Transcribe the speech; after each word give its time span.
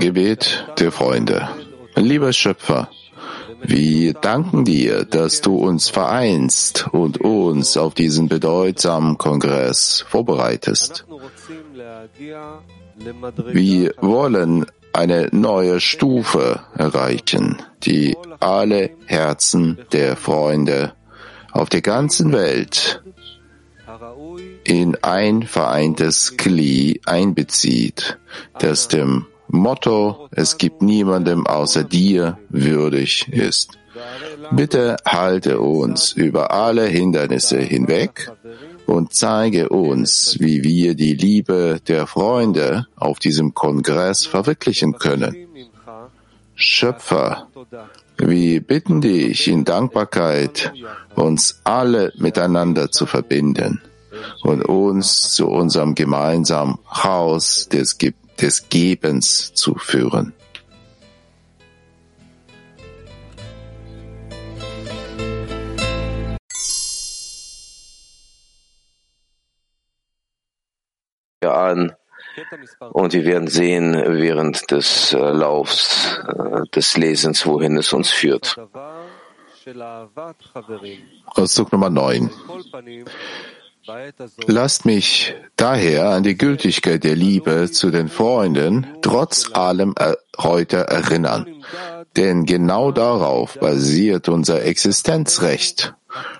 Gebet 0.00 0.64
der 0.78 0.90
Freunde. 0.90 1.46
Lieber 1.94 2.32
Schöpfer, 2.32 2.88
wir 3.62 4.14
danken 4.14 4.64
dir, 4.64 5.04
dass 5.04 5.42
du 5.42 5.56
uns 5.56 5.90
vereinst 5.90 6.88
und 6.90 7.20
uns 7.20 7.76
auf 7.76 7.92
diesen 7.92 8.28
bedeutsamen 8.28 9.18
Kongress 9.18 10.06
vorbereitest. 10.08 11.04
Wir 13.52 13.94
wollen 14.00 14.64
eine 14.94 15.28
neue 15.32 15.80
Stufe 15.80 16.60
erreichen, 16.74 17.60
die 17.82 18.16
alle 18.40 18.88
Herzen 19.04 19.80
der 19.92 20.16
Freunde 20.16 20.94
auf 21.52 21.68
der 21.68 21.82
ganzen 21.82 22.32
Welt 22.32 23.02
in 24.64 24.96
ein 25.02 25.42
vereintes 25.42 26.36
Kli 26.36 27.00
einbezieht, 27.06 28.18
das 28.58 28.88
dem 28.88 29.26
Motto 29.48 30.28
Es 30.30 30.58
gibt 30.58 30.82
niemandem 30.82 31.46
außer 31.46 31.84
dir 31.84 32.38
würdig 32.50 33.28
ist. 33.28 33.78
Bitte 34.50 34.96
halte 35.04 35.60
uns 35.60 36.12
über 36.12 36.52
alle 36.52 36.86
Hindernisse 36.86 37.58
hinweg 37.58 38.30
und 38.86 39.12
zeige 39.12 39.68
uns, 39.70 40.36
wie 40.38 40.62
wir 40.62 40.94
die 40.94 41.14
Liebe 41.14 41.80
der 41.86 42.06
Freunde 42.06 42.86
auf 42.96 43.18
diesem 43.18 43.54
Kongress 43.54 44.26
verwirklichen 44.26 44.98
können. 44.98 45.34
Schöpfer, 46.54 47.48
wir 48.18 48.60
bitten 48.60 49.00
dich 49.00 49.48
in 49.48 49.64
Dankbarkeit, 49.64 50.72
uns 51.14 51.60
alle 51.64 52.12
miteinander 52.16 52.90
zu 52.90 53.06
verbinden 53.06 53.80
und 54.42 54.64
uns 54.64 55.32
zu 55.32 55.48
unserem 55.48 55.94
gemeinsamen 55.94 56.78
Haus 56.90 57.68
des, 57.68 57.98
Ge 57.98 58.12
des 58.40 58.68
Gebens 58.68 59.52
zu 59.54 59.74
führen. 59.74 60.32
an 71.40 71.97
und 72.92 73.12
wir 73.12 73.24
werden 73.24 73.48
sehen 73.48 73.94
während 73.94 74.70
des 74.70 75.12
äh, 75.12 75.18
Laufs, 75.18 76.18
äh, 76.26 76.66
des 76.74 76.96
Lesens, 76.96 77.46
wohin 77.46 77.76
es 77.76 77.92
uns 77.92 78.10
führt. 78.10 78.56
Auszug 81.34 81.72
Nummer 81.72 81.90
9. 81.90 82.30
Lasst 84.46 84.84
mich 84.84 85.34
daher 85.56 86.10
an 86.10 86.22
die 86.22 86.36
Gültigkeit 86.36 87.04
der 87.04 87.16
Liebe 87.16 87.70
zu 87.70 87.90
den 87.90 88.08
Freunden 88.08 88.86
trotz 89.00 89.50
allem 89.54 89.94
äh, 89.98 90.14
heute 90.38 90.88
erinnern. 90.88 91.64
Denn 92.16 92.44
genau 92.44 92.92
darauf 92.92 93.58
basiert 93.58 94.28
unser 94.28 94.62
Existenzrecht. 94.62 95.94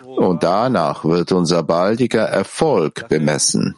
Und 0.04 0.42
danach 0.42 1.04
wird 1.04 1.32
unser 1.32 1.62
baldiger 1.62 2.24
Erfolg 2.24 3.08
bemessen. 3.08 3.76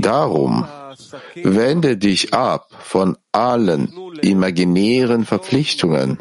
Darum 0.00 0.66
wende 1.34 1.96
dich 1.96 2.34
ab 2.34 2.68
von 2.80 3.16
allen 3.32 3.92
imaginären 4.22 5.24
Verpflichtungen 5.24 6.18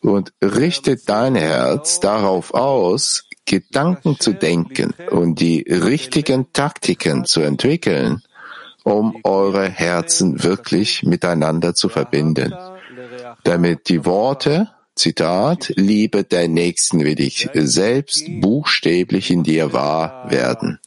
und 0.00 0.32
richte 0.42 0.96
dein 0.96 1.34
Herz 1.34 2.00
darauf 2.00 2.54
aus, 2.54 3.24
Gedanken 3.44 4.18
zu 4.18 4.32
denken 4.32 4.94
und 5.10 5.40
die 5.40 5.62
richtigen 5.68 6.52
Taktiken 6.52 7.24
zu 7.24 7.40
entwickeln, 7.40 8.22
um 8.84 9.16
eure 9.24 9.68
Herzen 9.68 10.42
wirklich 10.42 11.02
miteinander 11.02 11.74
zu 11.74 11.88
verbinden, 11.88 12.54
damit 13.44 13.88
die 13.88 14.04
Worte, 14.04 14.70
Zitat, 14.94 15.72
Liebe 15.76 16.24
der 16.24 16.48
Nächsten 16.48 17.04
wie 17.04 17.14
dich 17.14 17.48
selbst 17.54 18.24
buchstäblich 18.40 19.30
in 19.30 19.42
dir 19.42 19.72
wahr 19.72 20.26
werden. 20.28 20.78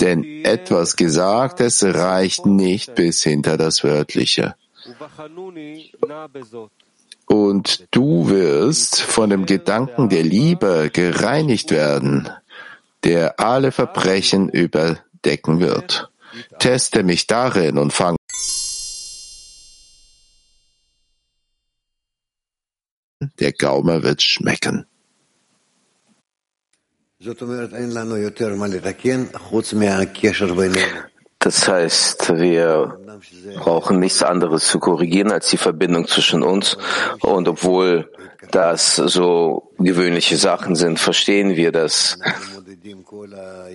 Denn 0.00 0.44
etwas 0.44 0.96
Gesagtes 0.96 1.82
reicht 1.82 2.46
nicht 2.46 2.94
bis 2.94 3.22
hinter 3.22 3.56
das 3.56 3.84
Wörtliche. 3.84 4.54
Und 7.26 7.86
du 7.90 8.28
wirst 8.28 9.00
von 9.00 9.30
dem 9.30 9.46
Gedanken 9.46 10.08
der 10.08 10.22
Liebe 10.22 10.90
gereinigt 10.92 11.70
werden, 11.70 12.28
der 13.04 13.40
alle 13.40 13.72
Verbrechen 13.72 14.48
überdecken 14.48 15.60
wird. 15.60 16.10
Teste 16.58 17.02
mich 17.02 17.26
darin 17.26 17.78
und 17.78 17.92
fang 17.92 18.16
der 23.40 23.52
Gaume 23.52 24.02
wird 24.02 24.22
schmecken. 24.22 24.86
Das 31.38 31.68
heißt, 31.68 32.38
wir 32.38 32.98
brauchen 33.56 34.00
nichts 34.00 34.22
anderes 34.22 34.68
zu 34.68 34.78
korrigieren 34.78 35.30
als 35.30 35.48
die 35.50 35.56
Verbindung 35.56 36.06
zwischen 36.08 36.42
uns. 36.42 36.76
Und 37.20 37.48
obwohl 37.48 38.10
das 38.50 38.96
so 38.96 39.70
gewöhnliche 39.78 40.36
Sachen 40.36 40.74
sind, 40.76 40.98
verstehen 40.98 41.56
wir, 41.56 41.72
dass 41.72 42.18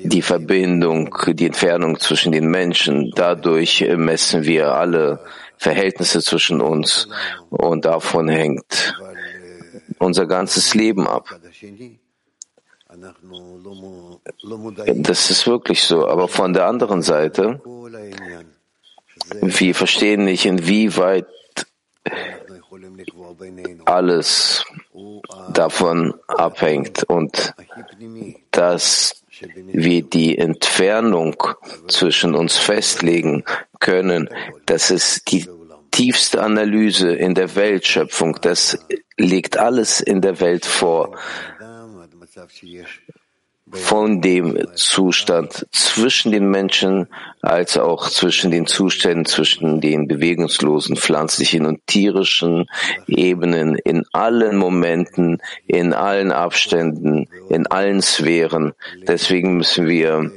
die 0.03 0.21
Verbindung, 0.21 1.15
die 1.33 1.45
Entfernung 1.45 1.99
zwischen 1.99 2.31
den 2.31 2.49
Menschen, 2.49 3.11
dadurch 3.15 3.85
messen 3.95 4.43
wir 4.43 4.73
alle 4.73 5.19
Verhältnisse 5.57 6.21
zwischen 6.21 6.61
uns 6.61 7.07
und 7.49 7.85
davon 7.85 8.27
hängt 8.27 8.95
unser 9.99 10.25
ganzes 10.25 10.73
Leben 10.73 11.07
ab. 11.07 11.29
Das 14.95 15.29
ist 15.31 15.47
wirklich 15.47 15.83
so. 15.83 16.07
Aber 16.07 16.27
von 16.27 16.53
der 16.53 16.67
anderen 16.67 17.01
Seite, 17.01 17.61
wir 19.41 19.75
verstehen 19.75 20.25
nicht, 20.25 20.45
inwieweit 20.45 21.25
alles 23.85 24.65
davon 25.53 26.13
abhängt 26.27 27.03
und 27.03 27.53
dass 28.51 29.23
wir 29.71 30.03
die 30.03 30.37
Entfernung 30.37 31.35
zwischen 31.87 32.35
uns 32.35 32.57
festlegen 32.57 33.43
können. 33.79 34.29
Das 34.65 34.91
ist 34.91 35.31
die 35.31 35.47
tiefste 35.91 36.41
Analyse 36.41 37.13
in 37.13 37.35
der 37.35 37.55
Weltschöpfung. 37.55 38.37
Das 38.41 38.77
liegt 39.17 39.57
alles 39.57 39.99
in 40.01 40.21
der 40.21 40.39
Welt 40.39 40.65
vor 40.65 41.17
von 43.71 44.21
dem 44.21 44.57
Zustand 44.75 45.65
zwischen 45.71 46.31
den 46.31 46.49
Menschen 46.49 47.07
als 47.41 47.77
auch 47.77 48.09
zwischen 48.09 48.51
den 48.51 48.65
Zuständen 48.67 49.25
zwischen 49.25 49.79
den 49.79 50.07
bewegungslosen 50.07 50.97
pflanzlichen 50.97 51.65
und 51.65 51.85
tierischen 51.87 52.65
Ebenen 53.07 53.75
in 53.75 54.03
allen 54.11 54.57
Momenten, 54.57 55.41
in 55.67 55.93
allen 55.93 56.31
Abständen, 56.31 57.29
in 57.49 57.65
allen 57.67 58.01
Sphären. 58.01 58.73
Deswegen 59.07 59.57
müssen 59.57 59.87
wir 59.87 60.31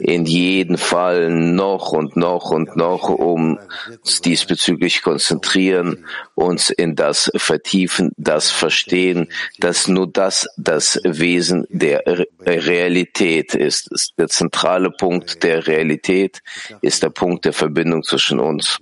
in 0.00 0.26
jedem 0.26 0.78
Fall 0.78 1.30
noch 1.30 1.92
und 1.92 2.16
noch 2.16 2.50
und 2.50 2.76
noch 2.76 3.08
uns 3.08 4.20
diesbezüglich 4.20 5.02
konzentrieren, 5.02 6.06
uns 6.34 6.70
in 6.70 6.94
das 6.94 7.30
vertiefen, 7.36 8.12
das 8.16 8.50
verstehen, 8.50 9.28
dass 9.58 9.88
nur 9.88 10.06
das 10.06 10.48
das 10.56 11.00
Wesen 11.04 11.66
der 11.70 12.02
Realität 12.40 13.54
ist. 13.54 14.12
Der 14.18 14.28
zentrale 14.28 14.90
Punkt 14.90 15.42
der 15.42 15.66
Realität 15.66 16.42
ist 16.82 17.02
der 17.02 17.10
Punkt 17.10 17.44
der 17.44 17.52
Verbindung 17.52 18.02
zwischen 18.02 18.40
uns. 18.40 18.78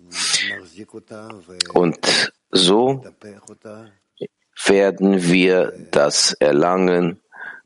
Und 1.72 2.32
so 2.50 3.04
werden 4.66 5.22
wir 5.30 5.72
das 5.90 6.32
erlangen, 6.34 7.20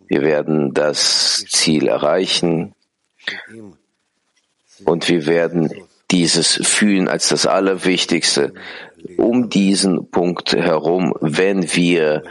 wir 0.08 0.22
werden 0.22 0.72
das 0.72 1.44
Ziel 1.48 1.88
erreichen, 1.88 2.74
und 4.84 5.08
wir 5.08 5.26
werden 5.26 5.72
dieses 6.10 6.60
fühlen 6.62 7.08
als 7.08 7.28
das 7.28 7.46
Allerwichtigste. 7.46 8.54
Um 9.16 9.50
diesen 9.50 10.10
Punkt 10.10 10.54
herum, 10.54 11.14
wenn 11.20 11.74
wir 11.74 12.22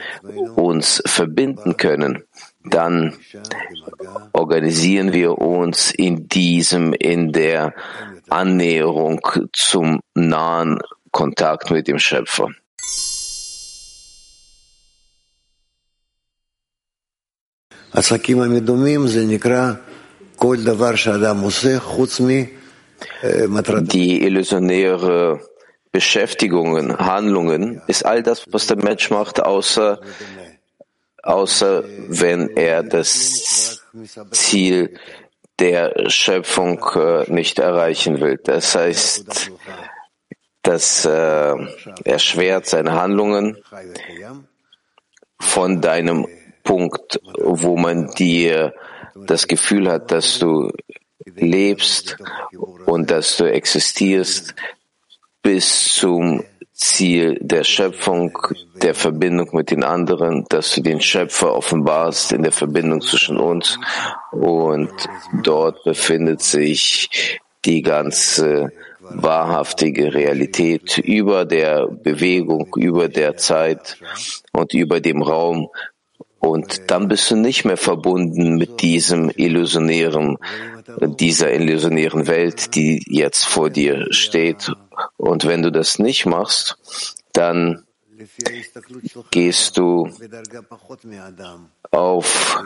uns 0.55 1.01
verbinden 1.05 1.77
können, 1.77 2.23
dann 2.65 3.17
organisieren 4.33 5.13
wir 5.13 5.38
uns 5.38 5.91
in 5.91 6.27
diesem, 6.27 6.94
in 6.94 7.31
der 7.31 7.73
Annäherung 8.29 9.21
zum 9.53 10.01
nahen 10.15 10.79
Kontakt 11.11 11.71
mit 11.71 11.88
dem 11.88 11.99
Schöpfer. 11.99 12.49
Die 23.87 24.23
illusionäre 24.23 25.41
Beschäftigungen, 25.91 26.97
Handlungen 26.97 27.81
ist 27.87 28.05
all 28.05 28.21
das, 28.23 28.45
was 28.51 28.67
der 28.67 28.77
Mensch 28.77 29.09
macht, 29.09 29.41
außer, 29.41 29.99
außer 31.23 31.83
wenn 32.07 32.55
er 32.55 32.83
das 32.83 33.81
Ziel 34.31 34.99
der 35.59 36.09
Schöpfung 36.09 36.85
äh, 36.95 37.31
nicht 37.31 37.57
erreichen 37.59 38.21
will. 38.21 38.39
Das 38.43 38.75
heißt, 38.75 39.51
das 40.61 41.05
äh, 41.05 41.55
erschwert 42.03 42.67
seine 42.67 42.91
Handlungen 42.93 43.57
von 45.39 45.81
deinem 45.81 46.27
Punkt, 46.63 47.19
wo 47.39 47.77
man 47.77 48.11
dir 48.11 48.73
das 49.25 49.47
Gefühl 49.47 49.89
hat, 49.89 50.11
dass 50.11 50.39
du 50.39 50.71
lebst 51.35 52.17
und 52.85 53.11
dass 53.11 53.37
du 53.37 53.45
existierst, 53.51 54.55
bis 55.41 55.93
zum 55.93 56.43
Ziel 56.73 57.39
der 57.41 57.63
Schöpfung, 57.63 58.37
der 58.75 58.93
Verbindung 58.93 59.49
mit 59.53 59.71
den 59.71 59.83
anderen, 59.83 60.45
dass 60.49 60.75
du 60.75 60.81
den 60.81 61.01
Schöpfer 61.01 61.55
offenbarst 61.55 62.33
in 62.33 62.43
der 62.43 62.51
Verbindung 62.51 63.01
zwischen 63.01 63.37
uns 63.37 63.79
und 64.31 64.91
dort 65.43 65.83
befindet 65.83 66.41
sich 66.41 67.39
die 67.65 67.81
ganze 67.81 68.71
wahrhaftige 68.99 70.13
Realität 70.13 70.97
über 70.99 71.45
der 71.45 71.87
Bewegung, 71.87 72.67
über 72.75 73.07
der 73.07 73.37
Zeit 73.37 73.97
und 74.51 74.73
über 74.73 74.99
dem 74.99 75.21
Raum. 75.21 75.69
Und 76.39 76.91
dann 76.91 77.07
bist 77.07 77.29
du 77.31 77.35
nicht 77.35 77.65
mehr 77.65 77.77
verbunden 77.77 78.55
mit 78.55 78.81
diesem 78.81 79.31
illusionären, 79.35 80.37
dieser 81.01 81.53
illusionären 81.53 82.27
Welt, 82.27 82.75
die 82.75 83.03
jetzt 83.07 83.45
vor 83.45 83.69
dir 83.69 84.07
steht. 84.11 84.71
Und 85.17 85.45
wenn 85.45 85.63
du 85.63 85.71
das 85.71 85.99
nicht 85.99 86.25
machst, 86.25 86.77
dann 87.33 87.83
gehst 89.31 89.77
du 89.77 90.09
auf 91.91 92.63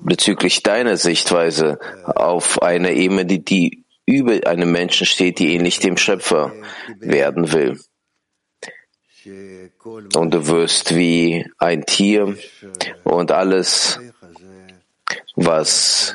bezüglich 0.00 0.62
deiner 0.62 0.96
Sichtweise 0.96 1.78
auf 2.04 2.62
eine 2.62 2.92
Ebene, 2.94 3.24
die, 3.24 3.44
die 3.44 3.84
über 4.04 4.46
einem 4.46 4.70
Menschen 4.70 5.06
steht, 5.06 5.38
die 5.38 5.54
ähnlich 5.54 5.78
dem 5.80 5.96
Schöpfer 5.96 6.52
werden 7.00 7.52
will. 7.52 7.78
Und 10.14 10.34
du 10.34 10.46
wirst 10.46 10.94
wie 10.94 11.50
ein 11.58 11.84
Tier 11.84 12.36
und 13.04 13.32
alles, 13.32 13.98
was 15.34 16.14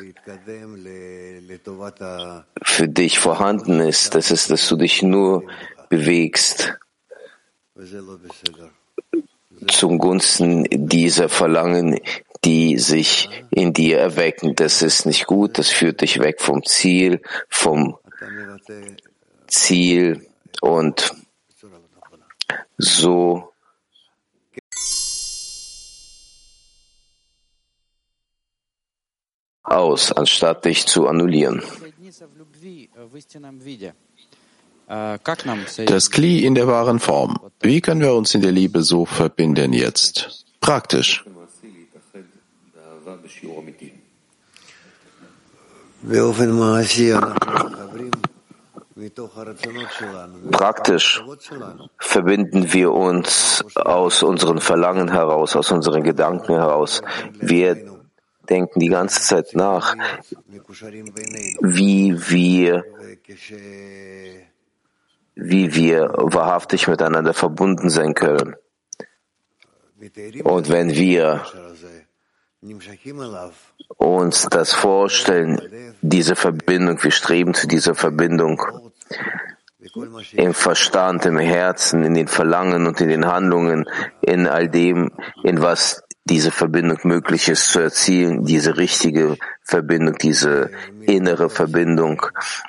für 2.62 2.88
dich 2.88 3.18
vorhanden 3.18 3.80
ist, 3.80 4.14
das 4.14 4.30
ist, 4.30 4.50
dass 4.50 4.68
du 4.68 4.76
dich 4.76 5.02
nur 5.02 5.44
bewegst 5.88 6.74
zum 9.68 9.98
Gunsten 9.98 10.66
dieser 10.70 11.28
Verlangen, 11.28 12.00
die 12.44 12.78
sich 12.78 13.28
in 13.50 13.72
dir 13.72 13.98
erwecken. 13.98 14.54
Das 14.56 14.82
ist 14.82 15.06
nicht 15.06 15.26
gut, 15.26 15.58
das 15.58 15.68
führt 15.68 16.00
dich 16.00 16.18
weg 16.18 16.40
vom 16.40 16.64
Ziel, 16.64 17.20
vom 17.48 17.98
Ziel 19.46 20.26
und 20.60 21.12
so 22.78 23.52
aus, 29.62 30.12
anstatt 30.12 30.64
dich 30.64 30.86
zu 30.86 31.08
annullieren. 31.08 31.62
Das 35.86 36.10
Kli 36.10 36.44
in 36.44 36.54
der 36.54 36.66
wahren 36.66 37.00
Form. 37.00 37.38
Wie 37.60 37.80
können 37.80 38.00
wir 38.00 38.14
uns 38.14 38.34
in 38.34 38.42
der 38.42 38.52
Liebe 38.52 38.82
so 38.82 39.06
verbinden 39.06 39.72
jetzt? 39.72 40.44
Praktisch. 40.60 41.24
Praktisch 50.50 51.22
verbinden 51.98 52.72
wir 52.72 52.92
uns 52.92 53.64
aus 53.74 54.22
unseren 54.22 54.60
Verlangen 54.60 55.10
heraus, 55.10 55.56
aus 55.56 55.70
unseren 55.72 56.02
Gedanken 56.02 56.54
heraus. 56.54 57.02
Wir 57.32 57.76
denken 58.48 58.80
die 58.80 58.88
ganze 58.88 59.22
Zeit 59.22 59.54
nach, 59.54 59.96
wie 61.60 62.14
wir, 62.28 62.84
wie 65.34 65.74
wir 65.74 66.12
wahrhaftig 66.16 66.88
miteinander 66.88 67.34
verbunden 67.34 67.90
sein 67.90 68.14
können. 68.14 68.56
Und 70.44 70.68
wenn 70.68 70.90
wir 70.90 71.44
uns 73.96 74.48
das 74.50 74.72
vorstellen, 74.72 75.94
diese 76.00 76.36
Verbindung, 76.36 77.02
wir 77.02 77.10
streben 77.10 77.54
zu 77.54 77.66
dieser 77.66 77.94
Verbindung 77.94 78.91
im 80.32 80.54
Verstand, 80.54 81.26
im 81.26 81.38
Herzen, 81.38 82.04
in 82.04 82.14
den 82.14 82.28
Verlangen 82.28 82.86
und 82.86 83.00
in 83.00 83.08
den 83.08 83.26
Handlungen, 83.26 83.88
in 84.20 84.46
all 84.46 84.68
dem, 84.68 85.10
in 85.42 85.60
was 85.60 86.02
diese 86.24 86.52
Verbindung 86.52 86.98
möglich 87.02 87.48
ist 87.48 87.66
zu 87.72 87.80
erzielen, 87.80 88.44
diese 88.44 88.76
richtige 88.76 89.36
Verbindung, 89.62 90.14
diese 90.20 90.70
innere 91.02 91.50
Verbindung. 91.50 92.22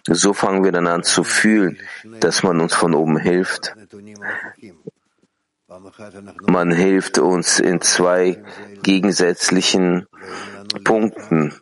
So 0.07 0.33
fangen 0.33 0.63
wir 0.63 0.71
dann 0.71 0.87
an 0.87 1.03
zu 1.03 1.23
fühlen, 1.23 1.77
dass 2.19 2.41
man 2.41 2.59
uns 2.59 2.73
von 2.73 2.95
oben 2.95 3.17
hilft. 3.17 3.75
Man 6.47 6.71
hilft 6.71 7.17
uns 7.17 7.59
in 7.59 7.81
zwei 7.81 8.43
gegensätzlichen 8.83 10.07
Punkten. 10.83 11.53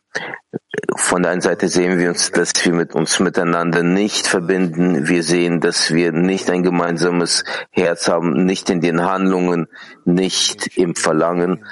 Von 0.96 1.24
der 1.24 1.32
einen 1.32 1.42
Seite 1.42 1.68
sehen 1.68 1.98
wir 1.98 2.10
uns, 2.10 2.32
dass 2.32 2.54
wir 2.66 2.74
mit 2.74 2.94
uns 2.94 3.20
miteinander 3.20 3.84
nicht 3.84 4.28
verbinden. 4.28 5.08
Wir 5.08 5.24
sehen, 5.24 5.62
dass 5.62 5.94
wir 5.94 6.12
nicht 6.12 6.50
ein 6.50 6.64
gemeinsames 6.64 7.44
Herz 7.70 8.08
haben, 8.08 8.46
nicht 8.46 8.70
in 8.70 8.82
den 8.82 9.04
Handlungen, 9.04 9.68
nicht 10.04 10.78
im 10.78 10.96
Verlangen. 10.96 11.66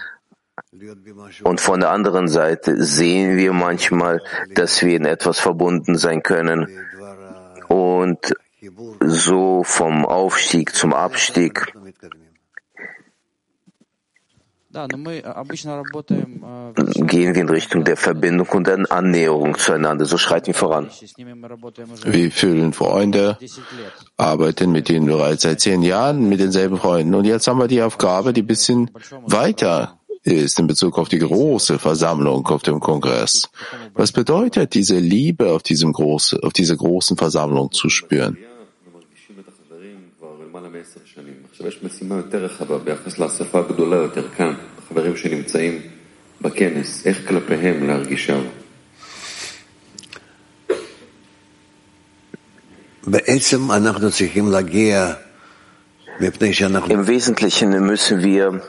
Und 1.44 1.59
von 1.59 1.80
der 1.80 1.89
anderen 1.89 2.27
Seite 2.27 2.81
sehen 2.83 3.38
wir 3.38 3.53
manchmal, 3.53 4.21
dass 4.53 4.81
wir 4.81 4.95
in 4.95 5.06
etwas 5.06 5.39
verbunden 5.39 5.97
sein 5.97 6.24
können 6.24 6.67
und 7.67 8.34
so 9.00 9.63
vom 9.63 10.05
Aufstieg 10.05 10.75
zum 10.75 10.93
Abstieg 10.93 11.74
gehen 17.07 17.36
wir 17.36 17.41
in 17.41 17.50
Richtung 17.50 17.83
der 17.83 17.98
Verbindung 17.98 18.48
und 18.50 18.67
der 18.67 18.91
Annäherung 18.91 19.57
zueinander. 19.57 20.05
So 20.05 20.17
schreiten 20.17 20.48
wir 20.48 20.53
voran. 20.53 20.89
Wir 22.05 22.31
fühlen 22.31 22.74
Freunde, 22.74 23.38
arbeiten 24.17 24.71
mit 24.71 24.89
denen 24.89 25.07
bereits 25.07 25.43
seit 25.43 25.62
zehn 25.62 25.81
Jahren 25.81 26.29
mit 26.29 26.39
denselben 26.39 26.77
Freunden. 26.77 27.15
Und 27.15 27.25
jetzt 27.25 27.48
haben 27.48 27.59
wir 27.59 27.67
die 27.67 27.81
Aufgabe, 27.81 28.33
die 28.33 28.41
ein 28.43 28.48
bisschen 28.48 28.91
weiter 29.25 30.00
ist 30.24 30.59
in 30.59 30.67
Bezug 30.67 30.98
auf 30.98 31.09
die 31.09 31.19
große 31.19 31.79
Versammlung 31.79 32.45
auf 32.48 32.62
dem 32.62 32.79
Kongress. 32.79 33.50
Was 33.93 34.12
bedeutet 34.12 34.74
diese 34.74 35.00
Liebe 35.00 35.51
auf 35.51 35.63
diesem 35.63 35.93
große, 35.93 36.39
auf 36.43 36.53
dieser 36.53 36.75
großen 36.75 37.17
Versammlung 37.17 37.71
zu 37.71 37.89
spüren? 37.89 38.38
יש 41.68 41.83
משימה 41.83 42.16
יותר 42.16 42.44
רחבה 42.44 42.78
ביחס 42.78 43.18
לאספה 43.18 43.59
הגדולה 43.59 43.97
יותר 43.97 44.28
כאן, 44.28 44.54
החברים 44.78 45.16
שנמצאים 45.16 45.80
בכנס, 46.40 47.06
איך 47.06 47.28
כלפיהם 47.28 47.87
להרגיש 47.87 48.30
אהבה. 48.30 48.49
Im 56.88 57.06
Wesentlichen 57.06 57.87
müssen 57.87 58.23
wir 58.23 58.61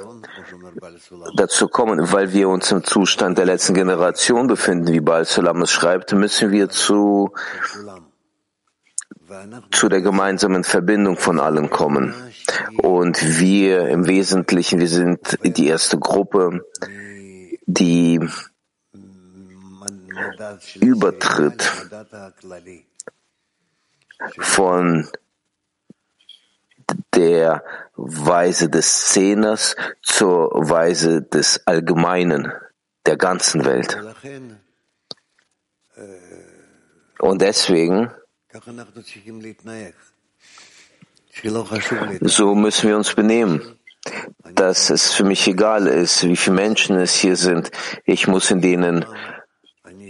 dazu 1.37 1.67
kommen, 1.67 2.11
weil 2.11 2.33
wir 2.33 2.49
uns 2.49 2.71
im 2.71 2.83
Zustand 2.83 3.37
der 3.37 3.45
letzten 3.45 3.73
Generation 3.73 4.47
befinden, 4.47 4.91
wie 4.91 4.99
Baal 4.99 5.25
Salam 5.25 5.61
es 5.61 5.71
schreibt, 5.71 6.13
müssen 6.13 6.51
wir 6.51 6.69
zu 6.69 7.31
zu 9.70 9.88
der 9.88 10.00
gemeinsamen 10.00 10.64
Verbindung 10.64 11.16
von 11.16 11.38
allen 11.38 11.70
kommen. 11.70 12.14
Und 12.82 13.38
wir 13.38 13.88
im 13.88 14.06
Wesentlichen, 14.06 14.80
wir 14.80 14.88
sind 14.88 15.38
die 15.42 15.68
erste 15.68 15.98
Gruppe, 15.98 16.64
die 17.66 18.20
übertritt 20.80 21.62
von 24.38 25.08
der 27.14 27.64
Weise 27.96 28.68
des 28.68 28.86
Szeners 28.86 29.76
zur 30.02 30.50
Weise 30.52 31.22
des 31.22 31.66
Allgemeinen, 31.66 32.52
der 33.06 33.16
ganzen 33.16 33.64
Welt. 33.64 33.96
Und 37.18 37.42
deswegen, 37.42 38.10
so 42.22 42.54
müssen 42.54 42.88
wir 42.88 42.96
uns 42.96 43.14
benehmen, 43.14 43.78
dass 44.54 44.90
es 44.90 45.12
für 45.12 45.24
mich 45.24 45.46
egal 45.46 45.86
ist, 45.86 46.24
wie 46.26 46.36
viele 46.36 46.56
Menschen 46.56 46.96
es 46.96 47.14
hier 47.14 47.36
sind. 47.36 47.70
Ich 48.04 48.26
muss 48.26 48.50
in 48.50 48.60
denen 48.60 49.04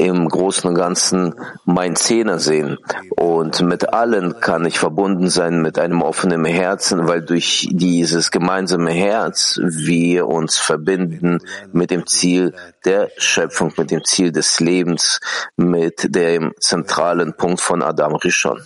im 0.01 0.31
Großen 0.31 0.67
und 0.71 0.77
Ganzen 0.77 1.35
mein 1.67 1.95
Zehner 1.95 2.39
sehen. 2.39 2.79
Und 3.17 3.61
mit 3.61 3.93
allen 3.93 4.41
kann 4.41 4.65
ich 4.65 4.79
verbunden 4.79 5.29
sein 5.29 5.61
mit 5.61 5.79
einem 5.79 6.01
offenen 6.01 6.47
Herzen, 6.47 7.07
weil 7.07 7.21
durch 7.21 7.69
dieses 7.71 8.31
gemeinsame 8.31 8.93
Herz 8.93 9.61
wir 9.63 10.27
uns 10.27 10.57
verbinden 10.57 11.41
mit 11.73 11.91
dem 11.91 12.07
Ziel 12.07 12.55
der 12.87 13.11
Schöpfung, 13.19 13.75
mit 13.77 13.91
dem 13.91 14.03
Ziel 14.03 14.33
des 14.33 14.59
Lebens, 14.59 15.21
mit 15.57 16.15
dem 16.15 16.55
zentralen 16.59 17.35
Punkt 17.35 17.61
von 17.61 17.83
Adam 17.83 18.15
Rishon. 18.15 18.59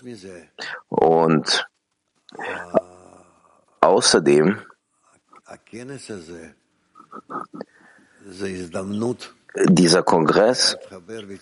Und 0.88 1.66
außerdem 3.80 4.58
dieser 9.56 10.02
Kongress, 10.02 10.76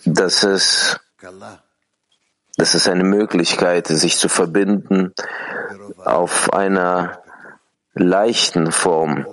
das 0.05 0.43
ist, 0.43 0.99
das 2.57 2.75
ist 2.75 2.87
eine 2.87 3.03
Möglichkeit, 3.03 3.87
sich 3.87 4.17
zu 4.17 4.29
verbinden 4.29 5.13
auf 6.03 6.53
einer 6.53 7.19
leichten 7.93 8.71
Form, 8.71 9.25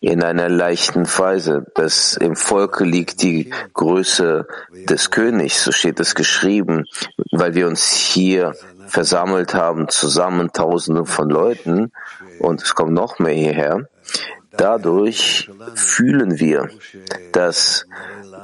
in 0.00 0.22
einer 0.22 0.48
leichten 0.48 1.06
Weise. 1.06 1.66
dass 1.74 2.16
im 2.16 2.36
Volke 2.36 2.84
liegt 2.84 3.22
die 3.22 3.52
Größe 3.74 4.46
des 4.88 5.10
Königs, 5.10 5.64
so 5.64 5.72
steht 5.72 6.00
es 6.00 6.14
geschrieben, 6.14 6.84
weil 7.32 7.54
wir 7.54 7.66
uns 7.66 7.92
hier 7.92 8.54
versammelt 8.86 9.54
haben, 9.54 9.88
zusammen 9.88 10.52
Tausende 10.52 11.04
von 11.04 11.28
Leuten, 11.28 11.92
und 12.40 12.62
es 12.62 12.74
kommt 12.74 12.92
noch 12.92 13.18
mehr 13.18 13.34
hierher. 13.34 13.88
Dadurch 14.50 15.50
fühlen 15.74 16.38
wir, 16.40 16.68
dass 17.32 17.86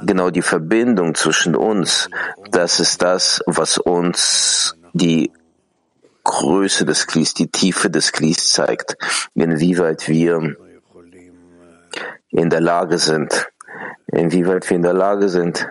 genau 0.02 0.30
die 0.30 0.42
Verbindung 0.42 1.14
zwischen 1.14 1.56
uns, 1.56 2.11
das 2.50 2.80
ist 2.80 3.02
das, 3.02 3.40
was 3.46 3.78
uns 3.78 4.76
die 4.92 5.32
Größe 6.25 6.84
des 6.84 7.06
Klis, 7.06 7.34
die 7.34 7.49
Tiefe 7.49 7.90
des 7.90 8.12
Klis 8.12 8.50
zeigt, 8.50 8.96
inwieweit 9.34 10.08
wir 10.08 10.56
in 12.30 12.50
der 12.50 12.61
Lage 12.61 12.99
sind, 12.99 13.46
inwieweit 14.06 14.68
wir 14.68 14.76
in 14.76 14.82
der 14.82 14.94
Lage 14.94 15.28
sind, 15.28 15.68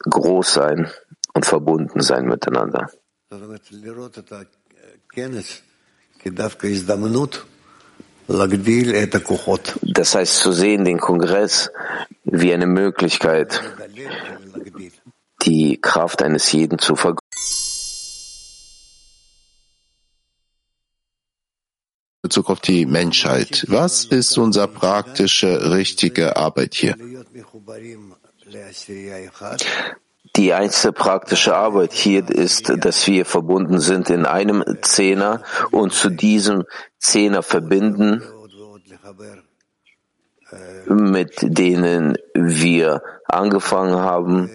groß 0.00 0.52
sein 0.52 0.90
und 1.34 1.46
verbunden 1.46 2.00
sein 2.00 2.26
miteinander. 2.26 2.90
Das 9.82 10.14
heißt, 10.14 10.36
zu 10.36 10.52
sehen 10.52 10.84
den 10.84 10.98
Kongress 10.98 11.70
wie 12.24 12.52
eine 12.54 12.66
Möglichkeit, 12.66 13.60
die 15.42 15.80
Kraft 15.80 16.22
eines 16.22 16.52
jeden 16.52 16.78
zu 16.78 16.94
vergrößern. 16.94 17.18
Bezug 22.22 22.50
auf 22.50 22.60
die 22.60 22.86
Menschheit. 22.86 23.64
Was 23.68 24.04
ist 24.04 24.38
unsere 24.38 24.68
praktische, 24.68 25.72
richtige 25.72 26.36
Arbeit 26.36 26.74
hier? 26.74 26.94
Die 30.36 30.52
einzige 30.52 30.92
praktische 30.92 31.56
Arbeit 31.56 31.92
hier 31.92 32.28
ist, 32.28 32.72
dass 32.78 33.06
wir 33.06 33.24
verbunden 33.24 33.80
sind 33.80 34.10
in 34.10 34.26
einem 34.26 34.64
Zehner 34.82 35.42
und 35.70 35.92
zu 35.92 36.08
diesem 36.08 36.64
Zehner 36.98 37.42
verbinden, 37.42 38.22
mit 40.86 41.32
denen 41.42 42.16
wir 42.34 43.02
angefangen 43.26 43.96
haben 43.96 44.50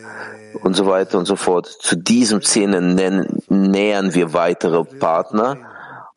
und 0.64 0.76
so 0.76 0.88
weiter 0.88 1.18
und 1.18 1.26
so 1.26 1.36
fort. 1.36 1.68
Zu 1.68 1.98
diesem 1.98 2.42
Zehner 2.42 2.80
nähern 2.82 4.14
wir 4.14 4.34
weitere 4.34 4.84
Partner 4.84 5.58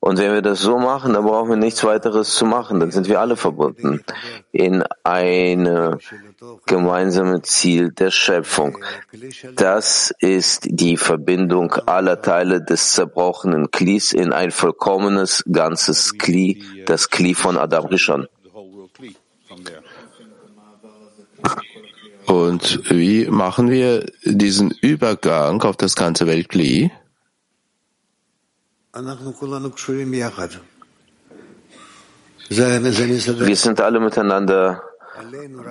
und 0.01 0.19
wenn 0.19 0.33
wir 0.33 0.43
das 0.43 0.61
so 0.61 0.79
machen, 0.79 1.13
dann 1.13 1.25
brauchen 1.25 1.51
wir 1.51 1.57
nichts 1.57 1.83
weiteres 1.85 2.35
zu 2.35 2.47
machen. 2.47 2.81
Dann 2.81 2.91
sind 2.91 3.09
wir 3.09 3.21
alle 3.21 3.37
verbunden 3.37 4.05
in 4.53 4.85
ein 5.03 5.99
gemeinsames 6.67 7.43
Ziel 7.43 7.91
der 7.91 8.11
Schöpfung. 8.11 8.79
Das 9.57 10.13
ist 10.21 10.67
die 10.71 10.97
Verbindung 10.97 11.73
aller 11.87 12.23
Teile 12.23 12.63
des 12.63 12.93
zerbrochenen 12.93 13.71
Klis 13.71 14.13
in 14.13 14.33
ein 14.33 14.51
vollkommenes, 14.51 15.45
ganzes 15.51 16.17
Kli, 16.17 16.63
das 16.87 17.11
Kli 17.11 17.35
von 17.35 17.59
Adam 17.59 17.87
Rishon. 17.87 18.29
Und 22.27 22.91
wie 22.91 23.27
machen 23.27 23.71
wir 23.71 24.07
diesen 24.25 24.71
Übergang 24.83 25.63
auf 25.63 25.77
das 25.77 25.95
ganze 25.97 26.27
Weltkli? 26.27 26.93
Wir 32.51 33.57
sind 33.57 33.81
alle 33.81 34.01
miteinander 34.01 34.88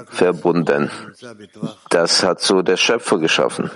verbunden. 0.09 0.89
Das 1.89 2.23
hat 2.23 2.41
so 2.41 2.61
der 2.61 2.77
Schöpfer 2.77 3.17
geschaffen. 3.17 3.69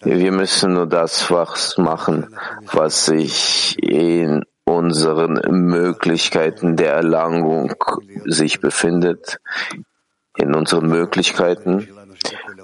Wir 0.00 0.32
müssen 0.32 0.74
nur 0.74 0.86
das 0.86 1.30
was 1.30 1.78
machen, 1.78 2.34
was 2.72 3.06
sich 3.06 3.76
in 3.82 4.44
unseren 4.64 5.40
Möglichkeiten 5.50 6.76
der 6.76 6.94
Erlangung 6.94 7.74
sich 8.24 8.60
befindet, 8.60 9.38
in 10.36 10.54
unseren 10.54 10.86
Möglichkeiten. 10.86 11.88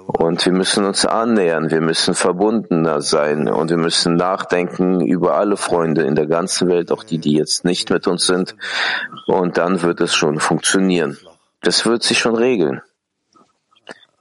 Und 0.07 0.43
wir 0.45 0.53
müssen 0.53 0.85
uns 0.85 1.05
annähern, 1.05 1.69
wir 1.69 1.81
müssen 1.81 2.15
verbundener 2.15 3.01
sein 3.01 3.47
und 3.47 3.69
wir 3.69 3.77
müssen 3.77 4.15
nachdenken 4.15 5.01
über 5.01 5.35
alle 5.35 5.55
Freunde 5.55 6.01
in 6.03 6.15
der 6.15 6.25
ganzen 6.25 6.67
Welt, 6.67 6.91
auch 6.91 7.03
die, 7.03 7.19
die 7.19 7.33
jetzt 7.33 7.63
nicht 7.63 7.91
mit 7.91 8.07
uns 8.07 8.25
sind. 8.25 8.55
Und 9.27 9.57
dann 9.57 9.83
wird 9.83 10.01
es 10.01 10.15
schon 10.15 10.39
funktionieren. 10.39 11.17
Das 11.61 11.85
wird 11.85 12.03
sich 12.03 12.17
schon 12.17 12.35
regeln. 12.35 12.81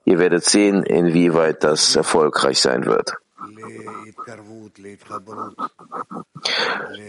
Ihr 0.05 0.19
werdet 0.19 0.45
sehen, 0.45 0.83
inwieweit 0.83 1.63
das 1.63 1.95
erfolgreich 1.95 2.61
sein 2.61 2.87
wird. 2.87 3.15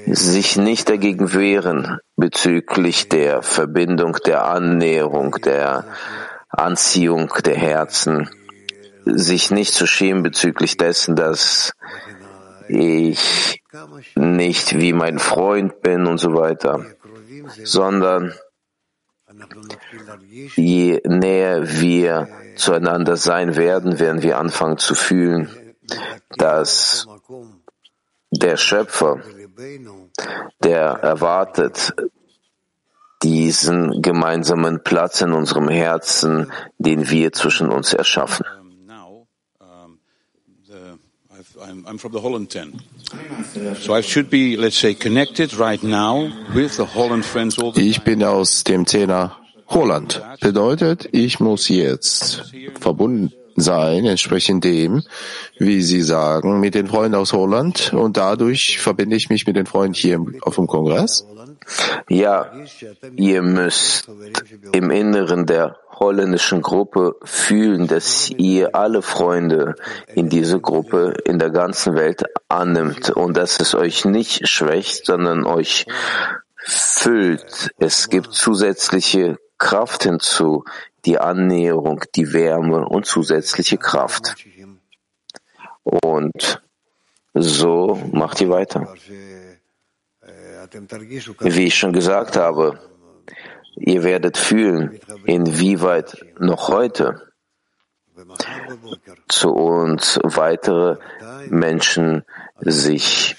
Sich 0.05 0.57
nicht 0.57 0.89
dagegen 0.89 1.33
wehren 1.33 1.99
bezüglich 2.15 3.09
der 3.09 3.41
Verbindung, 3.41 4.17
der 4.25 4.45
Annäherung, 4.45 5.31
der 5.43 5.85
Anziehung 6.49 7.31
der 7.45 7.55
Herzen, 7.55 8.29
sich 9.05 9.51
nicht 9.51 9.73
zu 9.73 9.87
schämen 9.87 10.23
bezüglich 10.23 10.77
dessen, 10.77 11.15
dass 11.15 11.73
ich 12.67 13.63
nicht 14.15 14.77
wie 14.77 14.93
mein 14.93 15.19
Freund 15.19 15.81
bin 15.81 16.05
und 16.05 16.17
so 16.17 16.33
weiter, 16.33 16.85
sondern 17.63 18.33
je 20.55 21.01
näher 21.05 21.81
wir 21.81 22.27
zueinander 22.55 23.17
sein 23.17 23.55
werden, 23.55 23.99
werden 23.99 24.21
wir 24.21 24.37
anfangen 24.37 24.77
zu 24.77 24.95
fühlen, 24.95 25.49
dass 26.37 27.07
der 28.31 28.57
Schöpfer, 28.57 29.21
der 30.63 30.85
erwartet 31.01 31.93
diesen 33.23 34.01
gemeinsamen 34.01 34.83
Platz 34.83 35.21
in 35.21 35.33
unserem 35.33 35.67
Herzen, 35.67 36.51
den 36.77 37.09
wir 37.09 37.33
zwischen 37.33 37.69
uns 37.69 37.93
erschaffen. 37.93 38.45
I'm 41.61 41.97
from 41.97 42.13
the 42.13 42.21
Holland 42.21 42.49
10. 42.49 42.79
So 43.81 43.93
I 43.93 44.01
should 44.01 44.29
be, 44.29 44.55
let's 44.55 44.77
say, 44.77 44.93
connected 44.93 45.53
right 45.55 45.81
now 45.83 46.31
with 46.53 46.77
the 46.77 46.85
Holland 46.85 47.25
friends 47.25 47.57
all 47.57 47.71
the 47.71 47.81
Ich 47.81 48.01
bin 48.03 48.23
aus 48.23 48.63
dem 48.63 48.85
Zehner 48.85 49.35
Holland. 49.67 50.21
Bedeutet, 50.41 51.09
ich 51.11 51.39
muss 51.39 51.69
jetzt 51.69 52.53
verbunden 52.79 53.33
sein, 53.55 54.05
entsprechend 54.05 54.63
dem, 54.63 55.03
wie 55.57 55.81
Sie 55.81 56.01
sagen, 56.01 56.59
mit 56.59 56.75
den 56.75 56.87
Freunden 56.87 57.15
aus 57.15 57.33
Holland 57.33 57.93
und 57.93 58.17
dadurch 58.17 58.79
verbinde 58.79 59.15
ich 59.15 59.29
mich 59.29 59.45
mit 59.45 59.55
den 59.55 59.65
Freunden 59.65 59.93
hier 59.93 60.23
auf 60.41 60.55
dem 60.55 60.67
Kongress? 60.67 61.25
Ja, 62.07 62.51
ihr 63.15 63.41
müsst 63.41 64.09
im 64.71 64.91
Inneren 64.91 65.45
der 65.45 65.77
holländischen 65.91 66.61
Gruppe 66.61 67.15
fühlen, 67.23 67.87
dass 67.87 68.29
ihr 68.29 68.75
alle 68.75 69.01
Freunde 69.01 69.75
in 70.15 70.29
diese 70.29 70.59
Gruppe 70.59 71.13
in 71.25 71.39
der 71.39 71.49
ganzen 71.49 71.95
Welt 71.95 72.23
annimmt 72.47 73.09
und 73.11 73.35
dass 73.35 73.59
es 73.59 73.75
euch 73.75 74.05
nicht 74.05 74.47
schwächt, 74.47 75.05
sondern 75.05 75.45
euch 75.45 75.85
füllt. 76.55 77.71
Es 77.77 78.09
gibt 78.09 78.33
zusätzliche 78.33 79.37
Kraft 79.57 80.03
hinzu, 80.03 80.63
die 81.05 81.19
Annäherung, 81.19 82.03
die 82.15 82.33
Wärme 82.33 82.85
und 82.87 83.05
zusätzliche 83.05 83.77
Kraft. 83.77 84.35
Und 85.83 86.61
so 87.33 87.99
macht 88.11 88.41
ihr 88.41 88.49
weiter. 88.49 88.93
Wie 91.39 91.65
ich 91.65 91.75
schon 91.75 91.93
gesagt 91.93 92.37
habe, 92.37 92.79
ihr 93.75 94.03
werdet 94.03 94.37
fühlen, 94.37 94.99
inwieweit 95.25 96.17
noch 96.39 96.69
heute 96.69 97.21
zu 99.27 99.51
uns 99.51 100.19
weitere 100.23 100.97
Menschen 101.49 102.23
sich 102.59 103.37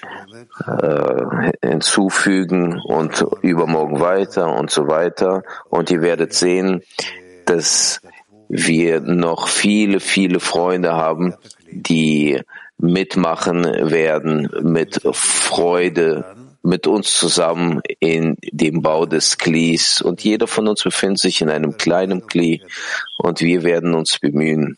äh, 0.66 1.52
hinzufügen 1.62 2.80
und 2.80 3.24
übermorgen 3.42 4.00
weiter 4.00 4.54
und 4.54 4.70
so 4.70 4.88
weiter. 4.88 5.42
Und 5.68 5.90
ihr 5.90 6.00
werdet 6.00 6.32
sehen, 6.32 6.82
dass 7.44 8.00
wir 8.48 9.00
noch 9.00 9.48
viele, 9.48 10.00
viele 10.00 10.40
Freunde 10.40 10.92
haben, 10.92 11.34
die 11.70 12.40
mitmachen 12.78 13.64
werden 13.64 14.48
mit 14.62 15.00
Freude 15.12 16.24
mit 16.62 16.86
uns 16.86 17.14
zusammen 17.14 17.80
in 18.00 18.36
dem 18.52 18.82
Bau 18.82 19.06
des 19.06 19.38
Klis. 19.38 20.02
Und 20.02 20.22
jeder 20.24 20.46
von 20.46 20.68
uns 20.68 20.82
befindet 20.82 21.18
sich 21.18 21.40
in 21.40 21.50
einem 21.50 21.76
kleinen 21.76 22.26
Kli 22.26 22.62
und 23.18 23.40
wir 23.40 23.62
werden 23.62 23.94
uns 23.94 24.18
bemühen, 24.18 24.76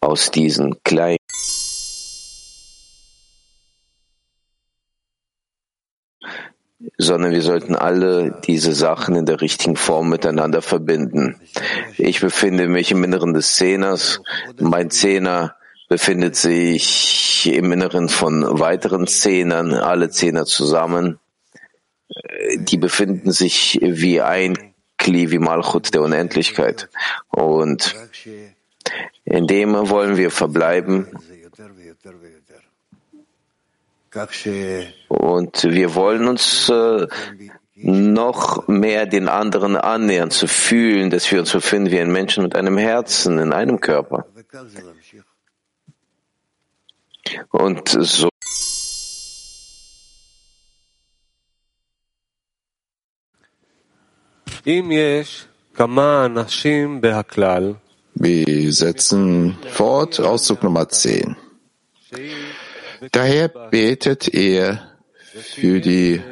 aus 0.00 0.30
diesen 0.30 0.82
kleinen 0.82 1.18
sondern 6.98 7.32
wir 7.32 7.42
sollten 7.42 7.74
alle 7.74 8.40
diese 8.46 8.72
Sachen 8.72 9.16
in 9.16 9.26
der 9.26 9.40
richtigen 9.40 9.76
Form 9.76 10.08
miteinander 10.08 10.62
verbinden. 10.62 11.40
Ich 11.96 12.20
befinde 12.20 12.68
mich 12.68 12.90
im 12.90 13.02
Inneren 13.02 13.34
des 13.34 13.54
Zehners. 13.54 14.20
Mein 14.60 14.90
Zehner 14.90 15.56
befindet 15.88 16.36
sich 16.36 17.50
im 17.52 17.72
Inneren 17.72 18.08
von 18.08 18.58
weiteren 18.58 19.06
Zehnern, 19.06 19.74
alle 19.74 20.10
Zehner 20.10 20.44
zusammen. 20.44 21.18
Die 22.56 22.78
befinden 22.78 23.32
sich 23.32 23.78
wie 23.82 24.20
ein 24.20 24.74
Kli, 24.98 25.30
wie 25.30 25.38
Malchut 25.38 25.92
der 25.94 26.02
Unendlichkeit. 26.02 26.88
Und 27.28 27.94
in 29.24 29.46
dem 29.46 29.74
wollen 29.90 30.16
wir 30.16 30.30
verbleiben. 30.30 31.08
Und 35.08 35.64
wir 35.64 35.94
wollen 35.94 36.28
uns 36.28 36.68
äh, 36.68 37.06
noch 37.74 38.68
mehr 38.68 39.06
den 39.06 39.28
anderen 39.28 39.76
annähern, 39.76 40.30
zu 40.30 40.46
fühlen, 40.46 41.10
dass 41.10 41.30
wir 41.32 41.40
uns 41.40 41.52
befinden 41.52 41.90
wie 41.90 42.00
ein 42.00 42.12
Menschen 42.12 42.44
mit 42.44 42.54
einem 42.54 42.78
Herzen 42.78 43.38
in 43.38 43.52
einem 43.52 43.80
Körper. 43.80 44.26
Und 47.50 47.88
so 47.88 48.28
Wir 58.14 58.72
setzen 58.72 59.58
fort, 59.70 60.20
Auszug 60.20 60.62
Nummer 60.62 60.88
10. 60.88 61.36
Daher 63.12 63.48
betet 63.48 64.32
er 64.32 64.94
für 65.34 65.80
die 65.80 66.22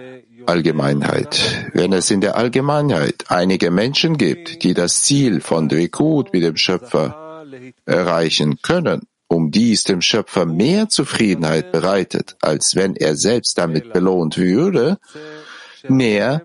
Allgemeinheit. 0.46 1.70
Wenn 1.74 1.92
es 1.92 2.10
in 2.10 2.20
der 2.20 2.36
Allgemeinheit 2.36 3.24
einige 3.28 3.70
Menschen 3.70 4.16
gibt, 4.16 4.62
die 4.62 4.72
das 4.74 5.02
Ziel 5.02 5.40
von 5.40 5.68
Dwekut 5.68 6.32
mit 6.32 6.42
dem 6.42 6.56
Schöpfer 6.56 7.44
erreichen 7.84 8.62
können, 8.62 9.06
um 9.32 9.50
dies 9.50 9.84
dem 9.84 10.02
Schöpfer 10.02 10.44
mehr 10.44 10.88
Zufriedenheit 10.88 11.72
bereitet, 11.72 12.36
als 12.40 12.76
wenn 12.76 12.94
er 12.96 13.16
selbst 13.16 13.58
damit 13.58 13.92
belohnt 13.92 14.36
würde, 14.36 14.98
mehr 15.88 16.42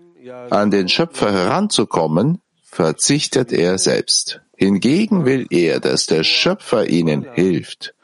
an 0.50 0.70
den 0.70 0.88
Schöpfer 0.88 1.32
heranzukommen, 1.32 2.40
verzichtet 2.62 3.52
er 3.52 3.78
selbst. 3.78 4.40
Hingegen 4.56 5.24
will 5.24 5.46
er, 5.50 5.80
dass 5.80 6.06
der 6.06 6.24
Schöpfer 6.24 6.88
ihnen 6.88 7.26
hilft, 7.34 7.94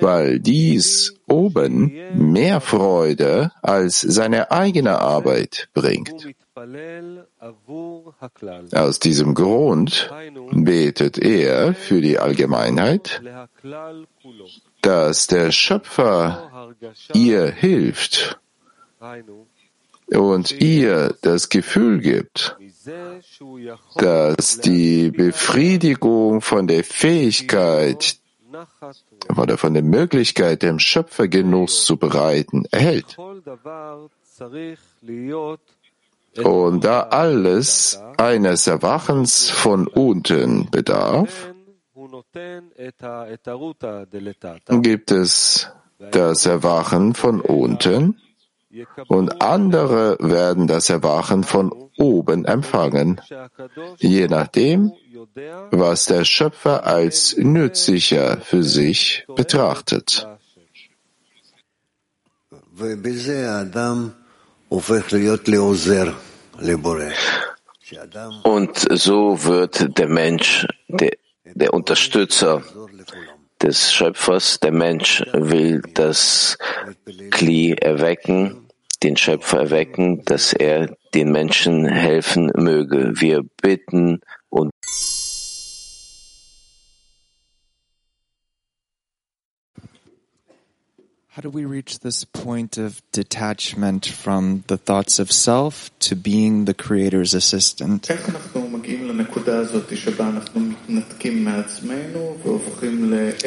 weil 0.00 0.38
dies 0.38 1.14
oben 1.26 1.92
mehr 2.14 2.60
Freude 2.60 3.52
als 3.62 4.00
seine 4.00 4.50
eigene 4.50 4.98
Arbeit 4.98 5.68
bringt. 5.72 6.28
Aus 8.72 8.98
diesem 8.98 9.34
Grund 9.34 10.10
betet 10.50 11.18
er 11.18 11.74
für 11.74 12.00
die 12.00 12.18
Allgemeinheit, 12.18 13.22
dass 14.82 15.26
der 15.26 15.52
Schöpfer 15.52 16.74
ihr 17.14 17.46
hilft 17.50 18.40
und 20.10 20.52
ihr 20.60 21.16
das 21.22 21.48
Gefühl 21.48 22.00
gibt, 22.00 22.56
dass 23.96 24.58
die 24.60 25.10
Befriedigung 25.10 26.40
von 26.40 26.66
der 26.66 26.84
Fähigkeit 26.84 28.18
oder 29.36 29.58
von 29.58 29.74
der 29.74 29.82
Möglichkeit, 29.82 30.62
dem 30.62 30.78
Schöpfer 30.78 31.28
Genuss 31.28 31.84
zu 31.84 31.96
bereiten, 31.96 32.64
erhält. 32.70 33.16
Und 36.44 36.84
da 36.84 37.02
alles 37.02 38.00
eines 38.16 38.66
Erwachens 38.66 39.48
von 39.50 39.86
unten 39.86 40.70
bedarf, 40.70 41.52
gibt 44.82 45.10
es 45.10 45.68
das 45.98 46.46
Erwachen 46.46 47.14
von 47.14 47.40
unten 47.40 48.20
und 49.08 49.42
andere 49.42 50.16
werden 50.20 50.66
das 50.66 50.90
Erwachen 50.90 51.42
von 51.42 51.72
oben 51.96 52.44
empfangen, 52.44 53.20
je 53.96 54.28
nachdem, 54.28 54.92
was 55.70 56.06
der 56.06 56.24
Schöpfer 56.24 56.86
als 56.86 57.36
nützlicher 57.36 58.38
für 58.40 58.62
sich 58.62 59.24
betrachtet. 59.34 60.28
Und 68.42 68.88
so 68.90 69.44
wird 69.44 69.98
der 69.98 70.08
Mensch 70.08 70.66
der, 70.88 71.12
der 71.44 71.72
Unterstützer 71.72 72.62
des 73.62 73.92
Schöpfers. 73.92 74.60
Der 74.60 74.72
Mensch 74.72 75.24
will 75.32 75.82
das 75.94 76.58
Kli 77.30 77.72
erwecken, 77.72 78.68
den 79.02 79.16
Schöpfer 79.16 79.60
erwecken, 79.60 80.24
dass 80.24 80.52
er 80.52 80.94
den 81.14 81.32
Menschen 81.32 81.86
helfen 81.86 82.52
möge. 82.54 83.12
Wir 83.14 83.42
bitten 83.62 84.20
How 91.38 91.42
do 91.42 91.50
we 91.50 91.66
reach 91.66 92.00
this 92.00 92.24
point 92.24 92.78
of 92.78 93.00
detachment 93.12 94.06
from 94.06 94.64
the 94.66 94.76
thoughts 94.76 95.20
of 95.20 95.30
self 95.30 95.88
to 96.00 96.16
being 96.16 96.64
the 96.64 96.74
Creator's 96.74 97.32
assistant? 97.32 98.08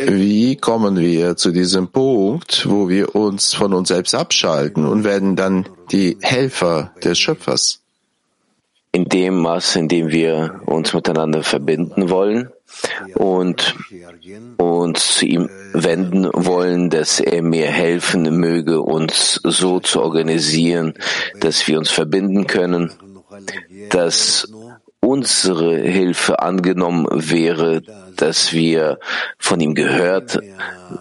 Wie 0.07 0.55
kommen 0.55 0.97
wir 0.97 1.35
zu 1.35 1.51
diesem 1.51 1.87
Punkt, 1.89 2.69
wo 2.69 2.87
wir 2.87 3.13
uns 3.13 3.53
von 3.53 3.73
uns 3.73 3.89
selbst 3.89 4.15
abschalten 4.15 4.85
und 4.85 5.03
werden 5.03 5.35
dann 5.35 5.67
die 5.91 6.17
Helfer 6.21 6.93
des 7.03 7.19
Schöpfers? 7.19 7.80
In 8.93 9.05
dem 9.05 9.39
Maß, 9.39 9.77
in 9.77 9.87
dem 9.87 10.09
wir 10.09 10.61
uns 10.65 10.93
miteinander 10.93 11.43
verbinden 11.43 12.09
wollen 12.09 12.49
und 13.15 13.75
uns 14.57 15.15
zu 15.15 15.25
ihm 15.25 15.49
wenden 15.73 16.29
wollen, 16.33 16.89
dass 16.89 17.21
er 17.21 17.41
mir 17.41 17.67
helfen 17.67 18.23
möge, 18.37 18.81
uns 18.81 19.39
so 19.43 19.79
zu 19.79 20.01
organisieren, 20.01 20.93
dass 21.39 21.67
wir 21.67 21.77
uns 21.77 21.89
verbinden 21.89 22.47
können, 22.47 22.91
dass 23.89 24.51
unsere 24.99 25.77
Hilfe 25.77 26.39
angenommen 26.39 27.07
wäre, 27.09 27.81
dass 28.17 28.53
wir 28.53 28.99
von 29.37 29.59
ihm 29.59 29.73
gehört 29.73 30.39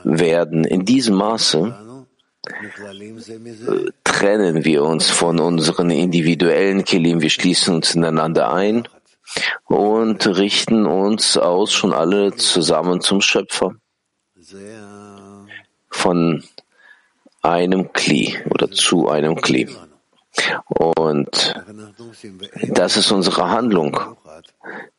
werden. 0.04 0.64
In 0.64 0.84
diesem 0.84 1.16
Maße 1.16 1.89
trennen 4.04 4.64
wir 4.64 4.84
uns 4.84 5.10
von 5.10 5.40
unseren 5.40 5.90
individuellen 5.90 6.84
Kelim, 6.84 7.20
wir 7.20 7.30
schließen 7.30 7.76
uns 7.76 7.94
ineinander 7.94 8.52
ein 8.52 8.88
und 9.66 10.26
richten 10.26 10.86
uns 10.86 11.36
aus 11.36 11.72
schon 11.72 11.92
alle 11.92 12.34
zusammen 12.36 13.00
zum 13.00 13.20
Schöpfer 13.20 13.74
von 15.90 16.42
einem 17.42 17.92
Kli 17.92 18.38
oder 18.50 18.70
zu 18.70 19.08
einem 19.08 19.36
Kli. 19.36 19.68
Und 20.68 21.54
das 22.68 22.96
ist 22.96 23.12
unsere 23.12 23.50
Handlung. 23.50 24.16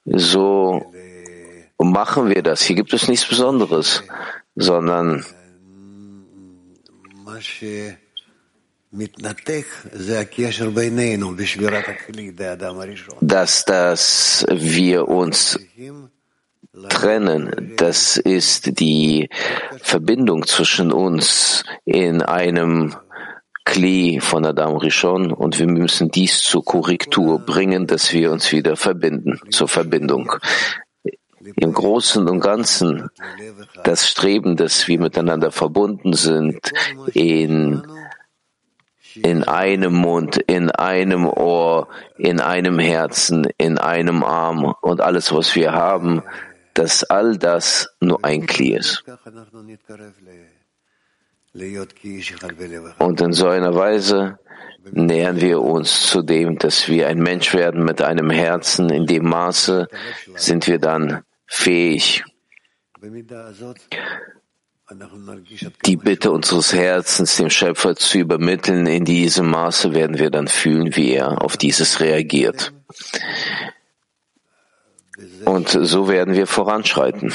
So 0.05 0.93
machen 1.77 2.29
wir 2.29 2.43
das. 2.43 2.61
Hier 2.61 2.75
gibt 2.75 2.93
es 2.93 3.07
nichts 3.07 3.27
Besonderes, 3.27 4.03
sondern 4.55 5.25
dass, 13.21 13.65
dass 13.65 14.45
wir 14.49 15.07
uns 15.07 15.59
trennen, 16.89 17.73
das 17.77 18.17
ist 18.17 18.79
die 18.79 19.29
Verbindung 19.81 20.45
zwischen 20.45 20.91
uns 20.91 21.63
in 21.85 22.21
einem 22.21 22.95
Kli 23.63 24.19
von 24.19 24.45
Adam 24.45 24.75
Rishon 24.77 25.31
und 25.31 25.59
wir 25.59 25.67
müssen 25.67 26.09
dies 26.09 26.41
zur 26.41 26.65
Korrektur 26.65 27.39
bringen, 27.39 27.87
dass 27.87 28.11
wir 28.11 28.31
uns 28.31 28.51
wieder 28.51 28.75
verbinden, 28.75 29.39
zur 29.51 29.67
Verbindung. 29.67 30.31
Im 31.55 31.73
Großen 31.73 32.27
und 32.27 32.39
Ganzen 32.39 33.09
das 33.83 34.07
Streben, 34.07 34.55
dass 34.55 34.87
wir 34.87 34.99
miteinander 34.99 35.51
verbunden 35.51 36.13
sind, 36.13 36.71
in, 37.13 37.83
in 39.15 39.43
einem 39.43 39.93
Mund, 39.93 40.37
in 40.37 40.71
einem 40.71 41.25
Ohr, 41.25 41.87
in 42.17 42.39
einem 42.39 42.79
Herzen, 42.79 43.47
in 43.57 43.77
einem 43.77 44.23
Arm 44.23 44.73
und 44.81 45.01
alles, 45.01 45.33
was 45.33 45.55
wir 45.55 45.73
haben, 45.73 46.21
dass 46.73 47.03
all 47.03 47.37
das 47.37 47.89
nur 47.99 48.23
ein 48.23 48.45
Kli 48.45 48.75
ist. 48.75 49.03
Und 52.99 53.21
in 53.21 53.33
so 53.33 53.47
einer 53.47 53.75
Weise 53.75 54.39
nähern 54.91 55.41
wir 55.41 55.61
uns 55.61 56.07
zu 56.07 56.21
dem, 56.21 56.57
dass 56.57 56.87
wir 56.87 57.07
ein 57.07 57.19
Mensch 57.19 57.53
werden 57.53 57.83
mit 57.83 58.01
einem 58.01 58.29
Herzen. 58.29 58.89
In 58.89 59.05
dem 59.05 59.27
Maße 59.27 59.87
sind 60.35 60.67
wir 60.67 60.79
dann 60.79 61.23
fähig, 61.51 62.23
die 65.85 65.97
Bitte 65.97 66.31
unseres 66.31 66.73
Herzens 66.73 67.35
dem 67.35 67.49
Schöpfer 67.49 67.95
zu 67.95 68.19
übermitteln. 68.19 68.85
In 68.87 69.05
diesem 69.05 69.49
Maße 69.49 69.93
werden 69.93 70.17
wir 70.17 70.29
dann 70.29 70.47
fühlen, 70.47 70.95
wie 70.95 71.11
er 71.11 71.41
auf 71.41 71.57
dieses 71.57 71.99
reagiert. 71.99 72.73
Und 75.45 75.69
so 75.69 76.07
werden 76.07 76.35
wir 76.35 76.47
voranschreiten. 76.47 77.33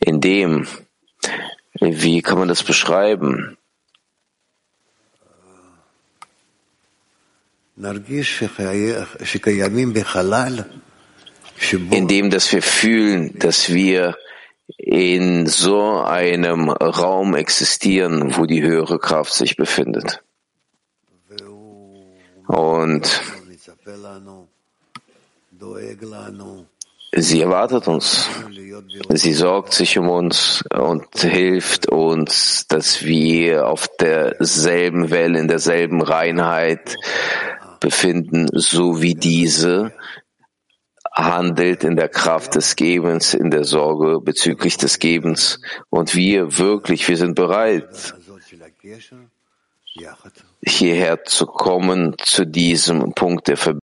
In 0.00 0.20
dem, 0.20 0.66
wie 1.80 2.22
kann 2.22 2.38
man 2.38 2.48
das 2.48 2.62
beschreiben? 2.62 3.58
Indem, 11.90 12.30
dass 12.30 12.50
wir 12.50 12.62
fühlen, 12.62 13.38
dass 13.38 13.72
wir 13.72 14.16
in 14.78 15.46
so 15.46 16.00
einem 16.00 16.70
Raum 16.70 17.34
existieren, 17.34 18.36
wo 18.36 18.46
die 18.46 18.62
höhere 18.62 18.98
Kraft 18.98 19.34
sich 19.34 19.56
befindet. 19.56 20.22
Und 22.46 23.22
sie 27.12 27.40
erwartet 27.42 27.88
uns. 27.88 28.28
Sie 29.10 29.32
sorgt 29.34 29.74
sich 29.74 29.98
um 29.98 30.08
uns 30.08 30.64
und 30.72 31.06
hilft 31.20 31.88
uns, 31.88 32.66
dass 32.68 33.04
wir 33.04 33.66
auf 33.66 33.88
derselben 33.98 35.10
Welle, 35.10 35.38
in 35.38 35.48
derselben 35.48 36.00
Reinheit 36.00 36.96
befinden, 37.80 38.48
so 38.52 39.02
wie 39.02 39.14
diese 39.14 39.92
handelt 41.12 41.82
in 41.82 41.96
der 41.96 42.08
Kraft 42.08 42.54
des 42.54 42.76
Gebens, 42.76 43.32
in 43.32 43.50
der 43.50 43.64
Sorge 43.64 44.20
bezüglich 44.20 44.76
des 44.76 44.98
Gebens. 44.98 45.60
Und 45.88 46.14
wir 46.14 46.58
wirklich, 46.58 47.08
wir 47.08 47.16
sind 47.16 47.34
bereit, 47.34 48.14
hierher 50.62 51.24
zu 51.24 51.46
kommen, 51.46 52.16
zu 52.18 52.44
diesem 52.44 53.14
Punkt 53.14 53.48
der 53.48 53.56
Verbindung. 53.56 53.80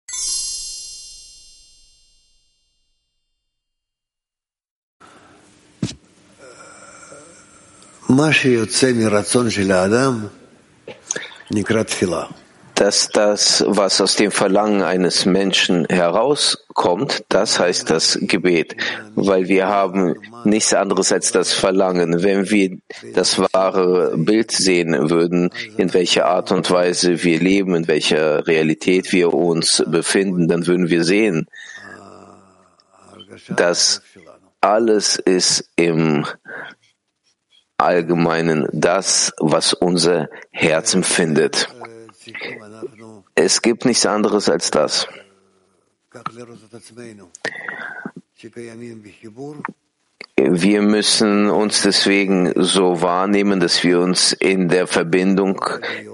Dass 12.74 13.08
das, 13.08 13.64
was 13.66 14.00
aus 14.00 14.16
dem 14.16 14.30
Verlangen 14.30 14.82
eines 14.82 15.26
Menschen 15.26 15.86
herauskommt, 15.88 17.24
das 17.28 17.58
heißt 17.58 17.90
das 17.90 18.18
Gebet, 18.22 18.76
weil 19.14 19.48
wir 19.48 19.68
haben 19.68 20.14
nichts 20.44 20.74
anderes 20.74 21.12
als 21.12 21.32
das 21.32 21.52
Verlangen. 21.52 22.22
Wenn 22.22 22.50
wir 22.50 22.78
das 23.14 23.38
wahre 23.38 24.16
Bild 24.16 24.50
sehen 24.50 25.10
würden, 25.10 25.50
in 25.76 25.92
welcher 25.94 26.26
Art 26.26 26.52
und 26.52 26.70
Weise 26.70 27.22
wir 27.22 27.38
leben, 27.38 27.74
in 27.74 27.88
welcher 27.88 28.46
Realität 28.46 29.12
wir 29.12 29.34
uns 29.34 29.82
befinden, 29.86 30.48
dann 30.48 30.66
würden 30.66 30.88
wir 30.88 31.04
sehen, 31.04 31.46
dass 33.48 34.02
alles 34.60 35.16
ist 35.16 35.68
im 35.76 36.26
Allgemeinen 37.76 38.68
das, 38.72 39.32
was 39.38 39.72
unser 39.72 40.28
Herz 40.50 40.94
empfindet. 40.94 41.68
Es 43.34 43.62
gibt 43.62 43.84
nichts 43.84 44.06
anderes 44.06 44.48
als 44.48 44.70
das. 44.70 45.08
Wir 50.36 50.82
müssen 50.82 51.50
uns 51.50 51.82
deswegen 51.82 52.52
so 52.56 53.00
wahrnehmen, 53.00 53.60
dass 53.60 53.84
wir 53.84 54.00
uns 54.00 54.32
in 54.32 54.68
der 54.68 54.86
Verbindung 54.86 55.64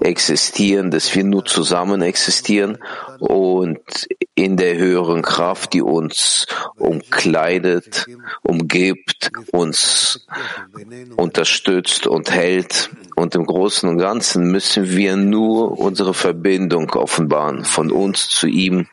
existieren, 0.01 0.91
dass 0.91 1.15
wir 1.15 1.23
nur 1.23 1.45
zusammen 1.45 2.01
existieren 2.01 2.77
und 3.19 4.07
in 4.35 4.55
der 4.55 4.77
höheren 4.77 5.21
Kraft, 5.21 5.73
die 5.73 5.81
uns 5.81 6.47
umkleidet, 6.75 8.05
umgibt, 8.43 9.31
uns 9.51 10.27
unterstützt 11.15 12.05
und 12.05 12.31
hält. 12.31 12.89
Und 13.19 13.35
im 13.35 13.45
Großen 13.45 13.89
und 13.89 13.97
Ganzen 13.97 14.49
müssen 14.49 14.95
wir 14.95 15.17
nur 15.17 15.77
unsere 15.77 16.13
Verbindung 16.13 16.89
offenbaren 16.91 17.65
von 17.65 17.91
uns 17.91 18.29
zu 18.29 18.47
ihm, 18.47 18.87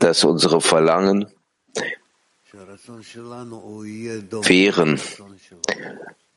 dass 0.00 0.24
unsere 0.24 0.60
Verlangen 0.60 1.26
wären, 4.42 5.00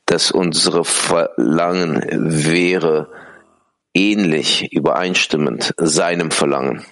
dass 0.06 0.30
unsere 0.30 0.84
Verlangen 0.84 2.04
wäre 2.08 3.10
ähnlich, 3.92 4.72
übereinstimmend 4.72 5.74
seinem 5.76 6.30
Verlangen. 6.30 6.84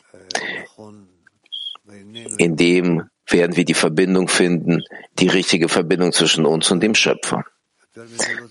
In 2.38 2.56
dem 2.56 3.08
werden 3.28 3.54
wir 3.54 3.64
die 3.64 3.74
Verbindung 3.74 4.26
finden, 4.26 4.82
die 5.20 5.28
richtige 5.28 5.68
Verbindung 5.68 6.10
zwischen 6.10 6.46
uns 6.46 6.68
und 6.72 6.82
dem 6.82 6.96
Schöpfer. 6.96 7.44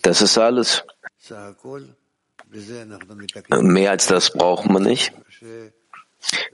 Das 0.02 0.22
ist 0.22 0.38
alles. 0.38 0.84
Mehr 3.62 3.92
als 3.92 4.08
das 4.08 4.32
braucht 4.32 4.70
man 4.70 4.84
nicht. 4.84 5.14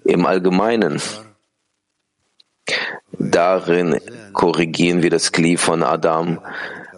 Im 0.03 0.25
Allgemeinen 0.25 1.01
Darin 3.17 3.99
korrigieren 4.33 5.03
wir 5.03 5.09
das 5.09 5.31
Glied 5.31 5.59
von 5.59 5.83
Adam, 5.83 6.41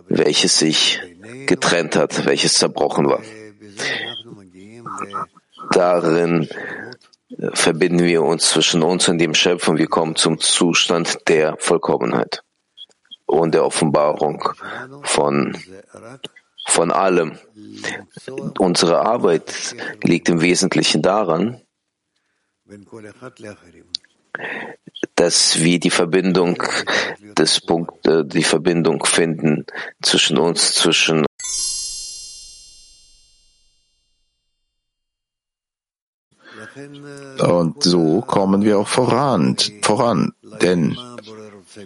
welches 0.07 0.59
sich 0.59 1.01
getrennt 1.45 1.95
hat, 1.95 2.25
welches 2.25 2.53
zerbrochen 2.53 3.07
war. 3.07 3.21
Darin 5.71 6.47
verbinden 7.53 8.03
wir 8.05 8.23
uns 8.23 8.49
zwischen 8.49 8.83
uns 8.83 9.07
und 9.09 9.17
dem 9.17 9.33
Schöpfer 9.33 9.71
und 9.71 9.77
wir 9.77 9.87
kommen 9.87 10.15
zum 10.15 10.39
Zustand 10.39 11.17
der 11.27 11.57
Vollkommenheit 11.59 12.43
und 13.27 13.53
der 13.53 13.63
Offenbarung 13.65 14.43
von, 15.03 15.55
von 16.65 16.91
allem. 16.91 17.37
Unsere 18.57 19.01
Arbeit 19.01 19.75
liegt 20.03 20.29
im 20.29 20.41
Wesentlichen 20.41 21.01
daran, 21.01 21.61
dass 25.15 25.59
wir 25.59 25.79
die 25.79 25.89
Verbindung 25.89 26.63
des 27.37 27.61
Punkt, 27.61 28.07
äh, 28.07 28.25
die 28.25 28.43
Verbindung 28.43 29.05
finden 29.05 29.65
zwischen 30.01 30.37
uns, 30.37 30.73
zwischen 30.73 31.25
Und 37.39 37.81
so 37.81 38.21
kommen 38.21 38.63
wir 38.63 38.77
auch 38.77 38.87
voran, 38.87 39.57
voran, 39.81 40.33
denn 40.61 40.95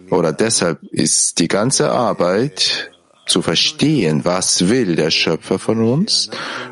oder 0.09 0.33
deshalb 0.33 0.83
ist 0.83 1.39
die 1.39 1.47
ganze 1.47 1.91
Arbeit 1.91 2.91
zu 3.25 3.41
verstehen, 3.41 4.25
was 4.25 4.69
will 4.69 4.95
der 4.95 5.11
Schöpfer 5.11 5.59
von 5.59 5.81
uns. 5.81 6.29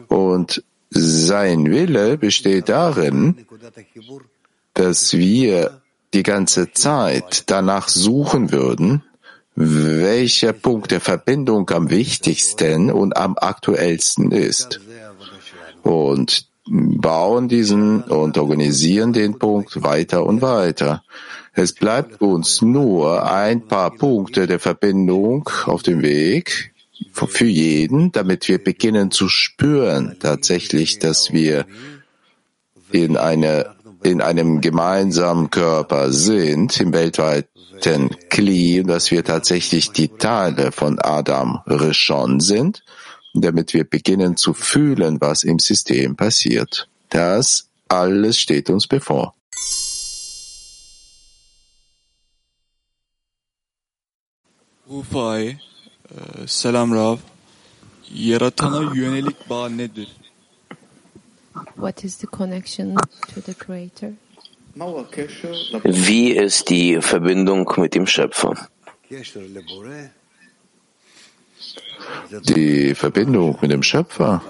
Und 0.08 0.64
sein 0.90 1.70
Wille 1.70 2.18
besteht 2.18 2.70
darin, 2.70 3.46
dass 4.74 5.14
wir 5.14 5.82
die 6.14 6.24
ganze 6.24 6.72
Zeit 6.72 7.44
danach 7.48 7.88
suchen 7.88 8.52
würden, 8.52 9.04
welcher 9.56 10.54
Punkt 10.54 10.92
der 10.92 11.02
Verbindung 11.02 11.70
am 11.70 11.90
wichtigsten 11.90 12.92
und 12.92 13.18
am 13.18 13.38
aktuellsten 13.38 14.32
ist. 14.32 14.80
Und 15.84 16.48
bauen 16.66 17.48
diesen 17.48 18.04
und 18.04 18.38
organisieren 18.38 19.14
den 19.14 19.40
Punkt 19.40 19.82
weiter 19.84 20.26
und 20.26 20.42
weiter. 20.42 21.04
Es 21.62 21.74
bleibt 21.74 22.22
uns 22.22 22.62
nur 22.62 23.30
ein 23.30 23.68
paar 23.68 23.92
Punkte 23.92 24.48
der 24.48 24.60
Verbindung 24.60 25.50
auf 25.66 25.84
dem 25.84 26.02
Weg 26.02 26.72
für 27.14 27.48
jeden, 27.48 28.14
damit 28.14 28.48
wir 28.48 28.64
beginnen 28.64 29.12
zu 29.12 29.28
spüren 29.28 30.16
tatsächlich, 30.22 31.00
dass 31.00 31.34
wir 31.34 31.66
in, 32.94 33.18
eine, 33.18 33.76
in 34.04 34.22
einem 34.22 34.62
gemeinsamen 34.62 35.50
Körper 35.50 36.14
sind, 36.14 36.80
im 36.80 36.94
weltweiten 36.94 38.10
Kli, 38.30 38.84
dass 38.84 39.12
wir 39.12 39.26
tatsächlich 39.26 39.92
die 39.92 40.08
Teile 40.08 40.72
von 40.72 40.98
Adam 40.98 41.60
Rishon 41.68 42.40
sind, 42.40 42.86
damit 43.34 43.74
wir 43.74 43.84
beginnen 43.84 44.38
zu 44.38 44.54
fühlen, 44.54 45.20
was 45.20 45.44
im 45.44 45.60
System 45.60 46.16
passiert. 46.16 46.88
Das 47.10 47.68
alles 47.90 48.40
steht 48.40 48.70
uns 48.70 48.88
bevor. 48.88 49.36
Ufay, 54.90 55.58
selam 56.48 56.94
Rav. 56.94 57.20
Yaratana 58.14 58.96
yönelik 58.96 59.50
bağ 59.50 59.70
nedir? 59.70 60.08
What 61.76 62.04
is 62.04 62.18
the 62.18 62.28
connection 62.28 62.96
to 62.96 63.42
the 63.46 63.54
Creator? 63.54 64.12
Wie 65.86 66.32
ist 66.32 66.70
die 66.70 67.02
Verbindung 67.02 67.72
mit 67.78 67.94
dem 67.94 68.08
Schöpfer? 68.08 68.56
Die 72.44 72.96
Verbindung 72.96 73.58
mit 73.62 73.72
dem 73.72 73.84
Schöpfer 73.84 74.42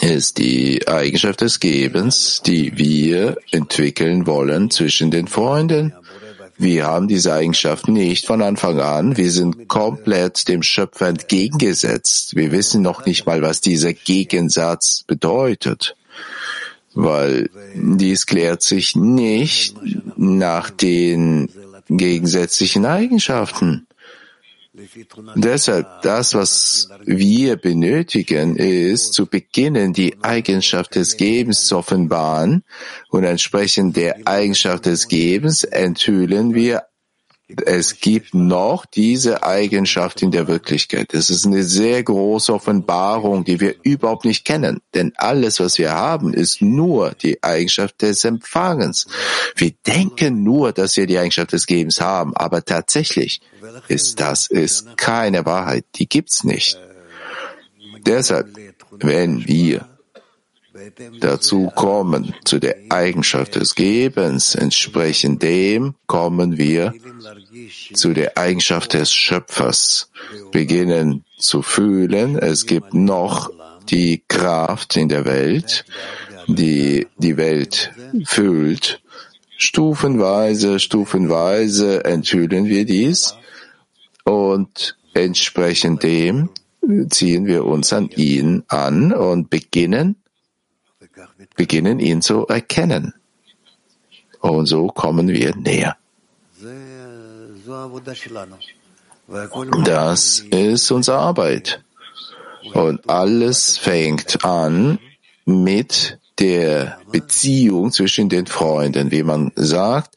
ist 0.00 0.38
die 0.38 0.86
Eigenschaft 0.86 1.40
des 1.40 1.58
Gebens, 1.60 2.42
die 2.42 2.76
wir 2.78 3.36
entwickeln 3.50 4.26
wollen 4.26 4.70
zwischen 4.70 5.10
den 5.10 5.26
Freunden. 5.26 5.92
Wir 6.62 6.86
haben 6.86 7.08
diese 7.08 7.34
Eigenschaft 7.34 7.88
nicht 7.88 8.24
von 8.24 8.40
Anfang 8.40 8.80
an. 8.80 9.16
Wir 9.16 9.32
sind 9.32 9.66
komplett 9.66 10.46
dem 10.46 10.62
Schöpfer 10.62 11.08
entgegengesetzt. 11.08 12.36
Wir 12.36 12.52
wissen 12.52 12.82
noch 12.82 13.04
nicht 13.04 13.26
mal, 13.26 13.42
was 13.42 13.60
dieser 13.60 13.92
Gegensatz 13.92 15.02
bedeutet, 15.04 15.96
weil 16.94 17.50
dies 17.74 18.26
klärt 18.26 18.62
sich 18.62 18.94
nicht 18.94 19.74
nach 20.16 20.70
den 20.70 21.48
gegensätzlichen 21.88 22.86
Eigenschaften. 22.86 23.88
Deshalb, 25.34 26.00
das, 26.00 26.34
was 26.34 26.88
wir 27.04 27.56
benötigen, 27.56 28.56
ist 28.56 29.12
zu 29.12 29.26
beginnen, 29.26 29.92
die 29.92 30.16
Eigenschaft 30.22 30.94
des 30.94 31.18
Gebens 31.18 31.66
zu 31.66 31.76
offenbaren 31.76 32.64
und 33.10 33.24
entsprechend 33.24 33.96
der 33.96 34.26
Eigenschaft 34.26 34.86
des 34.86 35.08
Gebens 35.08 35.64
enthüllen 35.64 36.54
wir 36.54 36.84
es 37.66 38.00
gibt 38.00 38.34
noch 38.34 38.86
diese 38.86 39.42
Eigenschaft 39.42 40.22
in 40.22 40.30
der 40.30 40.48
Wirklichkeit. 40.48 41.14
Es 41.14 41.30
ist 41.30 41.46
eine 41.46 41.62
sehr 41.62 42.02
große 42.02 42.52
Offenbarung, 42.52 43.44
die 43.44 43.60
wir 43.60 43.74
überhaupt 43.82 44.24
nicht 44.24 44.44
kennen. 44.44 44.80
Denn 44.94 45.12
alles, 45.16 45.60
was 45.60 45.78
wir 45.78 45.92
haben, 45.92 46.32
ist 46.34 46.62
nur 46.62 47.12
die 47.12 47.42
Eigenschaft 47.42 48.02
des 48.02 48.24
Empfangens. 48.24 49.06
Wir 49.56 49.72
denken 49.86 50.42
nur, 50.42 50.72
dass 50.72 50.96
wir 50.96 51.06
die 51.06 51.18
Eigenschaft 51.18 51.52
des 51.52 51.66
Gebens 51.66 52.00
haben, 52.00 52.36
aber 52.36 52.64
tatsächlich 52.64 53.40
ist 53.88 54.20
das 54.20 54.46
ist 54.46 54.96
keine 54.96 55.44
Wahrheit. 55.46 55.84
Die 55.96 56.08
gibt's 56.08 56.44
nicht. 56.44 56.78
Deshalb, 58.04 58.48
wenn 58.90 59.46
wir 59.46 59.86
dazu 61.20 61.70
kommen, 61.74 62.34
zu 62.44 62.58
der 62.58 62.76
Eigenschaft 62.88 63.56
des 63.56 63.74
Gebens. 63.74 64.54
Entsprechend 64.54 65.42
dem 65.42 65.94
kommen 66.06 66.58
wir 66.58 66.94
zu 67.94 68.12
der 68.12 68.38
Eigenschaft 68.38 68.94
des 68.94 69.12
Schöpfers, 69.12 70.10
beginnen 70.50 71.24
zu 71.38 71.62
fühlen, 71.62 72.38
es 72.38 72.66
gibt 72.66 72.94
noch 72.94 73.50
die 73.88 74.22
Kraft 74.28 74.96
in 74.96 75.08
der 75.08 75.24
Welt, 75.24 75.84
die 76.46 77.06
die 77.18 77.36
Welt 77.36 77.92
füllt. 78.24 79.02
Stufenweise, 79.56 80.80
stufenweise 80.80 82.04
enthüllen 82.04 82.66
wir 82.66 82.84
dies 82.84 83.34
und 84.24 84.96
entsprechend 85.14 86.02
dem 86.02 86.50
ziehen 87.10 87.46
wir 87.46 87.64
uns 87.64 87.92
an 87.92 88.08
ihn 88.08 88.64
an 88.68 89.12
und 89.12 89.50
beginnen 89.50 90.16
beginnen 91.56 92.00
ihn 92.00 92.22
zu 92.22 92.46
erkennen. 92.46 93.14
Und 94.40 94.66
so 94.66 94.88
kommen 94.88 95.28
wir 95.28 95.54
näher. 95.54 95.96
Das 99.84 100.40
ist 100.50 100.90
unsere 100.90 101.18
Arbeit. 101.18 101.82
Und 102.74 103.08
alles 103.08 103.78
fängt 103.78 104.44
an 104.44 104.98
mit 105.44 106.18
der 106.38 106.98
Beziehung 107.10 107.92
zwischen 107.92 108.28
den 108.28 108.46
Freunden, 108.46 109.10
wie 109.10 109.22
man 109.22 109.52
sagt, 109.56 110.16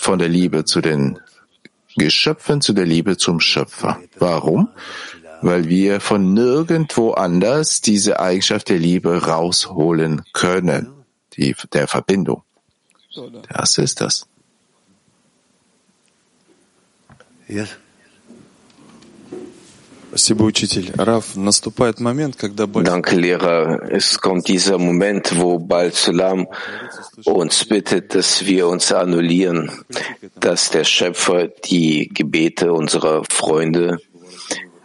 von 0.00 0.18
der 0.18 0.28
Liebe 0.28 0.64
zu 0.64 0.80
den 0.80 1.18
Geschöpfen 1.96 2.60
zu 2.60 2.72
der 2.72 2.86
Liebe 2.86 3.16
zum 3.16 3.40
Schöpfer. 3.40 3.98
Warum? 4.18 4.68
weil 5.42 5.68
wir 5.68 6.00
von 6.00 6.32
nirgendwo 6.32 7.10
anders 7.12 7.80
diese 7.80 8.20
Eigenschaft 8.20 8.68
der 8.68 8.78
Liebe 8.78 9.26
rausholen 9.26 10.22
können, 10.32 10.92
die, 11.36 11.54
der 11.72 11.88
Verbindung. 11.88 12.42
Das 13.52 13.76
ist 13.76 14.00
das. 14.00 14.26
Yes. 17.52 17.68
Danke, 22.84 23.16
Lehrer. 23.16 23.90
Es 23.90 24.18
kommt 24.20 24.48
dieser 24.48 24.78
Moment, 24.78 25.38
wo 25.38 25.58
Bal 25.58 25.92
Sulam 25.92 26.46
uns 27.24 27.66
bittet, 27.66 28.14
dass 28.14 28.46
wir 28.46 28.68
uns 28.68 28.90
annullieren, 28.92 29.70
dass 30.40 30.70
der 30.70 30.84
Schöpfer 30.84 31.48
die 31.48 32.08
Gebete 32.08 32.72
unserer 32.72 33.22
Freunde 33.30 33.98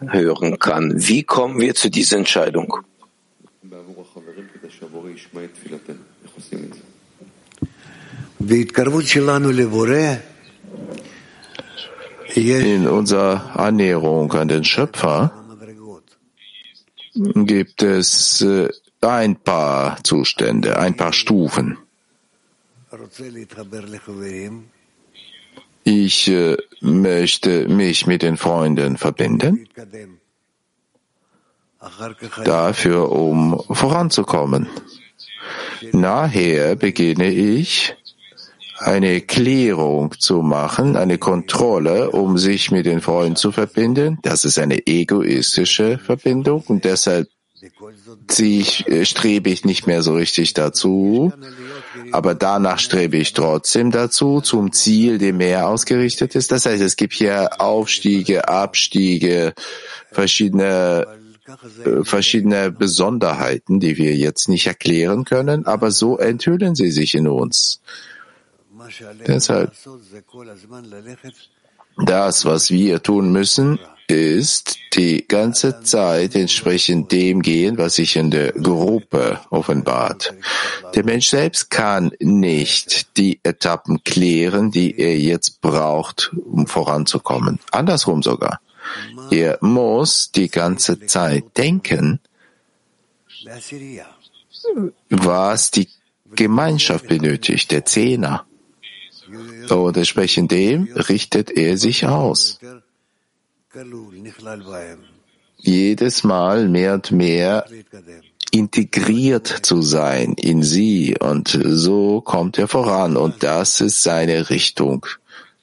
hören 0.00 0.58
kann. 0.58 0.92
Wie 0.96 1.22
kommen 1.22 1.60
wir 1.60 1.74
zu 1.74 1.90
dieser 1.90 2.18
Entscheidung? 2.18 2.76
In 12.38 12.86
unserer 12.86 13.58
Annäherung 13.58 14.32
an 14.34 14.46
den 14.46 14.62
Schöpfer 14.62 15.32
gibt 17.14 17.82
es 17.82 18.42
äh, 18.42 18.68
ein 19.00 19.34
paar 19.34 19.98
Zustände, 20.04 20.78
ein 20.78 20.96
paar 20.96 21.12
Stufen. 21.12 21.78
Ich 25.82 26.28
äh, 26.28 26.56
möchte 26.80 27.68
mich 27.68 28.06
mit 28.06 28.22
den 28.22 28.36
Freunden 28.36 28.96
verbinden, 28.96 29.68
dafür, 32.44 33.10
um 33.10 33.60
voranzukommen. 33.68 34.68
Nachher 35.90 36.76
beginne 36.76 37.32
ich, 37.32 37.96
eine 38.78 39.20
Klärung 39.20 40.14
zu 40.18 40.42
machen, 40.42 40.96
eine 40.96 41.18
Kontrolle, 41.18 42.10
um 42.10 42.38
sich 42.38 42.70
mit 42.70 42.86
den 42.86 43.00
Freunden 43.00 43.36
zu 43.36 43.52
verbinden. 43.52 44.18
Das 44.22 44.44
ist 44.44 44.58
eine 44.58 44.86
egoistische 44.86 45.98
Verbindung 45.98 46.62
und 46.66 46.84
deshalb 46.84 47.28
ich, 48.38 48.86
äh, 48.86 49.04
strebe 49.04 49.50
ich 49.50 49.64
nicht 49.64 49.86
mehr 49.86 50.02
so 50.02 50.14
richtig 50.14 50.54
dazu, 50.54 51.32
aber 52.12 52.34
danach 52.34 52.78
strebe 52.78 53.16
ich 53.16 53.32
trotzdem 53.32 53.90
dazu, 53.90 54.40
zum 54.40 54.72
Ziel, 54.72 55.18
dem 55.18 55.38
mehr 55.38 55.68
ausgerichtet 55.68 56.36
ist. 56.36 56.52
Das 56.52 56.66
heißt, 56.66 56.82
es 56.82 56.94
gibt 56.94 57.14
hier 57.14 57.60
Aufstiege, 57.60 58.48
Abstiege, 58.48 59.54
verschiedene 60.12 61.06
äh, 61.84 62.04
verschiedene 62.04 62.70
Besonderheiten, 62.70 63.80
die 63.80 63.96
wir 63.96 64.14
jetzt 64.14 64.48
nicht 64.48 64.66
erklären 64.66 65.24
können, 65.24 65.66
aber 65.66 65.90
so 65.90 66.18
enthüllen 66.18 66.74
sie 66.74 66.90
sich 66.90 67.14
in 67.14 67.26
uns. 67.26 67.80
Deshalb, 69.26 69.72
das, 71.96 72.44
was 72.44 72.70
wir 72.70 73.02
tun 73.02 73.32
müssen, 73.32 73.78
ist 74.08 74.78
die 74.94 75.28
ganze 75.28 75.82
Zeit 75.82 76.34
entsprechend 76.34 77.12
dem 77.12 77.42
gehen, 77.42 77.76
was 77.76 77.96
sich 77.96 78.16
in 78.16 78.30
der 78.30 78.52
Gruppe 78.52 79.40
offenbart. 79.50 80.34
Der 80.94 81.04
Mensch 81.04 81.28
selbst 81.28 81.70
kann 81.70 82.12
nicht 82.18 83.18
die 83.18 83.38
Etappen 83.42 84.02
klären, 84.04 84.70
die 84.70 84.98
er 84.98 85.18
jetzt 85.18 85.60
braucht, 85.60 86.32
um 86.34 86.66
voranzukommen. 86.66 87.60
Andersrum 87.70 88.22
sogar. 88.22 88.60
Er 89.30 89.58
muss 89.60 90.32
die 90.32 90.48
ganze 90.48 91.00
Zeit 91.06 91.44
denken, 91.58 92.20
was 95.10 95.70
die 95.70 95.88
Gemeinschaft 96.34 97.08
benötigt, 97.08 97.70
der 97.70 97.84
Zehner. 97.84 98.46
Und 99.70 99.96
entsprechend 99.96 100.50
dem 100.52 100.88
richtet 100.94 101.50
er 101.50 101.76
sich 101.76 102.06
aus. 102.06 102.58
Jedes 105.56 106.24
Mal 106.24 106.68
mehr 106.68 106.94
und 106.94 107.10
mehr 107.10 107.66
integriert 108.50 109.46
zu 109.46 109.82
sein 109.82 110.34
in 110.34 110.62
sie 110.62 111.16
und 111.18 111.58
so 111.62 112.20
kommt 112.20 112.58
er 112.58 112.68
voran 112.68 113.16
und 113.16 113.42
das 113.42 113.80
ist 113.80 114.02
seine 114.02 114.48
Richtung 114.50 115.04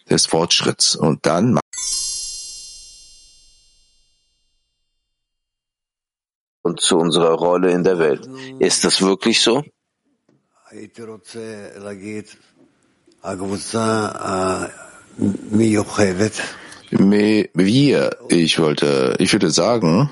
des 0.09 0.27
Fortschritts 0.27 0.95
und 0.95 1.25
dann 1.25 1.59
und 6.61 6.79
zu 6.79 6.97
unserer 6.97 7.33
Rolle 7.33 7.71
in 7.71 7.83
der 7.83 7.99
Welt. 7.99 8.27
Ist 8.59 8.83
das 8.83 9.01
wirklich 9.01 9.41
so? 9.41 9.63
Wir, 16.91 18.17
ich 18.29 18.59
wollte, 18.59 19.15
ich 19.17 19.33
würde 19.33 19.49
sagen, 19.49 20.09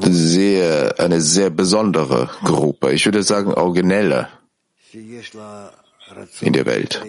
sehr, 0.00 0.98
eine 0.98 1.20
sehr 1.20 1.50
besondere 1.50 2.30
Gruppe. 2.44 2.92
Ich 2.92 3.04
würde 3.04 3.22
sagen, 3.22 3.52
originelle 3.52 4.28
in 6.40 6.52
der 6.52 6.66
Welt, 6.66 7.00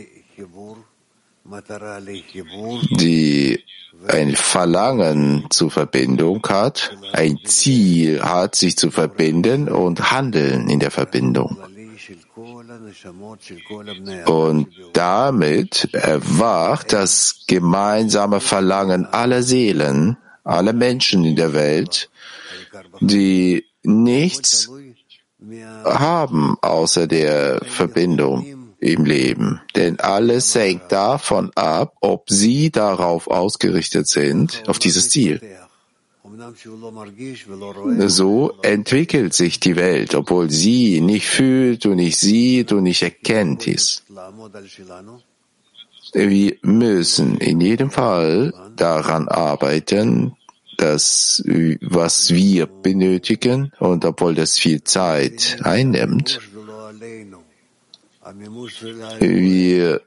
die 2.91 3.63
ein 4.07 4.35
Verlangen 4.35 5.45
zur 5.49 5.71
Verbindung 5.71 6.45
hat, 6.47 6.95
ein 7.11 7.39
Ziel 7.43 8.21
hat, 8.23 8.55
sich 8.55 8.77
zu 8.77 8.91
verbinden 8.91 9.69
und 9.69 10.11
handeln 10.11 10.69
in 10.69 10.79
der 10.79 10.91
Verbindung. 10.91 11.57
Und 14.25 14.67
damit 14.93 15.93
erwacht 15.93 16.93
das 16.93 17.43
gemeinsame 17.47 18.39
Verlangen 18.39 19.05
aller 19.05 19.43
Seelen, 19.43 20.17
aller 20.43 20.73
Menschen 20.73 21.23
in 21.25 21.35
der 21.35 21.53
Welt, 21.53 22.09
die 22.99 23.65
nichts 23.83 24.69
haben 25.83 26.57
außer 26.61 27.07
der 27.07 27.61
Verbindung 27.65 28.52
im 28.83 29.05
Leben. 29.05 29.61
Denn 29.75 29.99
alles 29.99 30.53
hängt 30.55 30.91
davon 30.91 31.51
ab, 31.55 31.95
ob 32.01 32.29
sie 32.29 32.69
darauf 32.69 33.27
ausgerichtet 33.27 34.07
sind, 34.07 34.63
auf 34.67 34.77
dieses 34.77 35.09
Ziel. 35.09 35.39
So 38.07 38.53
entwickelt 38.61 39.33
sich 39.33 39.59
die 39.59 39.75
Welt, 39.75 40.15
obwohl 40.15 40.49
sie 40.49 40.99
nicht 41.01 41.27
fühlt 41.27 41.85
und 41.85 41.95
nicht 41.97 42.17
sieht 42.17 42.71
und 42.71 42.83
nicht 42.83 43.03
erkennt 43.03 43.67
ist. 43.67 44.03
Wir 46.13 46.55
müssen 46.61 47.37
in 47.37 47.61
jedem 47.61 47.91
Fall 47.91 48.53
daran 48.75 49.27
arbeiten, 49.27 50.33
dass 50.77 51.41
was 51.81 52.33
wir 52.33 52.67
benötigen 52.67 53.71
und 53.79 54.05
obwohl 54.05 54.35
das 54.35 54.57
viel 54.57 54.83
Zeit 54.83 55.59
einnimmt, 55.63 56.39
wir 59.19 60.01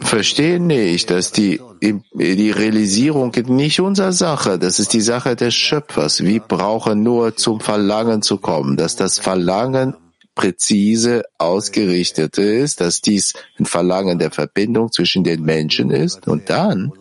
verstehen 0.00 0.66
nicht, 0.66 1.10
dass 1.10 1.32
die, 1.32 1.60
die 1.80 2.50
Realisierung 2.50 3.32
nicht 3.46 3.80
unsere 3.80 4.12
Sache, 4.12 4.58
das 4.58 4.78
ist 4.78 4.92
die 4.92 5.00
Sache 5.00 5.36
des 5.36 5.54
Schöpfers. 5.54 6.22
Wir 6.22 6.40
brauchen 6.40 7.02
nur 7.02 7.36
zum 7.36 7.60
Verlangen 7.60 8.22
zu 8.22 8.38
kommen, 8.38 8.76
dass 8.76 8.96
das 8.96 9.18
Verlangen 9.18 9.94
präzise 10.34 11.24
ausgerichtet 11.38 12.38
ist, 12.38 12.80
dass 12.80 13.00
dies 13.00 13.34
ein 13.58 13.66
Verlangen 13.66 14.18
der 14.18 14.30
Verbindung 14.30 14.92
zwischen 14.92 15.24
den 15.24 15.42
Menschen 15.42 15.90
ist. 15.90 16.28
Und 16.28 16.50
dann 16.50 16.92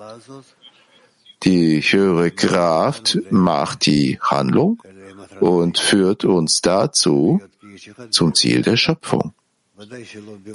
die 1.43 1.81
höhere 1.81 2.31
Kraft 2.31 3.19
macht 3.29 3.85
die 3.85 4.19
Handlung 4.21 4.81
und 5.39 5.77
führt 5.77 6.25
uns 6.25 6.61
dazu 6.61 7.41
zum 8.09 8.33
Ziel 8.33 8.61
der 8.61 8.77
Schöpfung 8.77 9.33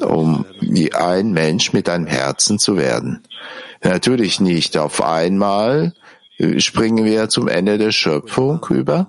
um 0.00 0.44
wie 0.60 0.92
ein 0.92 1.32
Mensch 1.32 1.72
mit 1.72 1.88
einem 1.88 2.06
Herzen 2.06 2.58
zu 2.58 2.76
werden. 2.76 3.22
Natürlich 3.82 4.40
nicht 4.40 4.76
auf 4.76 5.02
einmal 5.02 5.94
springen 6.58 7.04
wir 7.04 7.28
zum 7.28 7.48
Ende 7.48 7.78
der 7.78 7.92
Schöpfung 7.92 8.64
über, 8.68 9.08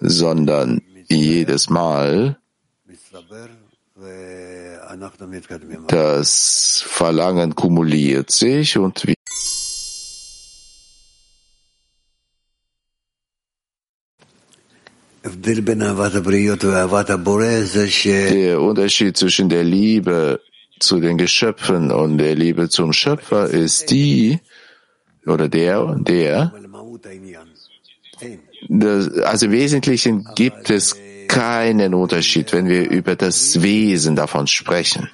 sondern 0.00 0.82
jedes 1.08 1.70
Mal 1.70 2.38
das 5.88 6.84
Verlangen 6.86 7.54
kumuliert 7.54 8.30
sich 8.30 8.78
und 8.78 9.06
wir 9.06 9.14
Der 18.30 18.60
Unterschied 18.60 19.16
zwischen 19.16 19.48
der 19.48 19.64
Liebe 19.64 20.40
zu 20.78 21.00
den 21.00 21.18
Geschöpfen 21.18 21.90
und 21.90 22.18
der 22.18 22.34
Liebe 22.34 22.68
zum 22.68 22.92
Schöpfer 22.92 23.48
ist 23.48 23.90
die, 23.90 24.38
oder 25.26 25.48
der, 25.48 25.96
der, 26.00 26.52
das, 28.68 29.10
also 29.18 29.46
im 29.46 29.52
Wesentlichen 29.52 30.26
gibt 30.34 30.70
es 30.70 30.96
keinen 31.28 31.94
Unterschied, 31.94 32.52
wenn 32.52 32.68
wir 32.68 32.90
über 32.90 33.14
das 33.14 33.62
Wesen 33.62 34.16
davon 34.16 34.46
sprechen. 34.46 35.08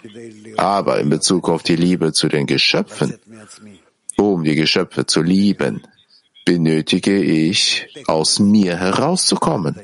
Aber 0.57 1.01
in 1.01 1.11
Bezug 1.11 1.49
auf 1.49 1.63
die 1.63 1.77
Liebe 1.77 2.13
zu 2.13 2.29
den 2.29 2.47
Geschöpfen, 2.47 3.15
um 4.17 4.45
die 4.45 4.55
Geschöpfe 4.55 5.07
zu 5.07 5.23
lieben, 5.23 5.83
benötige 6.45 7.21
ich, 7.21 7.87
aus 8.07 8.39
mir 8.39 8.77
herauszukommen. 8.77 9.75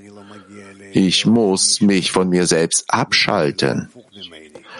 Ich 0.93 1.27
muss 1.27 1.81
mich 1.81 2.13
von 2.13 2.29
mir 2.29 2.47
selbst 2.47 2.85
abschalten. 2.89 3.89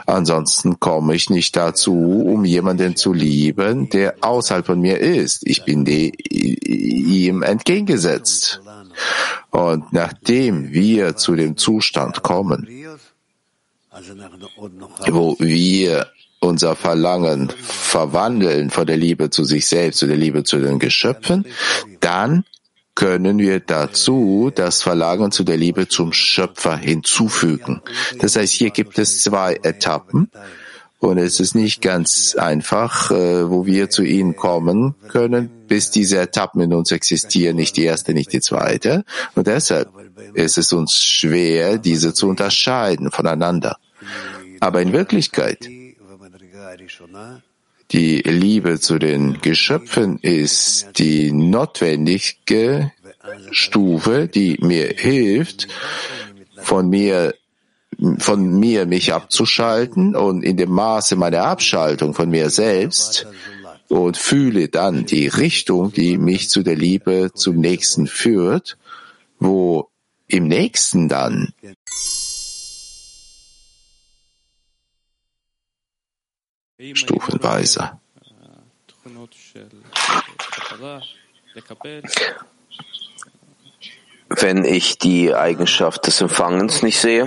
Ansonsten 0.07 0.81
komme 0.81 1.15
ich 1.15 1.31
nicht 1.31 1.55
dazu, 1.57 1.95
um 2.27 2.45
jemanden 2.45 2.97
zu 2.97 3.13
lieben, 3.13 3.89
der 3.91 4.17
außerhalb 4.21 4.67
von 4.67 4.81
mir 4.81 4.99
ist. 4.99 5.47
Ich 5.47 5.65
bin 5.65 5.85
die, 5.85 6.11
ihm 6.11 7.43
entgegengesetzt. 7.43 8.61
Und 9.51 9.93
nachdem 9.93 10.73
wir 10.73 11.17
zu 11.17 11.35
dem 11.37 11.57
Zustand 11.57 12.23
kommen, 12.23 12.69
wo 15.09 15.37
wir 15.39 16.07
unser 16.41 16.75
Verlangen 16.75 17.53
verwandeln 17.63 18.71
von 18.71 18.87
der 18.87 18.97
Liebe 18.97 19.31
zu 19.31 19.45
sich 19.45 19.67
selbst 19.67 19.99
zu 19.99 20.07
der 20.07 20.17
Liebe 20.17 20.43
zu 20.43 20.59
den 20.59 20.79
Geschöpfen, 20.79 21.45
dann 22.01 22.45
können 23.01 23.39
wir 23.39 23.61
dazu 23.61 24.53
das 24.55 24.83
Verlangen 24.83 25.33
zu 25.33 25.43
der 25.43 25.57
Liebe 25.57 25.89
zum 25.89 26.13
Schöpfer 26.13 26.77
hinzufügen. 26.77 27.81
Das 28.19 28.37
heißt, 28.37 28.53
hier 28.53 28.69
gibt 28.69 28.99
es 28.99 29.23
zwei 29.23 29.59
Etappen 29.63 30.31
und 30.99 31.17
es 31.17 31.41
ist 31.41 31.55
nicht 31.55 31.81
ganz 31.81 32.37
einfach, 32.39 33.11
äh, 33.11 33.49
wo 33.49 33.65
wir 33.65 33.89
zu 33.89 34.03
ihnen 34.03 34.37
kommen 34.37 34.97
können, 35.09 35.49
bis 35.67 35.91
diese 35.91 36.21
Etappen 36.21 36.61
in 36.61 36.75
uns 36.75 36.93
existieren, 36.93 37.57
nicht 37.57 37.79
die 37.79 37.85
erste, 37.85 38.13
nicht 38.13 38.35
die 38.35 38.43
zweite. 38.43 39.05
Und 39.35 39.47
deshalb 39.47 39.89
ist 40.35 40.59
es 40.59 40.71
uns 40.75 41.03
schwer, 41.03 41.79
diese 41.79 42.13
zu 42.13 42.29
unterscheiden 42.29 43.11
voneinander. 43.11 43.79
Aber 44.61 44.83
in 44.83 44.93
Wirklichkeit 44.93 45.67
die 47.93 48.19
Liebe 48.19 48.79
zu 48.79 48.99
den 48.99 49.41
Geschöpfen 49.41 50.19
ist 50.19 50.89
die 50.97 51.33
notwendige 51.33 52.93
Stufe, 53.51 54.29
die 54.29 54.59
mir 54.61 54.95
hilft, 54.97 55.69
von 56.57 56.89
mir 56.89 57.35
von 58.19 58.59
mir 58.59 58.87
mich 58.87 59.13
abzuschalten 59.13 60.17
und 60.17 60.43
in 60.43 60.57
dem 60.57 60.71
Maße 60.71 61.17
meiner 61.17 61.45
Abschaltung 61.45 62.15
von 62.15 62.31
mir 62.31 62.49
selbst 62.49 63.27
und 63.89 64.17
fühle 64.17 64.69
dann 64.69 65.05
die 65.05 65.27
Richtung, 65.27 65.93
die 65.93 66.17
mich 66.17 66.49
zu 66.49 66.63
der 66.63 66.77
Liebe 66.77 67.33
zum 67.35 67.57
Nächsten 67.57 68.07
führt, 68.07 68.79
wo 69.39 69.91
im 70.29 70.49
Nächsten 70.49 71.09
dann 71.09 71.53
stufenweise 76.95 77.99
Wenn 84.29 84.65
ich 84.65 84.99
die 84.99 85.35
Eigenschaft 85.35 86.07
des 86.07 86.21
Empfangens 86.21 86.83
nicht 86.83 86.99
sehe, 86.99 87.27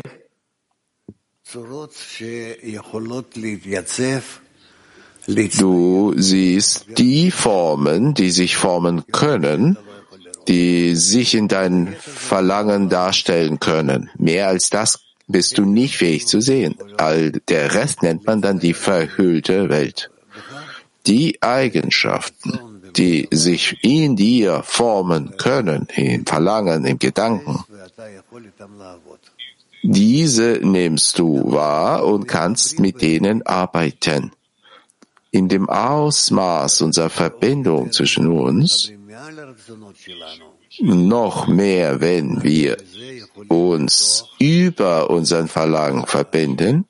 Du 5.60 6.14
siehst 6.18 6.86
die 6.98 7.32
Formen, 7.32 8.14
die 8.14 8.32
sich 8.32 8.58
formen 8.58 9.06
können, 9.12 9.78
die 10.48 10.96
sich 10.96 11.36
in 11.36 11.48
dein 11.48 11.96
Verlangen 12.00 12.90
darstellen 12.90 13.60
können. 13.60 14.10
Mehr 14.18 14.48
als 14.48 14.70
das 14.70 15.03
bist 15.28 15.58
du 15.58 15.66
nicht 15.66 15.98
fähig 15.98 16.28
zu 16.28 16.42
sehen. 16.42 16.76
All 16.98 17.32
der 17.32 17.74
Rest 17.74 18.04
nennt 18.04 18.26
man 18.26 18.42
dann 18.42 18.60
die 18.60 18.74
verhüllte 18.74 19.70
Welt. 19.70 20.10
Die 21.06 21.42
Eigenschaften, 21.42 22.60
die 22.96 23.28
sich 23.32 23.78
in 23.84 24.16
dir 24.16 24.64
formen 24.64 25.36
können, 25.38 25.88
im 25.96 26.26
Verlangen, 26.26 26.86
im 26.86 27.00
Gedanken, 27.00 27.64
diese 29.84 30.60
nimmst 30.62 31.20
du 31.20 31.52
wahr 31.52 32.06
und 32.06 32.26
kannst 32.28 32.80
mit 32.80 33.02
denen 33.02 33.46
arbeiten. 33.46 34.32
In 35.32 35.50
dem 35.50 35.68
Ausmaß 35.68 36.82
unserer 36.84 37.10
Verbindung 37.10 37.92
zwischen 37.92 38.28
uns, 38.28 38.92
noch 40.80 41.48
mehr, 41.48 42.00
wenn 42.00 42.44
wir 42.44 42.78
uns 43.48 44.26
über 44.40 45.10
unseren 45.10 45.48
Verlangen 45.48 46.06
verbinden, 46.06 46.86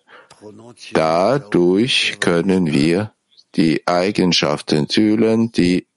dadurch 0.93 2.17
können 2.19 2.67
wir 2.67 3.13
die 3.55 3.83
Eigenschaften 3.85 4.87
fühlen, 4.87 5.51
die 5.51 5.87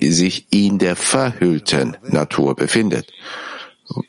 sich 0.00 0.46
in 0.50 0.78
der 0.78 0.96
verhüllten 0.96 1.96
Natur 2.02 2.54
befindet. 2.54 3.12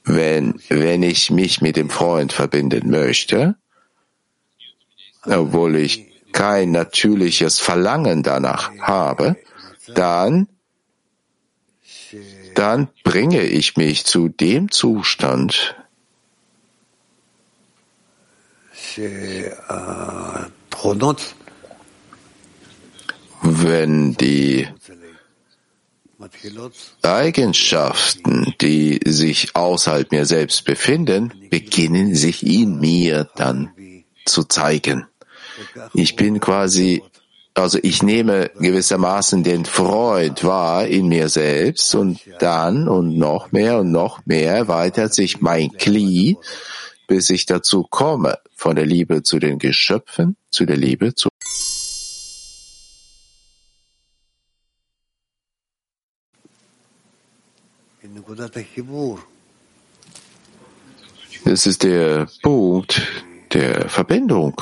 Wenn, 0.04 0.56
wenn 0.70 1.04
ich 1.04 1.30
mich 1.30 1.62
mit 1.62 1.76
dem 1.78 1.90
Freund 1.90 2.34
verbinden 2.34 2.90
möchte, 2.90 3.56
obwohl 5.24 5.76
ich 5.76 6.08
kein 6.32 6.72
natürliches 6.72 7.60
Verlangen 7.60 8.24
danach 8.24 8.72
habe, 8.80 9.38
dann, 9.94 10.48
dann 12.58 12.90
bringe 13.04 13.44
ich 13.44 13.78
mich 13.78 14.06
zu 14.06 14.30
dem 14.30 14.72
Zustand, 14.72 15.76
wenn 23.42 24.14
die 24.16 24.68
Eigenschaften, 27.04 28.56
die 28.60 29.00
sich 29.06 29.56
außerhalb 29.56 30.12
mir 30.12 30.26
selbst 30.26 30.66
befinden, 30.66 31.32
beginnen 31.52 32.16
sich 32.16 32.44
in 32.46 32.80
mir 32.80 33.30
dann 33.36 33.72
zu 34.26 34.44
zeigen. 34.44 35.06
Ich 35.94 36.16
bin 36.16 36.40
quasi, 36.40 37.04
also 37.58 37.80
ich 37.82 38.04
nehme 38.04 38.52
gewissermaßen 38.60 39.44
den 39.44 39.66
Freund 39.66 40.44
wahr 40.44 40.86
in 40.86 41.08
mir 41.08 41.28
selbst 41.28 41.96
und 41.96 42.20
dann 42.40 42.88
und 42.88 43.18
noch 43.18 43.52
mehr 43.52 43.80
und 43.80 43.92
noch 43.92 44.26
mehr 44.26 44.54
erweitert 44.54 45.14
sich 45.14 45.42
mein 45.42 45.72
Kli, 45.72 46.38
bis 47.08 47.30
ich 47.30 47.46
dazu 47.46 47.84
komme, 47.84 48.38
von 48.56 48.76
der 48.76 48.86
Liebe 48.86 49.24
zu 49.24 49.40
den 49.40 49.58
Geschöpfen, 49.58 50.38
zu 50.52 50.66
der 50.66 50.78
Liebe 50.78 51.16
zu 51.16 51.30
Es 61.46 61.66
ist 61.66 61.84
der 61.84 62.28
Punkt 62.42 63.02
der 63.54 63.90
Verbindung. 63.90 64.62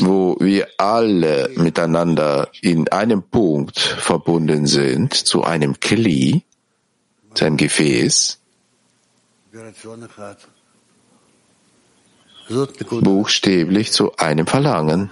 Wo 0.00 0.36
wir 0.40 0.68
alle 0.78 1.50
miteinander 1.56 2.48
in 2.62 2.88
einem 2.88 3.22
Punkt 3.22 3.78
verbunden 3.78 4.66
sind, 4.66 5.12
zu 5.12 5.42
einem 5.42 5.80
Kli, 5.80 6.42
zu 7.34 7.44
einem 7.44 7.56
Gefäß, 7.56 8.38
buchstäblich 13.00 13.92
zu 13.92 14.16
einem 14.16 14.46
Verlangen. 14.46 15.10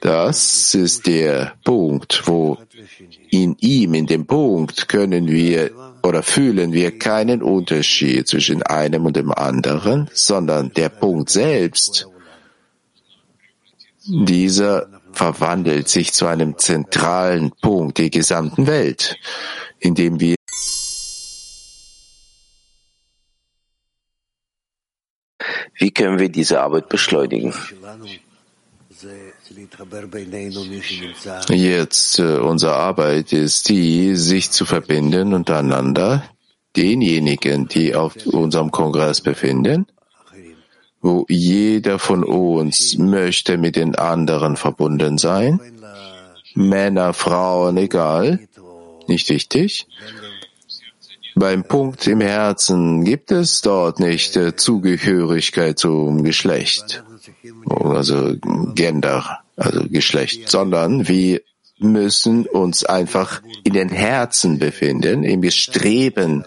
Das 0.00 0.74
ist 0.74 1.06
der 1.06 1.54
Punkt, 1.64 2.22
wo 2.26 2.58
in 3.30 3.56
ihm, 3.60 3.94
in 3.94 4.06
dem 4.06 4.26
Punkt 4.26 4.88
können 4.88 5.26
wir 5.26 5.70
oder 6.02 6.22
fühlen 6.22 6.72
wir 6.72 6.98
keinen 6.98 7.42
Unterschied 7.42 8.28
zwischen 8.28 8.62
einem 8.62 9.06
und 9.06 9.16
dem 9.16 9.32
anderen, 9.32 10.08
sondern 10.12 10.72
der 10.72 10.88
Punkt 10.88 11.30
selbst, 11.30 12.06
dieser 14.04 14.88
verwandelt 15.12 15.88
sich 15.88 16.12
zu 16.12 16.26
einem 16.26 16.56
zentralen 16.56 17.52
Punkt 17.60 17.98
der 17.98 18.10
gesamten 18.10 18.66
Welt, 18.66 19.16
in 19.80 19.94
dem 19.94 20.20
wir 20.20 20.36
Wie 25.80 25.92
können 25.92 26.18
wir 26.18 26.28
diese 26.28 26.60
Arbeit 26.60 26.88
beschleunigen? 26.88 27.54
Jetzt 31.48 32.18
äh, 32.18 32.38
unsere 32.38 32.74
Arbeit 32.74 33.32
ist 33.32 33.68
die, 33.68 34.16
sich 34.16 34.50
zu 34.50 34.64
verbinden 34.64 35.32
untereinander, 35.32 36.24
denjenigen, 36.76 37.68
die 37.68 37.94
auf 37.94 38.14
unserem 38.26 38.70
Kongress 38.70 39.20
befinden, 39.20 39.86
wo 41.00 41.24
jeder 41.28 41.98
von 41.98 42.24
uns 42.24 42.98
möchte 42.98 43.56
mit 43.56 43.76
den 43.76 43.94
anderen 43.94 44.56
verbunden 44.56 45.18
sein, 45.18 45.60
Männer, 46.54 47.12
Frauen, 47.12 47.76
egal, 47.76 48.48
nicht 49.06 49.28
wichtig. 49.30 49.86
Beim 51.34 51.62
Punkt 51.62 52.06
im 52.08 52.20
Herzen 52.20 53.04
gibt 53.04 53.30
es 53.30 53.60
dort 53.60 54.00
nicht 54.00 54.36
äh, 54.36 54.56
Zugehörigkeit 54.56 55.78
zum 55.78 56.24
Geschlecht, 56.24 57.04
also 57.68 58.34
Gender, 58.74 59.40
also 59.56 59.84
Geschlecht, 59.88 60.48
sondern 60.48 61.08
wir 61.08 61.40
müssen 61.78 62.46
uns 62.46 62.84
einfach 62.84 63.42
in 63.64 63.72
den 63.72 63.88
Herzen 63.88 64.58
befinden, 64.58 65.22
im 65.24 65.40
Bestreben 65.40 66.44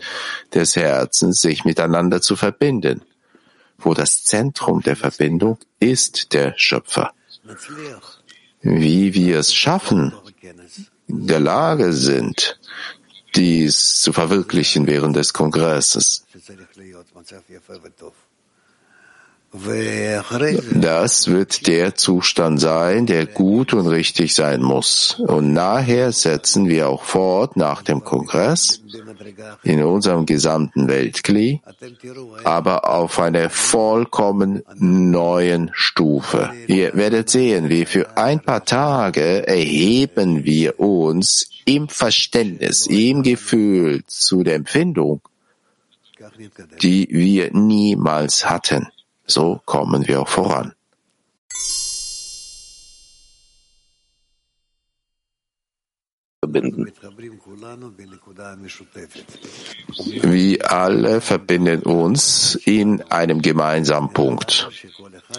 des 0.54 0.76
Herzens, 0.76 1.42
sich 1.42 1.64
miteinander 1.64 2.22
zu 2.22 2.36
verbinden, 2.36 3.02
wo 3.78 3.94
das 3.94 4.24
Zentrum 4.24 4.82
der 4.82 4.96
Verbindung 4.96 5.58
ist 5.80 6.34
der 6.34 6.54
Schöpfer. 6.58 7.14
Wie 8.62 9.14
wir 9.14 9.40
es 9.40 9.54
schaffen, 9.54 10.14
in 11.08 11.28
der 11.28 11.40
Lage 11.40 11.94
sind, 11.94 12.60
dies 13.36 14.02
zu 14.02 14.14
verwirklichen 14.14 14.88
während 14.88 15.16
des 15.16 15.34
Kongresses. 15.34 16.26
Das 19.54 21.28
wird 21.28 21.68
der 21.68 21.96
Zustand 21.96 22.62
sein, 22.62 23.06
der 23.06 23.26
gut 23.26 23.74
und 23.74 23.88
richtig 23.88 24.34
sein 24.34 24.62
muss. 24.62 25.20
Und 25.20 25.52
nachher 25.52 26.14
setzen 26.14 26.70
wir 26.70 26.88
auch 26.88 27.04
fort 27.04 27.58
nach 27.58 27.82
dem 27.82 28.02
Kongress 28.02 28.82
in 29.64 29.84
unserem 29.84 30.26
gesamten 30.26 30.88
Weltkli, 30.88 31.62
aber 32.46 32.90
auf 32.90 33.20
einer 33.20 33.50
vollkommen 33.50 34.64
neuen 34.78 35.70
Stufe. 35.74 36.52
Ihr 36.68 36.96
werdet 36.96 37.30
sehen, 37.30 37.68
wie 37.68 37.86
für 37.86 38.18
ein 38.18 38.40
paar 38.40 38.64
Tage 38.64 39.46
erheben 39.46 40.46
wir 40.46 40.80
uns 40.80 41.50
im 41.66 41.90
Verständnis, 41.90 42.88
im 42.88 43.22
Gefühl 43.22 44.04
zu 44.08 44.44
der 44.44 44.56
Empfindung, 44.56 45.20
die 46.82 47.10
wir 47.12 47.52
niemals 47.52 48.50
hatten. 48.50 48.88
So 49.32 49.62
kommen 49.66 50.08
wir 50.08 50.22
auch 50.22 50.28
voran. 50.28 50.74
Wir 60.22 60.72
alle 60.72 61.22
verbinden 61.22 61.84
uns 61.84 62.56
in 62.66 63.02
einem 63.04 63.42
gemeinsamen 63.42 64.12
Punkt. 64.12 64.70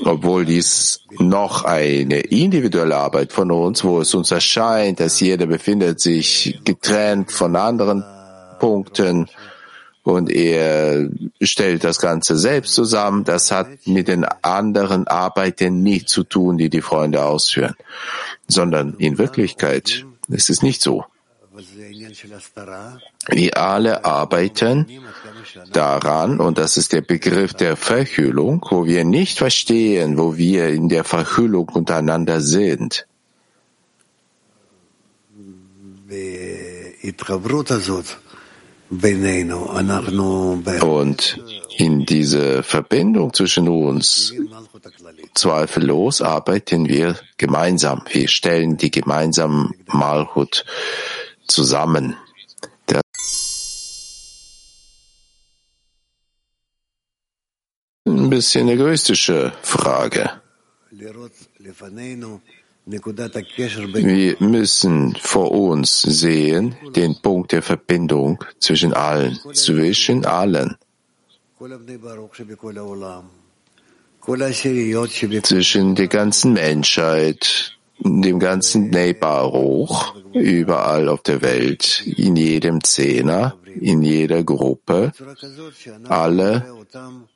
Obwohl 0.04 0.46
dies 0.46 1.00
noch 1.18 1.64
eine 1.64 2.20
individuelle 2.20 2.96
Arbeit 2.96 3.32
von 3.32 3.50
uns, 3.50 3.84
wo 3.84 4.00
es 4.00 4.14
uns 4.14 4.30
erscheint, 4.30 5.00
dass 5.00 5.20
jeder 5.20 5.46
befindet 5.46 6.00
sich 6.00 6.60
getrennt 6.64 7.30
von 7.30 7.56
anderen 7.56 8.04
Punkten 8.58 9.28
und 10.02 10.30
er 10.30 11.08
stellt 11.40 11.84
das 11.84 11.98
Ganze 11.98 12.36
selbst 12.36 12.74
zusammen. 12.74 13.24
Das 13.24 13.50
hat 13.50 13.68
mit 13.86 14.08
den 14.08 14.24
anderen 14.42 15.06
Arbeiten 15.06 15.82
nichts 15.82 16.12
zu 16.12 16.24
tun, 16.24 16.58
die 16.58 16.70
die 16.70 16.82
Freunde 16.82 17.24
ausführen, 17.24 17.74
sondern 18.48 18.94
in 18.98 19.18
Wirklichkeit 19.18 20.04
ist 20.28 20.50
es 20.50 20.62
nicht 20.62 20.82
so. 20.82 21.04
Wir 23.28 23.58
alle 23.58 24.04
arbeiten 24.06 24.86
daran, 25.72 26.40
und 26.40 26.56
das 26.56 26.78
ist 26.78 26.92
der 26.92 27.02
Begriff 27.02 27.52
der 27.52 27.76
Verhüllung, 27.76 28.64
wo 28.70 28.86
wir 28.86 29.04
nicht 29.04 29.36
verstehen, 29.38 30.16
wo 30.16 30.36
wir 30.38 30.68
in 30.68 30.88
der 30.88 31.04
Verhüllung 31.04 31.68
untereinander 31.68 32.40
sind. 32.40 33.06
Und 40.82 41.40
in 41.78 42.04
diese 42.04 42.62
Verbindung 42.62 43.32
zwischen 43.32 43.68
uns, 43.68 44.34
zweifellos 45.34 46.20
arbeiten 46.20 46.86
wir 46.88 47.16
gemeinsam. 47.38 48.02
Wir 48.10 48.28
stellen 48.28 48.76
die 48.76 48.90
gemeinsamen 48.90 49.72
Malhut 49.86 50.66
zusammen. 51.46 52.16
Der 52.90 53.00
ein 58.06 58.28
bisschen 58.28 58.68
egoistische 58.68 59.54
Frage. 59.62 60.30
Wir 62.84 64.36
müssen 64.40 65.14
vor 65.20 65.52
uns 65.52 66.02
sehen 66.02 66.74
den 66.96 67.14
Punkt 67.22 67.52
der 67.52 67.62
Verbindung 67.62 68.42
zwischen 68.58 68.92
allen, 68.92 69.38
zwischen 69.52 70.24
allen, 70.24 70.76
zwischen 75.42 75.94
der 75.94 76.08
ganzen 76.08 76.52
Menschheit, 76.54 77.78
dem 78.00 78.38
ganzen 78.40 78.90
Neighbor 78.90 80.14
überall 80.32 81.08
auf 81.08 81.22
der 81.22 81.40
Welt, 81.42 82.02
in 82.04 82.34
jedem 82.34 82.82
Zehner, 82.82 83.56
in 83.80 84.02
jeder 84.02 84.42
Gruppe, 84.42 85.12
alle 86.08 86.66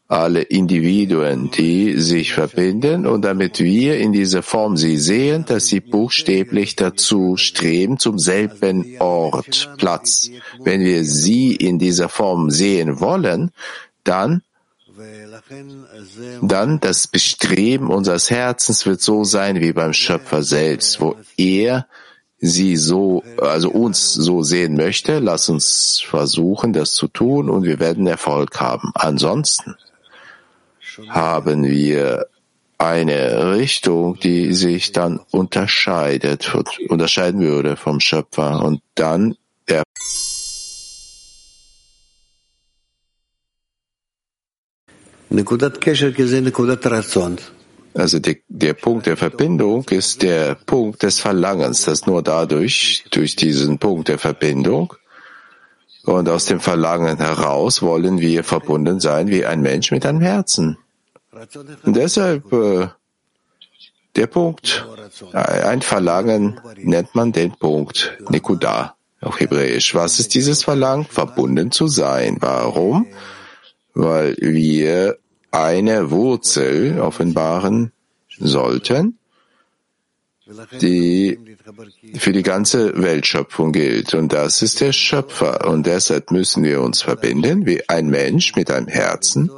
alle 0.08 0.42
Individuen, 0.42 1.50
die 1.50 2.00
sich 2.00 2.32
verbinden 2.32 3.06
und 3.06 3.24
damit 3.24 3.58
wir 3.58 3.98
in 3.98 4.12
dieser 4.12 4.42
Form 4.42 4.76
sie 4.76 4.98
sehen, 4.98 5.44
dass 5.46 5.66
sie 5.66 5.80
buchstäblich 5.80 6.76
dazu 6.76 7.36
streben, 7.36 7.98
zum 7.98 8.18
selben 8.18 8.98
Ort, 9.00 9.74
Platz. 9.78 10.30
Wenn 10.62 10.80
wir 10.80 11.04
sie 11.04 11.56
in 11.56 11.78
dieser 11.78 12.08
Form 12.08 12.50
sehen 12.50 13.00
wollen, 13.00 13.50
dann 14.04 14.42
dann 16.40 16.80
das 16.80 17.06
Bestreben 17.06 17.88
unseres 17.88 18.30
Herzens 18.30 18.86
wird 18.86 19.02
so 19.02 19.24
sein 19.24 19.60
wie 19.60 19.72
beim 19.72 19.92
Schöpfer 19.92 20.42
selbst, 20.42 21.02
wo 21.02 21.16
er 21.36 21.86
sie 22.38 22.76
so, 22.76 23.22
also 23.38 23.70
uns 23.70 24.14
so 24.14 24.42
sehen 24.42 24.74
möchte. 24.74 25.18
Lass 25.18 25.50
uns 25.50 26.02
versuchen, 26.02 26.72
das 26.72 26.94
zu 26.94 27.08
tun 27.08 27.50
und 27.50 27.64
wir 27.64 27.78
werden 27.78 28.06
Erfolg 28.06 28.58
haben. 28.58 28.90
Ansonsten 28.94 29.74
haben 31.08 31.64
wir 31.64 32.26
eine 32.78 33.54
Richtung, 33.54 34.18
die 34.20 34.52
sich 34.52 34.92
dann 34.92 35.20
unterscheidet, 35.30 36.54
unterscheiden 36.88 37.40
würde 37.40 37.76
vom 37.76 38.00
Schöpfer. 38.00 38.62
Und 38.62 38.82
dann 38.94 39.36
der 39.68 39.82
also 47.96 48.18
der, 48.18 48.36
der 48.48 48.74
Punkt 48.74 49.06
der 49.06 49.16
Verbindung 49.16 49.88
ist 49.88 50.22
der 50.22 50.54
Punkt 50.54 51.02
des 51.02 51.20
Verlangens, 51.20 51.84
dass 51.84 52.06
nur 52.06 52.22
dadurch, 52.22 53.04
durch 53.10 53.36
diesen 53.36 53.78
Punkt 53.78 54.08
der 54.08 54.18
Verbindung, 54.18 54.94
und 56.04 56.28
aus 56.28 56.44
dem 56.44 56.60
Verlangen 56.60 57.16
heraus 57.16 57.82
wollen 57.82 58.20
wir 58.20 58.44
verbunden 58.44 59.00
sein 59.00 59.26
wie 59.26 59.44
ein 59.44 59.60
Mensch 59.60 59.90
mit 59.90 60.06
einem 60.06 60.20
Herzen. 60.20 60.78
Deshalb 61.84 62.52
äh, 62.52 62.88
der 64.16 64.26
Punkt, 64.26 64.86
ein 65.32 65.82
Verlangen 65.82 66.60
nennt 66.78 67.14
man 67.14 67.32
den 67.32 67.52
Punkt 67.52 68.16
Nikuda 68.30 68.96
auf 69.20 69.40
Hebräisch. 69.40 69.94
Was 69.94 70.18
ist 70.20 70.34
dieses 70.34 70.64
Verlangen? 70.64 71.04
Verbunden 71.04 71.70
zu 71.70 71.86
sein. 71.86 72.38
Warum? 72.40 73.06
Weil 73.94 74.36
wir 74.38 75.18
eine 75.50 76.10
Wurzel 76.10 77.00
offenbaren 77.00 77.92
sollten, 78.38 79.18
die 80.80 81.38
für 82.14 82.32
die 82.32 82.42
ganze 82.42 83.02
Weltschöpfung 83.02 83.72
gilt. 83.72 84.14
Und 84.14 84.32
das 84.32 84.62
ist 84.62 84.80
der 84.80 84.92
Schöpfer. 84.92 85.68
Und 85.68 85.86
deshalb 85.86 86.30
müssen 86.30 86.62
wir 86.62 86.80
uns 86.80 87.02
verbinden 87.02 87.66
wie 87.66 87.86
ein 87.88 88.08
Mensch 88.08 88.54
mit 88.54 88.70
einem 88.70 88.88
Herzen, 88.88 89.50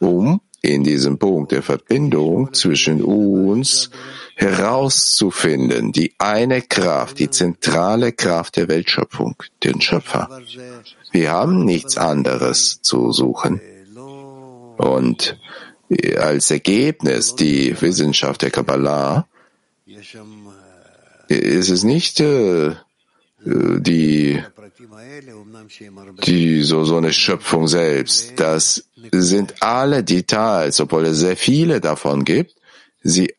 um 0.00 0.40
in 0.66 0.84
diesem 0.84 1.18
Punkt 1.18 1.52
der 1.52 1.62
Verbindung 1.62 2.52
zwischen 2.52 3.02
uns 3.02 3.90
herauszufinden, 4.34 5.92
die 5.92 6.14
eine 6.18 6.60
Kraft, 6.62 7.18
die 7.18 7.30
zentrale 7.30 8.12
Kraft 8.12 8.56
der 8.56 8.68
Weltschöpfung, 8.68 9.36
den 9.64 9.80
Schöpfer. 9.80 10.42
Wir 11.12 11.30
haben 11.32 11.64
nichts 11.64 11.96
anderes 11.96 12.82
zu 12.82 13.12
suchen. 13.12 13.60
Und 14.76 15.38
als 16.18 16.50
Ergebnis 16.50 17.34
die 17.34 17.80
Wissenschaft 17.80 18.42
der 18.42 18.50
Kabbalah 18.50 19.26
ist 21.28 21.70
es 21.70 21.82
nicht 21.84 22.20
äh, 22.20 22.74
die, 23.44 24.42
die 26.24 26.62
so, 26.62 26.84
so 26.84 26.96
eine 26.96 27.12
Schöpfung 27.12 27.68
selbst. 27.68 28.34
Das 28.36 28.84
sind 29.11 29.61
alle 29.61 30.03
Details, 30.03 30.79
obwohl 30.79 31.05
es 31.05 31.17
sehr 31.17 31.37
viele 31.37 31.81
davon 31.81 32.23
gibt. 32.25 32.55
Sie 33.03 33.35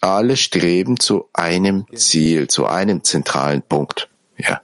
alle 0.00 0.36
streben 0.36 0.98
zu 0.98 1.28
einem 1.32 1.86
Ziel, 1.94 2.48
zu 2.48 2.66
einem 2.66 3.02
zentralen 3.04 3.62
Punkt. 3.62 4.08
Ja. 4.36 4.60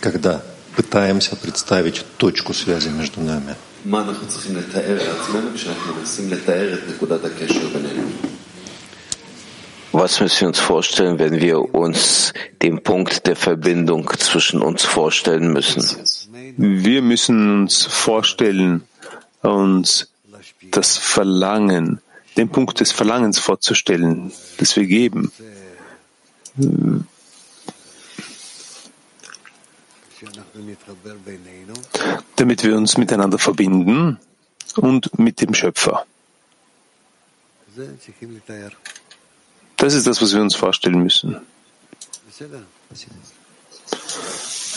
Когда 0.00 0.42
пытаемся 0.76 1.36
представить 1.36 2.04
точку 2.18 2.52
связи 2.52 2.88
между 2.88 3.20
нами. 3.20 3.54
Was 9.91 10.19
müssen 10.19 10.41
wir 10.41 10.47
uns 10.49 10.59
vorstellen, 10.59 11.17
wenn 11.17 11.41
wir 11.41 11.73
uns 11.73 12.33
den 12.61 12.83
Punkt 12.83 13.25
der 13.25 13.35
Verbindung 13.35 14.09
zwischen 14.19 14.61
uns 14.61 14.83
vorstellen 14.83 15.51
müssen? 15.51 15.83
Wir 16.57 17.01
müssen 17.01 17.61
uns 17.61 17.85
vorstellen, 17.85 18.83
uns 19.41 20.11
das 20.69 20.97
Verlangen, 20.97 22.01
den 22.37 22.49
Punkt 22.49 22.79
des 22.79 22.91
Verlangens 22.91 23.39
vorzustellen, 23.39 24.31
das 24.57 24.75
wir 24.75 24.85
geben. 24.85 25.31
Damit 32.35 32.63
wir 32.63 32.75
uns 32.75 32.97
miteinander 32.97 33.39
verbinden 33.39 34.19
und 34.75 35.17
mit 35.17 35.41
dem 35.41 35.53
Schöpfer. 35.55 36.05
Das 39.79 39.93
ist 39.93 40.05
das, 40.05 40.21
was 40.21 40.33
wir 40.33 40.41
uns 40.41 40.55
vorstellen 40.55 41.01
müssen. 41.01 41.39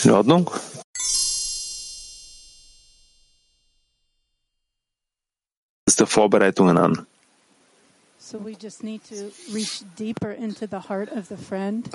In 0.03 0.11
Ordnung? 0.11 0.49
Das 5.85 5.95
der 5.97 6.07
Vorbereitungen 6.07 6.77
an. 6.77 7.05
So 8.17 8.39
we 8.43 8.55
just 8.59 8.83
need 8.83 9.01
to 9.09 9.15
reach 9.53 9.83
deeper 9.99 10.31
into 10.31 10.65
the 10.65 10.79
heart 10.89 11.11
of 11.11 11.27
the 11.27 11.35
friend. 11.35 11.89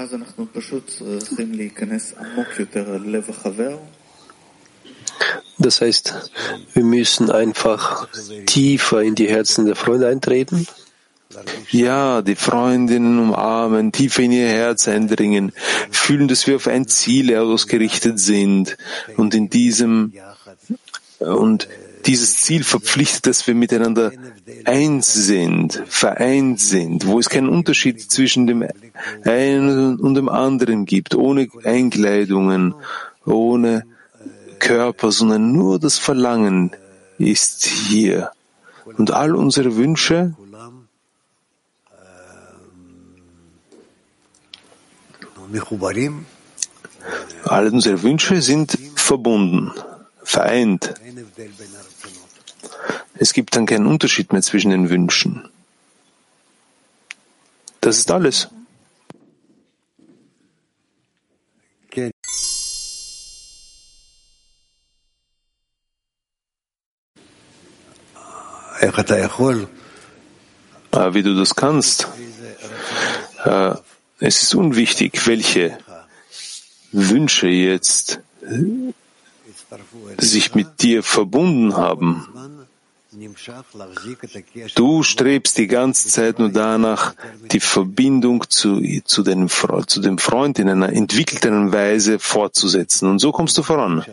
Das 5.59 5.81
heißt, 5.81 6.31
wir 6.75 6.85
müssen 6.85 7.31
einfach 7.31 8.09
tiefer 8.47 9.03
in 9.03 9.15
die 9.15 9.29
Herzen 9.29 9.65
der 9.67 9.75
Freunde 9.75 10.09
eintreten. 10.09 10.67
Ja, 11.71 12.23
die 12.23 12.37
Freundinnen 12.37 13.19
umarmen, 13.19 13.93
tiefer 13.93 14.23
in 14.23 14.33
ihr 14.33 14.49
Herz 14.49 14.89
eindringen, 14.89 15.53
fühlen, 15.91 16.27
dass 16.27 16.47
wir 16.47 16.57
auf 16.57 16.67
ein 16.67 16.87
Ziel 16.89 17.37
ausgerichtet 17.37 18.19
sind 18.19 18.79
und 19.17 19.35
in 19.35 19.51
diesem 19.51 20.15
und 21.19 21.69
dieses 22.07 22.39
Ziel 22.39 22.65
verpflichtet, 22.65 23.27
dass 23.27 23.47
wir 23.47 23.55
miteinander 23.55 24.13
eins 24.65 25.13
sind, 25.13 25.83
vereint 25.87 26.61
sind, 26.61 27.07
wo 27.07 27.19
es 27.19 27.29
keinen 27.29 27.49
Unterschied 27.49 28.11
zwischen 28.11 28.47
dem 28.47 28.67
einen 29.25 29.99
und 29.99 30.15
dem 30.15 30.29
anderen 30.29 30.87
gibt, 30.87 31.15
ohne 31.15 31.49
Einkleidungen, 31.65 32.75
ohne 33.27 33.85
Körper, 34.59 35.13
sondern 35.13 35.53
nur 35.53 35.79
das 35.79 35.99
Verlangen 35.99 36.71
ist 37.19 37.67
hier. 37.67 38.31
Und 38.97 39.11
all 39.11 39.35
unsere 39.35 39.77
Wünsche 39.77 40.35
Alle 47.45 47.71
unsere 47.71 48.03
Wünsche 48.03 48.43
sind 48.43 48.79
verbunden, 48.97 49.73
vereint. 50.23 50.95
Es 53.15 53.33
gibt 53.33 53.57
dann 53.57 53.67
keinen 53.67 53.87
Unterschied 53.87 54.33
mehr 54.33 54.43
zwischen 54.43 54.71
den 54.71 54.91
Wünschen. 54.91 55.49
Das 57.81 57.99
ist 57.99 58.11
alles. 58.11 58.49
Wie 71.11 71.23
du 71.23 71.35
das 71.35 71.55
kannst, 71.55 72.09
äh, 73.45 73.75
es 74.21 74.43
ist 74.43 74.55
unwichtig, 74.55 75.27
welche 75.27 75.79
Wünsche 76.93 77.49
jetzt 77.49 78.21
sich 80.19 80.55
mit 80.55 80.83
dir 80.83 81.03
verbunden 81.03 81.77
haben. 81.77 82.27
Du 84.75 85.03
strebst 85.03 85.59
die 85.59 85.67
ganze 85.67 86.09
Zeit 86.09 86.39
nur 86.39 86.51
danach, 86.51 87.15
die 87.51 87.61
Verbindung 87.61 88.49
zu, 88.49 88.83
zu, 89.05 89.23
den, 89.23 89.49
zu 89.49 90.01
dem 90.01 90.19
Freund 90.19 90.59
in 90.59 90.69
einer 90.69 90.93
entwickelten 90.93 91.73
Weise 91.73 92.19
fortzusetzen. 92.19 93.09
Und 93.09 93.19
so 93.19 93.33
kommst 93.33 93.57
du 93.59 93.63
voran. 93.63 94.05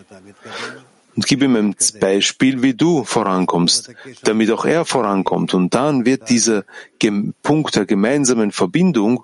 Und 1.15 1.27
gib 1.27 1.41
ihm 1.43 1.55
ein 1.55 1.75
Beispiel, 1.99 2.61
wie 2.61 2.73
du 2.73 3.03
vorankommst, 3.05 3.91
damit 4.23 4.51
auch 4.51 4.65
er 4.65 4.85
vorankommt. 4.85 5.53
Und 5.53 5.73
dann 5.73 6.05
wird 6.05 6.29
dieser 6.29 6.63
Punkt 7.41 7.75
der 7.75 7.85
gemeinsamen 7.85 8.51
Verbindung 8.51 9.23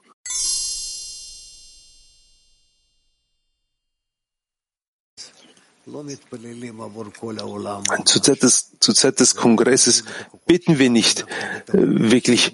zur 8.05 8.23
Zeit, 8.23 8.43
des, 8.43 8.71
zur 8.79 8.95
Zeit 8.95 9.19
des 9.19 9.35
Kongresses 9.35 10.05
beten 10.45 10.79
wir 10.79 10.89
nicht 10.89 11.25
äh, 11.67 11.73
wirklich 11.73 12.53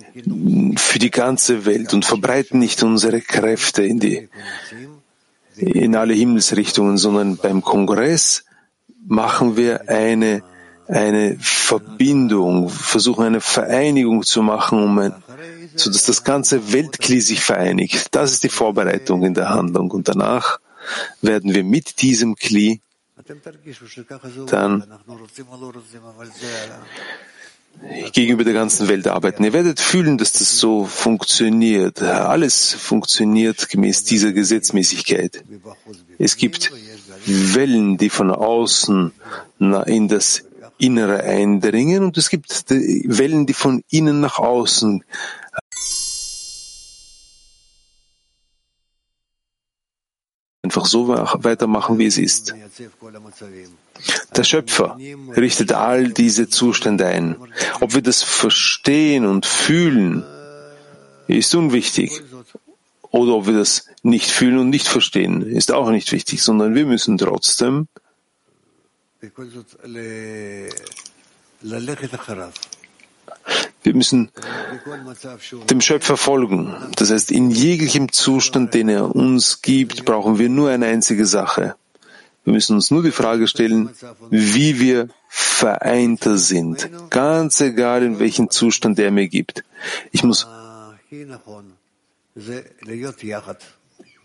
für 0.78 1.00
die 1.00 1.12
ganze 1.12 1.66
Welt 1.66 1.94
und 1.94 2.04
verbreiten 2.04 2.60
nicht 2.60 2.82
unsere 2.82 3.22
Kräfte 3.22 3.84
in, 3.84 4.00
die, 4.00 4.30
in 5.56 5.96
alle 5.96 6.14
Himmelsrichtungen, 6.14 6.98
sondern 6.98 7.38
beim 7.38 7.62
Kongress 7.62 8.46
machen 9.06 9.56
wir 9.56 9.88
eine, 9.88 10.42
eine 10.88 11.38
Verbindung, 11.40 12.70
versuchen 12.70 13.26
eine 13.26 13.42
Vereinigung 13.42 14.24
zu 14.24 14.42
machen, 14.42 14.84
um 14.84 14.98
ein, 14.98 15.14
so 15.76 15.92
das 15.92 16.24
ganze 16.24 16.74
Weltkli 16.74 17.22
sich 17.22 17.42
vereinigt. 17.42 18.08
Das 18.16 18.32
ist 18.32 18.44
die 18.44 18.50
Vorbereitung 18.50 19.24
in 19.24 19.36
der 19.36 19.50
Handlung. 19.50 19.92
Und 19.92 20.08
danach 20.08 20.60
werden 21.22 21.54
wir 21.54 21.64
mit 21.64 22.02
diesem 22.02 22.36
Kli 22.36 22.82
dann 24.50 24.84
gegenüber 28.12 28.44
der 28.44 28.54
ganzen 28.54 28.88
Welt 28.88 29.08
arbeiten. 29.08 29.44
Ihr 29.44 29.54
werdet 29.54 29.80
fühlen, 29.80 30.18
dass 30.18 30.34
das 30.34 30.60
so 30.60 30.86
funktioniert. 30.86 32.02
Alles 32.02 32.74
funktioniert 32.74 33.70
gemäß 33.70 34.04
dieser 34.04 34.32
Gesetzmäßigkeit. 34.32 35.44
Es 36.18 36.38
gibt 36.38 36.72
Wellen, 37.26 37.98
die 37.98 38.10
von 38.10 38.32
außen 38.32 39.12
in 39.60 40.08
das 40.08 40.44
Innere 40.80 41.24
eindringen 41.24 42.04
und 42.04 42.18
es 42.18 42.30
gibt 42.30 42.70
Wellen, 42.70 43.46
die 43.46 43.54
von 43.54 43.84
innen 43.90 44.22
nach 44.22 44.40
außen 44.40 45.04
so 50.88 51.08
weitermachen, 51.08 51.98
wie 52.00 52.06
es 52.06 52.18
ist. 52.18 52.54
Der 54.36 54.44
Schöpfer 54.44 54.98
richtet 55.36 55.72
all 55.74 56.10
diese 56.10 56.50
Zustände 56.50 57.06
ein. 57.08 57.36
Ob 57.80 57.94
wir 57.94 58.02
das 58.02 58.24
verstehen 58.24 59.26
und 59.26 59.46
fühlen, 59.46 60.24
ist 61.28 61.54
unwichtig. 61.56 62.22
Oder 63.10 63.34
ob 63.34 63.48
wir 63.48 63.54
das 63.54 63.86
nicht 64.04 64.30
fühlen 64.30 64.60
und 64.60 64.70
nicht 64.70 64.88
verstehen, 64.88 65.42
ist 65.42 65.72
auch 65.72 65.90
nicht 65.90 66.12
wichtig, 66.12 66.44
sondern 66.44 66.76
wir 66.76 66.86
müssen 66.86 67.18
trotzdem 67.18 67.88
wir 73.88 73.96
müssen 73.96 74.32
dem 75.70 75.80
Schöpfer 75.80 76.18
folgen. 76.18 76.76
Das 76.98 77.10
heißt, 77.10 77.32
in 77.32 77.50
jeglichem 77.52 78.12
Zustand, 78.12 78.74
den 78.74 78.90
er 78.90 79.16
uns 79.16 79.62
gibt, 79.62 80.04
brauchen 80.04 80.38
wir 80.40 80.50
nur 80.50 80.70
eine 80.70 80.88
einzige 80.88 81.26
Sache. 81.26 81.76
Wir 82.44 82.54
müssen 82.54 82.76
uns 82.76 82.92
nur 82.92 83.02
die 83.02 83.12
Frage 83.12 83.48
stellen, 83.48 83.90
wie 84.30 84.82
wir 84.82 85.08
vereinter 85.30 86.38
sind. 86.38 86.90
Ganz 87.10 87.62
egal, 87.62 88.04
in 88.04 88.20
welchem 88.20 88.50
Zustand 88.50 89.00
er 89.00 89.12
mir 89.12 89.30
gibt. 89.30 89.64
Ich 90.12 90.24
muss 90.24 90.46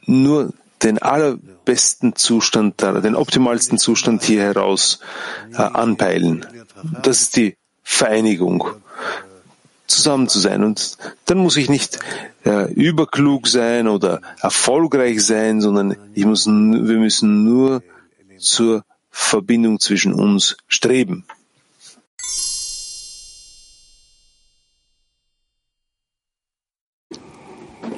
nur 0.07 0.53
den 0.83 0.99
allerbesten 0.99 2.17
Zustand, 2.17 2.83
den 2.83 3.15
optimalsten 3.15 3.79
Zustand 3.79 4.25
hier 4.25 4.43
heraus 4.43 4.99
äh, 5.53 5.59
anpeilen. 5.59 6.45
Das 7.05 7.23
ist 7.23 7.37
die 7.37 7.57
Vereinigung 7.85 8.83
zusammen 9.93 10.29
zu 10.29 10.39
sein. 10.41 10.65
Und 10.65 10.97
dann 11.27 11.39
muss 11.39 11.57
ich 11.57 11.69
nicht 11.69 11.99
äh, 12.45 12.73
überklug 12.73 13.47
sein 13.49 13.89
oder 13.89 14.21
erfolgreich 14.41 15.25
sein, 15.25 15.61
sondern 15.61 15.97
ich 16.15 16.25
muss, 16.25 16.47
wir 16.47 16.99
müssen 17.07 17.45
nur 17.45 17.83
zur 18.39 18.85
Verbindung 19.11 19.79
zwischen 19.79 20.13
uns 20.15 20.57
streben. 20.69 21.25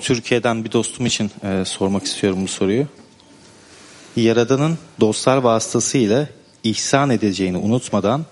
Türkiye'den 0.01 0.65
bir 0.65 0.73
dostum 0.73 1.07
için 1.07 1.31
e, 1.43 1.65
sormak 1.65 2.05
istiyorum 2.05 2.43
bu 2.43 2.49
soruyu. 2.49 2.87
Yaradan'ın 4.17 4.79
dostlar 5.01 5.37
vasıtasıyla 5.37 6.29
ihsan 6.65 7.11
edeceğini 7.11 7.57
unutmadan 7.57 8.25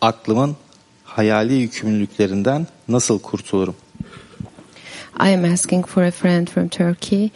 aklımın 0.00 0.56
hayali 1.16 1.54
yükümlülüklerinden 1.54 2.66
nasıl 2.88 3.18
kurtulurum? 3.20 3.76
I 5.20 5.34
am 5.34 5.44
asking 5.44 5.86
for 5.86 6.02
a 6.02 6.10
friend 6.10 6.48
from 6.48 6.68
Turkey. 6.68 7.30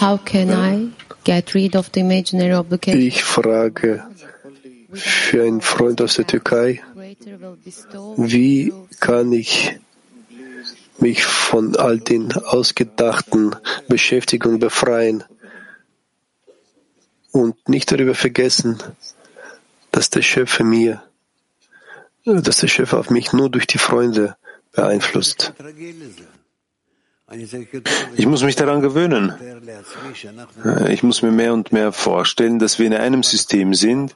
How 0.00 0.18
can 0.24 0.48
I 0.48 0.88
get 1.24 1.54
rid 1.56 1.74
of 1.74 1.92
the 1.92 2.00
imaginary 2.00 2.54
obligation? 2.54 3.02
Ich 3.02 3.24
frage 3.24 4.02
für 4.92 5.42
einen 5.42 5.60
Freund 5.60 6.00
aus 6.00 6.14
der 6.14 6.26
Türkei, 6.26 6.80
wie 8.16 8.72
kann 9.00 9.32
ich 9.32 9.76
mich 11.00 11.24
von 11.24 11.76
all 11.76 11.98
den 11.98 12.32
ausgedachten 12.32 13.56
Beschäftigungen 13.88 14.60
befreien 14.60 15.24
und 17.32 17.68
nicht 17.68 17.90
darüber 17.90 18.14
vergessen, 18.14 18.78
dass 19.90 20.10
der 20.10 20.22
Schöpfer 20.22 20.64
mir 20.64 21.02
dass 22.34 22.58
der 22.58 22.68
Schöpfer 22.68 22.98
auf 22.98 23.10
mich 23.10 23.32
nur 23.32 23.50
durch 23.50 23.66
die 23.66 23.78
Freunde 23.78 24.36
beeinflusst. 24.72 25.52
Ich 28.16 28.26
muss 28.26 28.42
mich 28.42 28.56
daran 28.56 28.80
gewöhnen. 28.80 29.34
Ich 30.88 31.02
muss 31.02 31.22
mir 31.22 31.30
mehr 31.30 31.52
und 31.52 31.72
mehr 31.72 31.92
vorstellen, 31.92 32.58
dass 32.58 32.78
wir 32.78 32.86
in 32.86 32.94
einem 32.94 33.22
System 33.22 33.74
sind, 33.74 34.14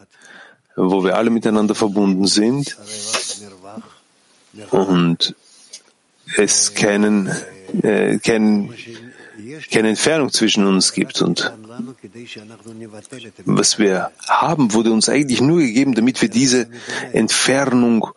wo 0.76 1.04
wir 1.04 1.16
alle 1.16 1.30
miteinander 1.30 1.74
verbunden 1.74 2.26
sind 2.26 2.76
und 4.70 5.34
es 6.36 6.74
keinen, 6.74 7.30
äh, 7.82 8.18
keinen, 8.18 8.72
keine 9.70 9.90
Entfernung 9.90 10.30
zwischen 10.30 10.66
uns 10.66 10.92
gibt. 10.92 11.22
Und 11.22 11.52
was 13.44 13.78
wir 13.78 14.10
haben, 14.26 14.72
wurde 14.72 14.92
uns 14.92 15.08
eigentlich 15.08 15.40
nur 15.40 15.60
gegeben, 15.60 15.94
damit 15.94 16.20
wir 16.22 16.28
diese 16.28 16.68
Entfernung 17.12 18.08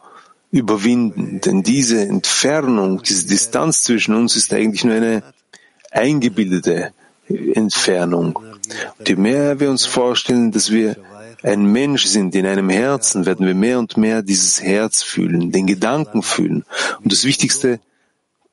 überwinden. 0.52 1.42
Denn 1.42 1.64
diese 1.64 2.02
Entfernung, 2.02 3.04
diese 3.04 3.28
Distanz 3.28 3.84
zwischen 3.84 4.16
uns 4.16 4.36
ist 4.36 4.54
eigentlich 4.54 4.84
nur 4.84 4.96
eine 4.96 5.24
eingebildete 5.92 6.92
Entfernung. 7.28 8.36
Und 9.00 9.10
je 9.10 9.16
mehr 9.16 9.60
wir 9.60 9.70
uns 9.70 9.86
vorstellen, 9.86 10.52
dass 10.52 10.72
wir 10.72 10.98
ein 11.44 11.66
Mensch 11.66 12.06
sind 12.06 12.34
in 12.34 12.46
einem 12.46 12.70
Herzen, 12.70 13.26
werden 13.26 13.46
wir 13.46 13.54
mehr 13.54 13.78
und 13.78 13.98
mehr 13.98 14.22
dieses 14.24 14.62
Herz 14.62 15.04
fühlen, 15.04 15.52
den 15.52 15.68
Gedanken 15.68 16.24
fühlen. 16.24 16.66
Und 17.04 17.12
das 17.12 17.24
Wichtigste, 17.24 17.80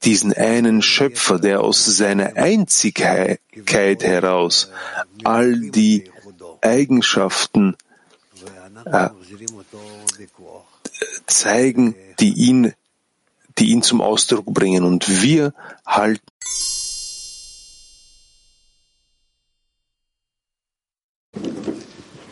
diesen 0.05 0.33
einen 0.33 0.83
Schöpfer, 0.83 1.39
der 1.39 1.61
aus 1.61 1.85
seiner 1.85 2.37
Einzigkeit 2.37 3.41
heraus 4.03 4.71
all 5.25 5.61
die 5.71 6.11
Eigenschaften 6.61 7.77
äh, 8.85 9.09
zeigen, 11.27 11.95
die 12.21 12.33
ihn, 12.33 12.73
die 13.59 13.71
ihn 13.71 13.83
zum 13.83 14.01
Ausdruck 14.01 14.47
bringen. 14.47 14.85
Und 14.85 15.23
wir 15.23 15.55
halten 15.87 16.21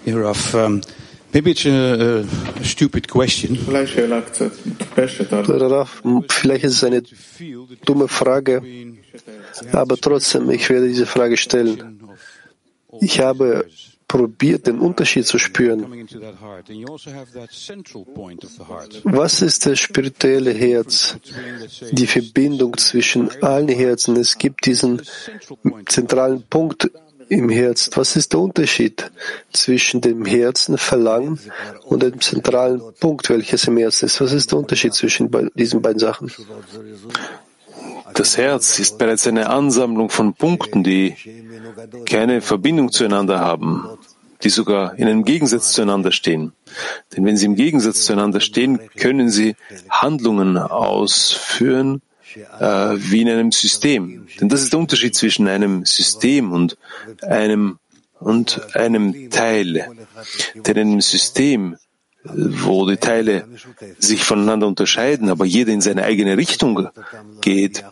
Rav, 0.06 0.54
um, 0.54 0.80
maybe 1.32 1.50
it's 1.50 1.66
a, 1.66 2.24
a 2.60 2.64
stupid 2.64 3.08
question. 3.08 3.56
Vielleicht 6.28 6.64
ist 6.64 6.72
es 6.72 6.84
eine 6.84 7.02
dumme 7.84 8.08
Frage, 8.08 8.62
aber 9.72 9.96
trotzdem, 9.96 10.50
ich 10.50 10.68
werde 10.68 10.88
diese 10.88 11.06
Frage 11.06 11.36
stellen. 11.36 12.00
Ich 13.00 13.20
habe 13.20 13.66
probiert, 14.10 14.66
den 14.66 14.80
Unterschied 14.80 15.24
zu 15.24 15.38
spüren. 15.38 15.86
Was 19.04 19.42
ist 19.42 19.66
das 19.66 19.78
spirituelle 19.78 20.52
Herz? 20.52 21.16
Die 21.92 22.08
Verbindung 22.08 22.76
zwischen 22.76 23.30
allen 23.40 23.68
Herzen. 23.68 24.16
Es 24.16 24.36
gibt 24.36 24.66
diesen 24.66 25.00
zentralen 25.86 26.42
Punkt 26.42 26.90
im 27.30 27.48
Herz. 27.48 27.90
Was 27.94 28.16
ist 28.16 28.32
der 28.32 28.40
Unterschied 28.40 29.10
zwischen 29.52 30.00
dem 30.00 30.24
Herzen, 30.26 30.76
Verlangen 30.76 31.38
und 31.84 32.02
dem 32.02 32.20
zentralen 32.20 32.82
Punkt, 32.98 33.30
welches 33.30 33.64
im 33.66 33.76
Herzen 33.76 34.06
ist? 34.06 34.20
Was 34.20 34.32
ist 34.32 34.50
der 34.50 34.58
Unterschied 34.58 34.92
zwischen 34.94 35.30
diesen 35.54 35.80
beiden 35.80 36.00
Sachen? 36.00 36.30
Das 38.14 38.36
Herz 38.36 38.80
ist 38.80 38.98
bereits 38.98 39.26
eine 39.28 39.48
Ansammlung 39.48 40.10
von 40.10 40.34
Punkten, 40.34 40.82
die 40.82 41.14
keine 42.06 42.40
Verbindung 42.40 42.90
zueinander 42.90 43.38
haben, 43.38 43.86
die 44.42 44.50
sogar 44.50 44.98
in 44.98 45.06
einem 45.06 45.24
Gegensatz 45.24 45.72
zueinander 45.72 46.10
stehen. 46.10 46.52
Denn 47.14 47.24
wenn 47.24 47.36
sie 47.36 47.46
im 47.46 47.54
Gegensatz 47.54 48.04
zueinander 48.04 48.40
stehen, 48.40 48.80
können 48.96 49.30
sie 49.30 49.54
Handlungen 49.88 50.58
ausführen, 50.58 52.02
wie 52.36 53.22
in 53.22 53.28
einem 53.28 53.52
System. 53.52 54.26
Denn 54.40 54.48
das 54.48 54.62
ist 54.62 54.72
der 54.72 54.80
Unterschied 54.80 55.14
zwischen 55.14 55.48
einem 55.48 55.84
System 55.84 56.52
und 56.52 56.76
einem, 57.22 57.78
und 58.18 58.74
einem 58.74 59.30
Teil. 59.30 59.88
Denn 60.54 60.76
in 60.76 60.88
einem 60.88 61.00
System, 61.00 61.76
wo 62.24 62.86
die 62.86 62.98
Teile 62.98 63.46
sich 63.98 64.24
voneinander 64.24 64.66
unterscheiden, 64.66 65.30
aber 65.30 65.44
jeder 65.44 65.72
in 65.72 65.80
seine 65.80 66.04
eigene 66.04 66.36
Richtung 66.36 66.88
geht, 67.40 67.84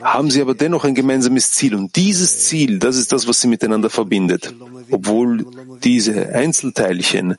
haben 0.00 0.30
sie 0.30 0.40
aber 0.40 0.54
dennoch 0.54 0.84
ein 0.84 0.94
gemeinsames 0.94 1.52
Ziel. 1.52 1.74
Und 1.74 1.94
dieses 1.96 2.44
Ziel, 2.44 2.78
das 2.78 2.96
ist 2.96 3.12
das, 3.12 3.28
was 3.28 3.40
sie 3.40 3.48
miteinander 3.48 3.90
verbindet. 3.90 4.54
Obwohl 4.90 5.44
diese 5.84 6.34
Einzelteilchen 6.34 7.32
äh, 7.32 7.36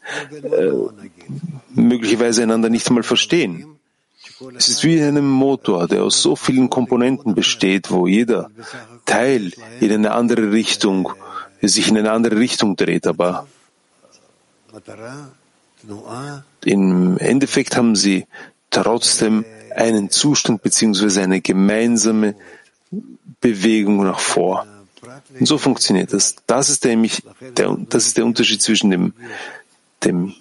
möglicherweise 1.73 2.43
einander 2.43 2.69
nicht 2.69 2.87
einmal 2.87 3.03
verstehen. 3.03 3.78
Es 4.55 4.69
ist 4.69 4.83
wie 4.83 4.97
in 4.97 5.03
einem 5.03 5.29
Motor, 5.29 5.87
der 5.87 6.03
aus 6.03 6.21
so 6.21 6.35
vielen 6.35 6.69
Komponenten 6.69 7.35
besteht, 7.35 7.91
wo 7.91 8.07
jeder 8.07 8.49
Teil 9.05 9.51
in 9.81 9.91
eine 9.91 10.11
andere 10.11 10.51
Richtung, 10.51 11.13
sich 11.61 11.89
in 11.89 11.97
eine 11.97 12.11
andere 12.11 12.37
Richtung 12.37 12.75
dreht, 12.75 13.05
aber 13.05 13.47
im 16.63 17.17
Endeffekt 17.17 17.75
haben 17.75 17.95
sie 17.95 18.27
trotzdem 18.69 19.45
einen 19.75 20.09
Zustand 20.09 20.61
beziehungsweise 20.61 21.21
eine 21.21 21.41
gemeinsame 21.41 22.35
Bewegung 23.41 24.03
nach 24.03 24.19
vor. 24.19 24.65
Und 25.37 25.45
so 25.45 25.57
funktioniert 25.57 26.13
das. 26.13 26.35
Das 26.47 26.69
ist 26.69 26.85
nämlich 26.85 27.23
der, 27.57 27.77
das 27.89 28.07
ist 28.07 28.17
der 28.17 28.25
Unterschied 28.25 28.61
zwischen 28.61 28.89
dem, 28.89 29.13
dem 30.03 30.33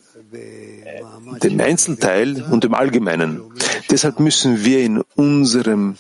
dem 1.43 1.61
Einzelteil 1.61 2.43
und 2.51 2.65
dem 2.65 2.75
Allgemeinen. 2.75 3.43
Deshalb 3.91 4.21
müssen 4.21 4.65
wir 4.65 4.81
in 4.81 5.03
unserem, 5.15 5.97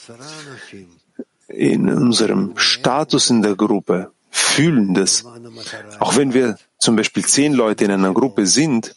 in 1.48 1.88
unserem 1.90 2.52
Status 2.56 3.30
in 3.30 3.42
der 3.42 3.56
Gruppe 3.56 4.10
fühlen, 4.30 4.94
dass 4.94 5.24
auch 5.98 6.16
wenn 6.16 6.34
wir 6.34 6.58
zum 6.78 6.96
Beispiel 6.96 7.24
zehn 7.24 7.52
Leute 7.52 7.84
in 7.84 7.90
einer 7.90 8.12
Gruppe 8.12 8.46
sind, 8.46 8.94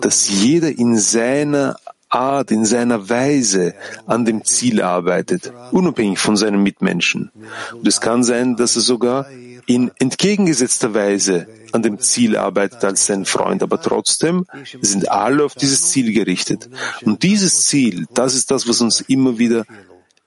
dass 0.00 0.28
jeder 0.28 0.68
in 0.68 0.98
seiner 0.98 1.76
Art, 2.08 2.50
in 2.50 2.64
seiner 2.64 3.08
Weise 3.08 3.74
an 4.06 4.24
dem 4.24 4.44
Ziel 4.44 4.82
arbeitet, 4.82 5.52
unabhängig 5.70 6.18
von 6.18 6.36
seinen 6.36 6.62
Mitmenschen. 6.62 7.30
Und 7.72 7.86
es 7.86 8.00
kann 8.00 8.24
sein, 8.24 8.56
dass 8.56 8.74
er 8.76 8.82
sogar 8.82 9.26
in 9.70 9.92
entgegengesetzter 10.00 10.94
Weise 10.94 11.46
an 11.70 11.82
dem 11.82 12.00
Ziel 12.00 12.36
arbeitet 12.36 12.84
als 12.84 13.06
sein 13.06 13.24
Freund, 13.24 13.62
aber 13.62 13.80
trotzdem 13.80 14.44
sind 14.82 15.08
alle 15.12 15.44
auf 15.44 15.54
dieses 15.54 15.90
Ziel 15.92 16.12
gerichtet. 16.12 16.68
Und 17.02 17.22
dieses 17.22 17.66
Ziel, 17.66 18.06
das 18.12 18.34
ist 18.34 18.50
das, 18.50 18.68
was 18.68 18.80
uns 18.80 19.00
immer 19.00 19.38
wieder 19.38 19.64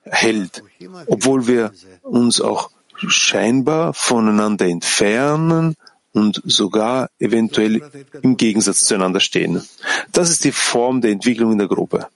hält, 0.06 0.64
obwohl 1.08 1.46
wir 1.46 1.74
uns 2.04 2.40
auch 2.40 2.72
scheinbar 2.96 3.94
voneinander 3.94 4.66
entfernen 4.66 5.76
und 6.14 6.42
sogar 6.46 7.10
eventuell 7.20 7.82
im 8.22 8.38
Gegensatz 8.38 8.86
zueinander 8.86 9.20
stehen. 9.20 9.62
Das 10.14 10.30
ist 10.30 10.46
die 10.46 10.54
Form 10.54 11.02
der 11.02 11.12
Entwicklung 11.12 11.52
in 11.52 11.58
der 11.58 11.68
Gruppe. 11.68 12.08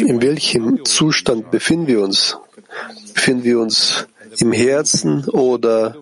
In 0.00 0.22
welchem 0.22 0.84
Zustand 0.84 1.50
befinden 1.50 1.86
wir 1.86 2.02
uns? 2.02 2.36
Befinden 3.14 3.44
wir 3.44 3.60
uns 3.60 4.06
im 4.38 4.52
Herzen 4.52 5.24
oder 5.28 5.94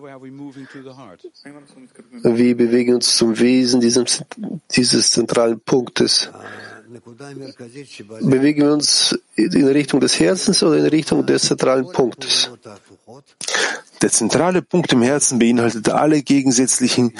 wie 2.23 2.53
bewegen 2.53 2.87
wir 2.87 2.95
uns 2.95 3.15
zum 3.15 3.39
Wesen 3.39 3.81
dieses, 3.81 4.23
dieses 4.71 5.11
zentralen 5.11 5.59
Punktes? 5.59 6.29
Bewegen 8.21 8.61
wir 8.63 8.73
uns 8.73 9.17
in 9.35 9.67
Richtung 9.67 9.99
des 9.99 10.19
Herzens 10.19 10.63
oder 10.63 10.77
in 10.77 10.85
Richtung 10.87 11.25
des 11.25 11.43
zentralen 11.43 11.91
Punktes? 11.91 12.49
Der 14.01 14.11
zentrale 14.11 14.61
Punkt 14.61 14.93
im 14.93 15.01
Herzen 15.01 15.39
beinhaltet 15.39 15.89
alle 15.89 16.21
gegensätzlichen 16.21 17.13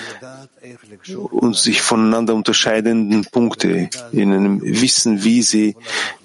und 1.32 1.56
sich 1.58 1.82
voneinander 1.82 2.34
unterscheidenden 2.36 3.26
Punkte 3.26 3.90
in 4.12 4.34
einem 4.34 4.62
Wissen, 4.62 5.24
wie 5.24 5.42
sie, 5.42 5.76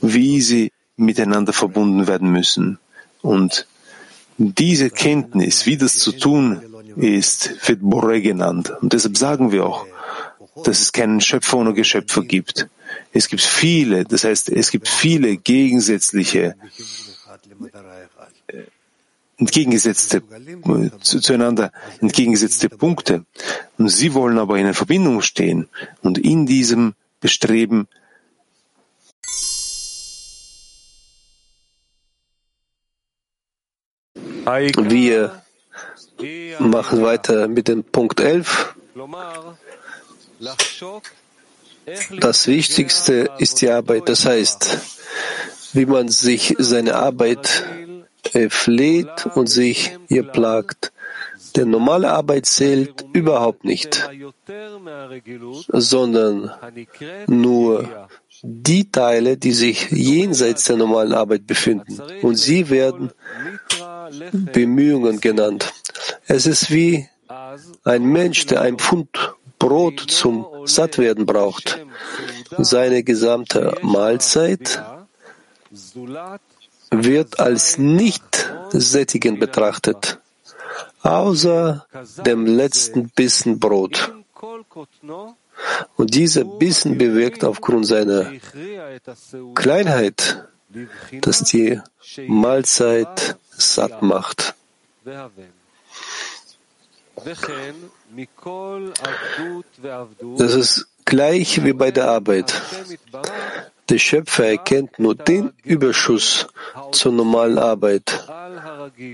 wie 0.01 0.41
sie 0.41 0.73
miteinander 0.97 1.53
verbunden 1.53 2.07
werden 2.07 2.31
müssen. 2.31 2.79
Und 3.23 3.67
diese 4.39 4.91
Kenntnis, 4.91 5.67
wie 5.67 5.77
das 5.77 5.99
zu 5.99 6.13
tun 6.13 6.61
ist, 6.97 7.69
wird 7.69 7.81
Borre 7.83 8.21
genannt. 8.21 8.73
Und 8.81 8.93
deshalb 8.93 9.17
sagen 9.17 9.53
wir 9.53 9.67
auch, 9.67 9.87
dass 10.65 10.81
es 10.81 10.93
keinen 10.93 11.21
Schöpfer 11.21 11.59
ohne 11.59 11.75
Geschöpfer 11.75 12.23
gibt. 12.23 12.69
Es 13.13 13.29
gibt 13.29 13.43
viele, 13.43 14.05
das 14.05 14.25
heißt, 14.25 14.51
es 14.51 14.71
gibt 14.71 14.89
viele 14.89 15.37
gegensätzliche 15.37 16.55
entgegengesetzte, 19.45 20.23
zu, 21.01 21.21
zueinander 21.21 21.71
entgegengesetzte 22.01 22.69
Punkte. 22.69 23.25
Und 23.79 23.89
sie 23.89 24.15
wollen 24.15 24.39
aber 24.39 24.59
in 24.59 24.73
Verbindung 24.75 25.21
stehen 25.21 25.69
und 26.03 26.19
in 26.19 26.47
diesem 26.47 26.95
Bestreben 27.21 27.87
Wir 34.47 35.43
machen 36.59 37.03
weiter 37.03 37.49
mit 37.49 37.69
dem 37.69 37.83
Punkt 37.83 38.21
11. 38.21 38.75
Das 42.21 42.47
Wichtigste 42.47 43.31
ist 43.39 43.63
die 43.63 43.71
Arbeit, 43.71 44.09
das 44.09 44.27
heißt, 44.27 44.79
wie 45.73 45.87
man 45.87 46.09
sich 46.09 46.55
seine 46.59 46.95
Arbeit 46.97 47.65
fleht 48.49 49.27
und 49.35 49.49
sich 49.49 49.99
ihr 50.09 50.25
plagt. 50.25 50.93
Denn 51.57 51.71
normale 51.71 52.11
Arbeit 52.11 52.47
zählt 52.47 53.05
überhaupt 53.13 53.65
nicht, 53.65 54.11
sondern 55.69 56.51
nur 57.29 58.09
die 58.43 58.91
Teile, 58.91 59.37
die 59.37 59.53
sich 59.53 59.91
jenseits 59.91 60.65
der 60.65 60.77
normalen 60.77 61.13
Arbeit 61.13 61.47
befinden. 61.47 62.01
Und 62.23 62.37
sie 62.37 62.71
werden 62.71 63.13
Bemühungen 64.53 65.21
genannt. 65.21 65.73
Es 66.27 66.47
ist 66.47 66.73
wie 66.73 67.09
ein 67.85 68.05
Mensch, 68.05 68.47
der 68.47 68.63
ein 68.63 68.79
Pfund 68.79 69.35
Brot 69.59 70.01
zum 70.01 70.47
Sattwerden 70.65 71.25
braucht. 71.25 71.79
Seine 72.59 73.03
gesamte 73.03 73.77
Mahlzeit 73.83 74.83
wird 77.03 77.41
als 77.41 77.79
nicht 77.79 78.53
sättigend 78.71 79.41
betrachtet, 79.41 80.19
außer 81.03 81.87
dem 82.25 82.47
letzten 82.47 83.09
Bissen 83.11 83.59
Brot. 83.59 84.13
Und 85.97 86.15
dieser 86.15 86.45
Bissen 86.45 86.99
bewirkt 86.99 87.45
aufgrund 87.45 87.87
seiner 87.87 88.33
Kleinheit, 89.55 90.45
dass 91.21 91.45
die 91.45 91.81
Mahlzeit 92.27 93.37
satt 93.57 94.03
macht. 94.03 94.55
Das 100.37 100.55
ist 100.55 100.87
gleich 101.05 101.65
wie 101.65 101.73
bei 101.73 101.91
der 101.91 102.09
Arbeit. 102.09 102.53
Der 103.91 103.99
Schöpfer 103.99 104.47
erkennt 104.47 104.99
nur 104.99 105.15
den 105.15 105.53
Überschuss 105.63 106.47
zur 106.93 107.13
normalen 107.13 107.59
Arbeit. 107.59 108.27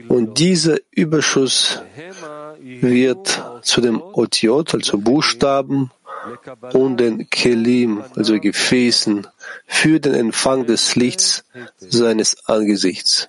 Und 0.08 0.38
dieser 0.38 0.76
Überschuss 0.90 1.82
wird 2.60 3.42
zu 3.62 3.80
dem 3.80 4.00
Otiot, 4.00 4.74
also 4.74 4.98
Buchstaben, 4.98 5.90
und 6.72 6.98
den 6.98 7.30
Kelim, 7.30 8.04
also 8.14 8.38
Gefäßen, 8.38 9.26
für 9.66 10.00
den 10.00 10.14
Empfang 10.14 10.66
des 10.66 10.94
Lichts 10.94 11.44
seines 11.78 12.46
Angesichts. 12.46 13.28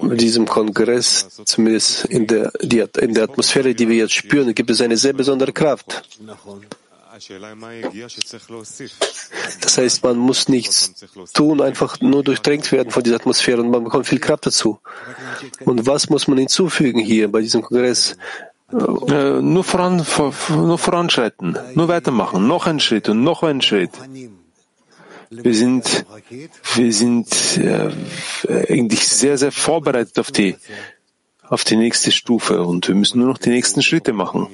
In 0.00 0.16
diesem 0.16 0.46
Kongress, 0.46 1.28
zumindest 1.44 2.04
in 2.06 2.26
der, 2.26 2.52
die, 2.62 2.84
in 3.00 3.14
der 3.14 3.24
Atmosphäre, 3.24 3.74
die 3.74 3.88
wir 3.88 3.96
jetzt 3.96 4.14
spüren, 4.14 4.54
gibt 4.54 4.70
es 4.70 4.80
eine 4.80 4.96
sehr 4.96 5.12
besondere 5.12 5.52
Kraft. 5.52 6.02
Das 9.60 9.78
heißt, 9.78 10.04
man 10.04 10.18
muss 10.18 10.48
nichts 10.48 10.94
tun, 11.32 11.60
einfach 11.60 12.00
nur 12.00 12.22
durchdrängt 12.22 12.70
werden 12.70 12.90
von 12.90 13.02
dieser 13.02 13.16
Atmosphäre 13.16 13.60
und 13.60 13.70
man 13.70 13.82
bekommt 13.82 14.06
viel 14.06 14.20
Kraft 14.20 14.46
dazu. 14.46 14.78
Und 15.64 15.86
was 15.86 16.08
muss 16.10 16.28
man 16.28 16.38
hinzufügen 16.38 17.00
hier 17.00 17.30
bei 17.30 17.40
diesem 17.40 17.62
Kongress? 17.62 18.16
Äh, 18.70 19.40
nur, 19.40 19.64
voran, 19.64 20.04
nur 20.50 20.78
voranschreiten, 20.78 21.58
nur 21.74 21.88
weitermachen, 21.88 22.46
noch 22.46 22.66
ein 22.66 22.80
Schritt 22.80 23.08
und 23.08 23.24
noch 23.24 23.42
ein 23.42 23.62
Schritt. 23.62 23.90
Wir 25.30 25.54
sind, 25.54 26.06
wir 26.74 26.92
sind 26.92 27.58
äh, 27.58 27.90
eigentlich 28.72 29.06
sehr, 29.06 29.36
sehr 29.36 29.52
vorbereitet 29.52 30.18
auf 30.18 30.30
die, 30.30 30.56
auf 31.42 31.64
die 31.64 31.76
nächste 31.76 32.10
Stufe 32.12 32.62
und 32.62 32.88
wir 32.88 32.94
müssen 32.94 33.18
nur 33.18 33.28
noch 33.28 33.38
die 33.38 33.50
nächsten 33.50 33.82
Schritte 33.82 34.12
machen. 34.12 34.48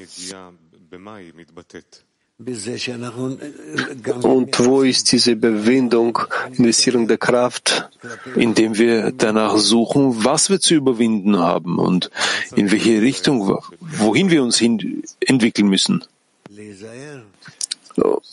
Und 4.22 4.58
wo 4.58 4.82
ist 4.82 5.12
diese 5.12 5.30
Überwindung, 5.32 6.18
Investierung 6.50 7.06
der 7.06 7.18
Kraft? 7.18 7.90
Indem 8.34 8.76
wir 8.76 9.12
danach 9.12 9.56
suchen, 9.56 10.24
was 10.24 10.50
wir 10.50 10.58
zu 10.58 10.74
überwinden 10.74 11.38
haben 11.38 11.78
und 11.78 12.10
in 12.56 12.72
welche 12.72 13.00
Richtung, 13.00 13.56
wohin 13.80 14.30
wir 14.30 14.42
uns 14.42 14.58
hin 14.58 15.04
entwickeln 15.20 15.68
müssen. 15.68 16.04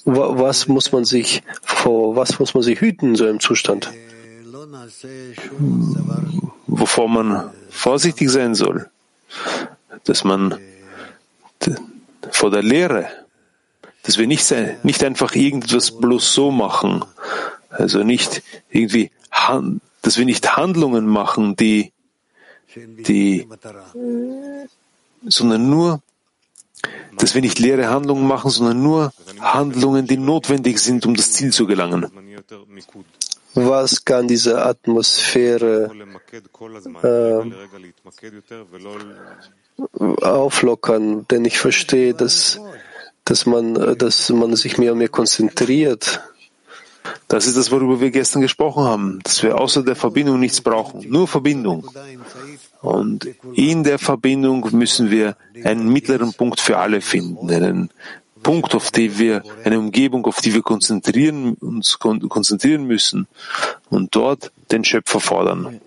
Was 0.05 0.67
muss 0.67 0.91
man 0.91 1.05
sich, 1.05 1.43
vor 1.61 2.15
was 2.15 2.39
muss 2.39 2.53
man 2.53 2.63
sich 2.63 2.81
hüten 2.81 3.09
in 3.09 3.15
so 3.15 3.25
einem 3.25 3.39
Zustand? 3.39 3.91
Wovor 6.67 7.09
man 7.09 7.51
vorsichtig 7.69 8.29
sein 8.29 8.55
soll, 8.55 8.89
dass 10.03 10.23
man 10.23 10.57
vor 12.31 12.49
der 12.49 12.63
Lehre 12.63 13.09
dass 14.03 14.17
wir 14.17 14.27
nicht, 14.27 14.53
nicht 14.83 15.03
einfach 15.03 15.35
irgendwas 15.35 15.91
bloß 15.91 16.33
so 16.33 16.51
machen, 16.51 17.05
also 17.69 18.03
nicht 18.03 18.41
irgendwie, 18.69 19.11
dass 20.01 20.17
wir 20.17 20.25
nicht 20.25 20.57
Handlungen 20.57 21.05
machen, 21.05 21.55
die, 21.55 21.91
die, 22.75 23.47
sondern 25.27 25.69
nur, 25.69 26.01
dass 27.17 27.35
wir 27.35 27.41
nicht 27.41 27.59
leere 27.59 27.89
Handlungen 27.89 28.27
machen, 28.27 28.49
sondern 28.49 28.81
nur 28.81 29.13
Handlungen, 29.39 30.07
die 30.07 30.17
notwendig 30.17 30.79
sind, 30.79 31.05
um 31.05 31.15
das 31.15 31.31
Ziel 31.31 31.51
zu 31.51 31.67
gelangen. 31.67 32.07
Was 33.53 34.05
kann 34.05 34.27
diese 34.27 34.63
Atmosphäre 34.63 35.91
äh, 37.03 37.41
auflockern? 40.23 41.27
Denn 41.27 41.45
ich 41.45 41.59
verstehe, 41.59 42.13
dass 42.13 42.59
dass 43.25 43.45
man, 43.45 43.97
dass 43.97 44.29
man 44.29 44.55
sich 44.55 44.77
mehr 44.77 44.93
und 44.93 44.97
mehr 44.97 45.09
konzentriert. 45.09 46.21
Das 47.27 47.47
ist 47.47 47.57
das, 47.57 47.71
worüber 47.71 48.01
wir 48.01 48.11
gestern 48.11 48.41
gesprochen 48.41 48.83
haben, 48.83 49.19
dass 49.23 49.41
wir 49.41 49.57
außer 49.57 49.83
der 49.83 49.95
Verbindung 49.95 50.39
nichts 50.39 50.61
brauchen, 50.61 51.09
nur 51.09 51.27
Verbindung. 51.27 51.87
Und 52.81 53.27
in 53.53 53.83
der 53.83 53.99
Verbindung 53.99 54.67
müssen 54.71 55.11
wir 55.11 55.35
einen 55.63 55.87
mittleren 55.89 56.33
Punkt 56.33 56.59
für 56.59 56.77
alle 56.77 57.01
finden, 57.01 57.49
einen 57.51 57.89
Punkt, 58.41 58.73
auf 58.73 58.89
den 58.89 59.19
wir, 59.19 59.43
eine 59.63 59.77
Umgebung, 59.77 60.25
auf 60.25 60.41
die 60.41 60.53
wir 60.53 60.63
konzentrieren, 60.63 61.53
uns 61.55 61.99
konzentrieren 61.99 62.85
müssen 62.85 63.27
und 63.89 64.15
dort 64.15 64.51
den 64.71 64.83
Schöpfer 64.83 65.19
fordern. 65.19 65.79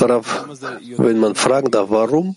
Darauf, 0.00 0.46
wenn 0.96 1.18
man 1.20 1.34
fragen 1.34 1.70
darf, 1.70 1.90
warum 1.90 2.36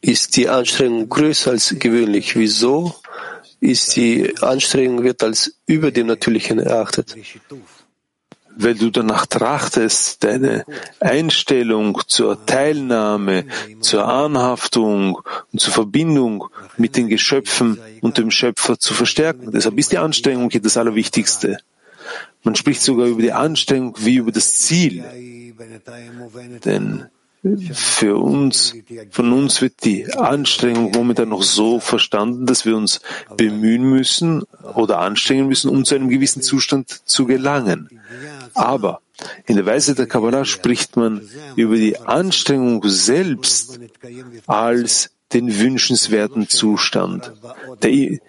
ist 0.00 0.36
die 0.36 0.48
Anstrengung 0.48 1.08
größer 1.08 1.50
als 1.50 1.74
gewöhnlich? 1.78 2.36
Wieso 2.36 2.94
ist 3.60 3.96
die 3.96 4.34
Anstrengung 4.40 5.04
wird 5.04 5.22
als 5.22 5.54
über 5.66 5.90
dem 5.90 6.06
Natürlichen 6.06 6.58
erachtet? 6.58 7.14
weil 8.56 8.74
du 8.74 8.90
danach 8.90 9.26
trachtest, 9.26 10.22
deine 10.24 10.64
Einstellung 10.98 12.00
zur 12.06 12.44
Teilnahme, 12.46 13.46
zur 13.80 14.06
Anhaftung 14.06 15.20
und 15.52 15.60
zur 15.60 15.72
Verbindung 15.72 16.48
mit 16.76 16.96
den 16.96 17.08
Geschöpfen 17.08 17.78
und 18.00 18.18
dem 18.18 18.30
Schöpfer 18.30 18.78
zu 18.78 18.94
verstärken. 18.94 19.50
Deshalb 19.52 19.78
ist 19.78 19.92
die 19.92 19.98
Anstrengung 19.98 20.50
hier 20.50 20.60
das 20.60 20.76
Allerwichtigste. 20.76 21.58
Man 22.42 22.54
spricht 22.54 22.82
sogar 22.82 23.06
über 23.06 23.22
die 23.22 23.32
Anstrengung 23.32 23.96
wie 23.98 24.16
über 24.16 24.32
das 24.32 24.54
Ziel. 24.54 25.04
Denn 26.64 27.06
für 27.72 28.16
uns, 28.16 28.74
von 29.10 29.32
uns 29.32 29.62
wird 29.62 29.84
die 29.84 30.12
Anstrengung 30.12 30.92
momentan 30.92 31.30
noch 31.30 31.42
so 31.42 31.80
verstanden, 31.80 32.44
dass 32.44 32.66
wir 32.66 32.76
uns 32.76 33.00
bemühen 33.36 33.82
müssen 33.82 34.42
oder 34.74 34.98
anstrengen 34.98 35.48
müssen, 35.48 35.70
um 35.70 35.84
zu 35.84 35.94
einem 35.94 36.10
gewissen 36.10 36.42
Zustand 36.42 37.00
zu 37.06 37.24
gelangen. 37.24 37.88
Aber 38.52 39.00
in 39.46 39.56
der 39.56 39.64
Weise 39.64 39.94
der 39.94 40.06
Kabbalah 40.06 40.44
spricht 40.44 40.96
man 40.96 41.22
über 41.56 41.76
die 41.76 41.98
Anstrengung 41.98 42.82
selbst 42.86 43.80
als 44.46 45.10
den 45.32 45.58
wünschenswerten 45.58 46.48
Zustand. 46.48 47.32
Der, 47.82 47.90
äh, 47.90 48.20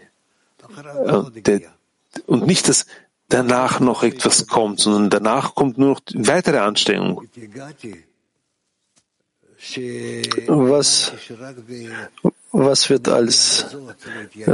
der, 1.35 1.61
und 2.27 2.45
nicht, 2.45 2.69
dass 2.69 2.85
danach 3.27 3.79
noch 3.79 4.03
etwas 4.03 4.47
kommt, 4.47 4.79
sondern 4.79 5.09
danach 5.09 5.55
kommt 5.55 5.77
nur 5.77 5.89
noch 5.89 6.01
weitere 6.13 6.59
Anstrengung. 6.59 7.27
Was, 10.47 11.13
was 12.51 12.89
wird 12.89 13.07
als 13.07 13.67
äh, 14.35 14.51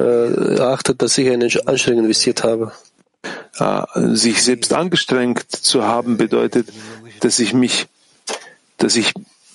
erachtet, 0.55 1.01
dass 1.01 1.17
ich 1.17 1.29
eine 1.29 1.49
Anstrengung 1.65 2.03
investiert 2.03 2.43
habe? 2.43 2.73
Äh, 3.57 3.83
sich 4.15 4.43
selbst 4.43 4.73
angestrengt 4.73 5.49
zu 5.49 5.83
haben 5.83 6.17
bedeutet, 6.17 6.67
dass 7.21 7.39
ich 7.39 7.53
mich, 7.53 7.87
dass 8.77 8.95
ich 8.95 9.13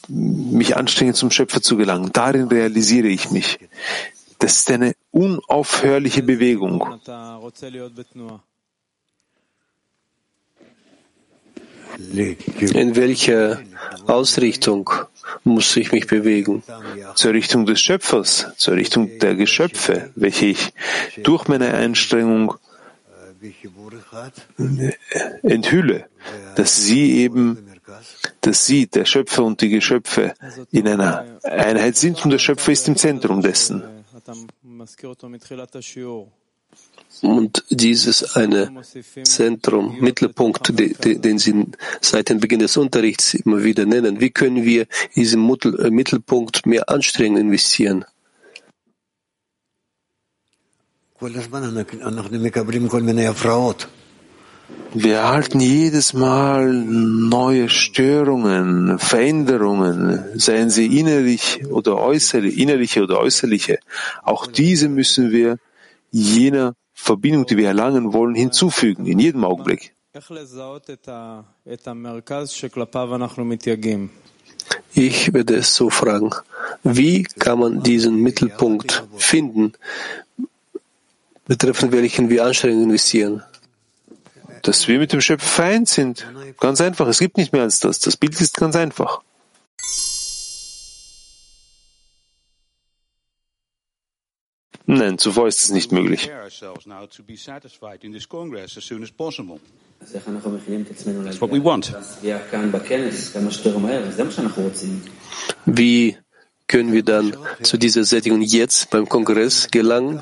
mich 0.08 0.76
anstrenge, 0.76 1.14
zum 1.14 1.30
Schöpfer 1.30 1.62
zu 1.62 1.76
gelangen. 1.76 2.10
Darin 2.12 2.48
realisiere 2.48 3.08
ich 3.08 3.30
mich. 3.30 3.58
Das 4.38 4.56
ist 4.56 4.70
eine 4.70 4.94
unaufhörliche 5.12 6.22
Bewegung. 6.22 6.82
In 12.12 12.96
welcher 12.96 13.60
Ausrichtung 14.06 14.90
muss 15.44 15.76
ich 15.76 15.92
mich 15.92 16.06
bewegen? 16.06 16.62
Zur 17.14 17.32
Richtung 17.32 17.66
des 17.66 17.80
Schöpfers, 17.80 18.46
zur 18.56 18.74
Richtung 18.74 19.18
der 19.18 19.34
Geschöpfe, 19.34 20.10
welche 20.14 20.46
ich 20.46 20.72
durch 21.22 21.48
meine 21.48 21.74
Einstrengung 21.74 22.54
enthülle, 25.42 26.06
dass 26.56 26.84
sie 26.84 27.18
eben, 27.18 27.68
dass 28.40 28.66
sie, 28.66 28.86
der 28.86 29.04
Schöpfer 29.04 29.44
und 29.44 29.60
die 29.60 29.68
Geschöpfe, 29.68 30.34
in 30.70 30.86
einer 30.88 31.26
Einheit 31.42 31.96
sind 31.96 32.24
und 32.24 32.30
der 32.30 32.38
Schöpfer 32.38 32.72
ist 32.72 32.88
im 32.88 32.96
Zentrum 32.96 33.42
dessen. 33.42 33.82
Und 37.22 37.64
dieses 37.70 38.34
eine 38.34 38.82
Zentrum, 39.22 40.00
Mittelpunkt, 40.00 40.72
den 40.76 41.38
Sie 41.38 41.66
seit 42.00 42.28
dem 42.28 42.40
Beginn 42.40 42.58
des 42.58 42.76
Unterrichts 42.76 43.34
immer 43.34 43.62
wieder 43.62 43.86
nennen. 43.86 44.20
Wie 44.20 44.30
können 44.30 44.64
wir 44.64 44.82
in 45.14 45.22
diesem 45.22 45.48
äh, 45.48 45.90
Mittelpunkt 45.90 46.66
mehr 46.66 46.88
Anstrengung 46.88 47.36
investieren? 47.36 48.04
Wir 54.94 55.14
erhalten 55.16 55.60
jedes 55.60 56.12
Mal 56.12 56.72
neue 56.72 57.68
Störungen, 57.68 58.98
Veränderungen, 58.98 60.24
seien 60.34 60.70
sie 60.70 60.98
innerlich 60.98 61.64
oder 61.70 61.98
äußerlich, 61.98 62.58
innerliche 62.58 63.02
oder 63.04 63.20
äußerliche. 63.20 63.78
Auch 64.24 64.46
diese 64.46 64.88
müssen 64.88 65.30
wir 65.30 65.58
jener 66.10 66.74
Verbindung, 67.02 67.46
die 67.46 67.56
wir 67.56 67.66
erlangen 67.66 68.12
wollen, 68.12 68.36
hinzufügen, 68.36 69.06
in 69.06 69.18
jedem 69.18 69.44
Augenblick. 69.44 69.92
Ich 74.94 75.32
werde 75.34 75.56
es 75.56 75.74
so 75.74 75.90
fragen. 75.90 76.30
Wie 76.84 77.24
kann 77.24 77.58
man 77.58 77.82
diesen 77.82 78.22
Mittelpunkt 78.22 79.02
finden, 79.16 79.72
betreffend 81.46 81.90
welchen 81.90 82.30
wir 82.30 82.44
Anstrengungen 82.44 82.84
investieren? 82.84 83.42
Dass 84.62 84.86
wir 84.86 85.00
mit 85.00 85.12
dem 85.12 85.20
Schöpfer 85.20 85.48
vereint 85.48 85.88
sind. 85.88 86.24
Ganz 86.60 86.80
einfach. 86.80 87.08
Es 87.08 87.18
gibt 87.18 87.36
nicht 87.36 87.52
mehr 87.52 87.62
als 87.62 87.80
das. 87.80 87.98
Das 87.98 88.16
Bild 88.16 88.40
ist 88.40 88.56
ganz 88.56 88.76
einfach. 88.76 89.22
Nein, 94.92 95.16
zuvor 95.16 95.48
ist 95.48 95.62
es 95.62 95.70
nicht 95.70 95.90
möglich. 95.90 96.30
Wie 105.64 106.16
können 106.66 106.92
wir 106.92 107.02
dann 107.02 107.36
zu 107.62 107.76
dieser 107.78 108.04
Sättigung 108.04 108.42
jetzt 108.42 108.90
beim 108.90 109.08
Kongress 109.08 109.68
gelangen? 109.70 110.20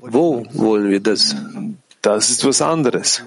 Wo 0.00 0.44
wollen 0.52 0.90
wir 0.90 1.00
das? 1.00 1.34
Das 2.04 2.28
ist 2.28 2.44
was 2.44 2.60
anderes. 2.60 3.22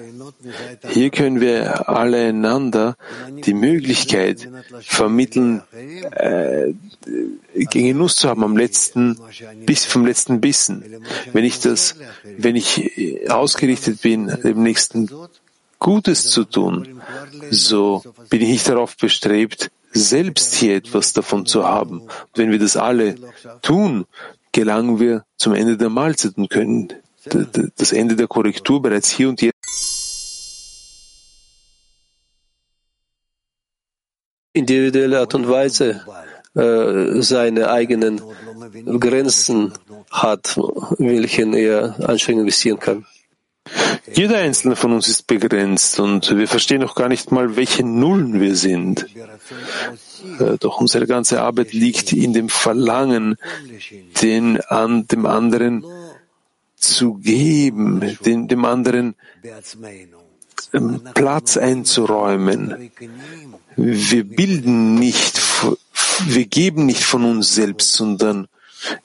Hier 0.87 1.09
können 1.09 1.41
wir 1.41 1.89
alle 1.89 2.27
einander 2.27 2.95
die 3.27 3.55
Möglichkeit 3.55 4.47
vermitteln, 4.81 5.63
äh, 6.11 6.73
Genuss 7.55 8.17
zu 8.17 8.29
haben 8.29 8.43
am 8.43 8.55
letzten, 8.55 9.17
bis 9.65 9.85
vom 9.85 10.05
letzten 10.05 10.41
Bissen. 10.41 10.85
Wenn 11.33 11.43
ich 11.43 11.59
das, 11.59 11.95
wenn 12.23 12.55
ich 12.55 13.27
ausgerichtet 13.31 14.03
bin, 14.03 14.27
dem 14.27 14.61
nächsten 14.61 15.09
Gutes 15.79 16.29
zu 16.29 16.43
tun, 16.43 17.01
so 17.49 18.03
bin 18.29 18.41
ich 18.43 18.49
nicht 18.49 18.69
darauf 18.69 18.95
bestrebt, 18.95 19.71
selbst 19.91 20.53
hier 20.53 20.75
etwas 20.75 21.13
davon 21.13 21.47
zu 21.47 21.63
haben. 21.63 22.01
Und 22.01 22.35
wenn 22.35 22.51
wir 22.51 22.59
das 22.59 22.77
alle 22.77 23.15
tun, 23.63 24.05
gelangen 24.51 24.99
wir 24.99 25.23
zum 25.35 25.55
Ende 25.55 25.77
der 25.77 25.89
Mahlzeit 25.89 26.37
und 26.37 26.51
können 26.51 26.93
das 27.35 27.91
Ende 27.91 28.15
der 28.15 28.27
Korrektur 28.27 28.81
bereits 28.81 29.09
hier 29.09 29.29
und 29.29 29.41
jetzt 29.41 29.53
individuelle 34.53 35.19
Art 35.19 35.35
und 35.35 35.47
Weise 35.47 36.01
äh, 36.55 37.21
seine 37.21 37.69
eigenen 37.69 38.21
Grenzen 38.99 39.73
hat, 40.09 40.57
welchen 40.97 41.53
er 41.53 41.95
Anstrengungen 42.09 42.47
investieren 42.47 42.79
kann. 42.79 43.05
Jeder 44.13 44.37
einzelne 44.37 44.75
von 44.75 44.93
uns 44.93 45.07
ist 45.09 45.27
begrenzt 45.27 45.99
und 45.99 46.35
wir 46.35 46.47
verstehen 46.47 46.81
noch 46.81 46.95
gar 46.95 47.09
nicht 47.09 47.31
mal, 47.31 47.57
welche 47.57 47.83
Nullen 47.83 48.39
wir 48.39 48.55
sind. 48.55 49.05
Äh, 50.39 50.57
doch 50.59 50.79
unsere 50.79 51.05
ganze 51.05 51.41
Arbeit 51.41 51.73
liegt 51.73 52.13
in 52.13 52.33
dem 52.33 52.49
Verlangen, 52.49 53.35
den 54.21 54.61
an 54.61 55.07
dem 55.07 55.25
anderen 55.25 55.83
zu 56.87 57.15
geben, 57.15 58.17
den, 58.25 58.47
dem 58.47 58.65
anderen 58.65 59.15
ähm, 60.73 61.01
Platz 61.13 61.57
einzuräumen. 61.57 62.91
Wir 63.75 64.23
bilden 64.23 64.95
nicht, 64.95 65.39
wir 66.25 66.45
geben 66.45 66.85
nicht 66.85 67.03
von 67.03 67.25
uns 67.25 67.53
selbst, 67.53 67.93
sondern 67.93 68.47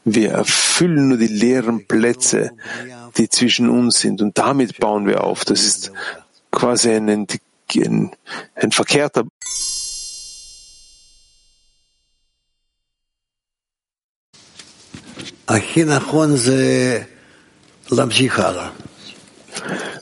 wir 0.04 0.30
erfüllen 0.32 1.08
nur 1.08 1.18
die 1.18 1.26
leeren 1.26 1.86
Plätze, 1.86 2.52
die 3.16 3.28
zwischen 3.28 3.68
uns 3.68 4.00
sind. 4.00 4.22
Und 4.22 4.38
damit 4.38 4.78
bauen 4.78 5.06
wir 5.06 5.24
auf. 5.24 5.44
Das 5.44 5.64
ist 5.64 5.92
quasi 6.50 6.90
ein, 6.90 7.08
ein, 7.08 8.10
ein 8.54 8.72
verkehrter 8.72 9.24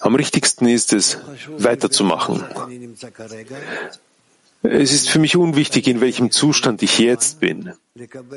am 0.00 0.14
richtigsten 0.14 0.66
ist 0.66 0.92
es, 0.92 1.18
weiterzumachen. 1.58 2.44
Es 4.62 4.92
ist 4.92 5.08
für 5.08 5.18
mich 5.18 5.36
unwichtig, 5.36 5.86
in 5.88 6.00
welchem 6.00 6.30
Zustand 6.30 6.82
ich 6.82 6.98
jetzt 6.98 7.40
bin. 7.40 7.72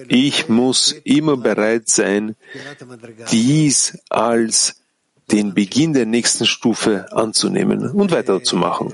Ich 0.07 0.47
muss 0.47 0.93
immer 1.03 1.35
bereit 1.37 1.89
sein, 1.89 2.35
dies 3.31 3.97
als 4.09 4.75
den 5.31 5.53
Beginn 5.53 5.93
der 5.93 6.05
nächsten 6.05 6.45
Stufe 6.45 7.11
anzunehmen 7.11 7.89
und 7.91 8.11
weiterzumachen. 8.11 8.93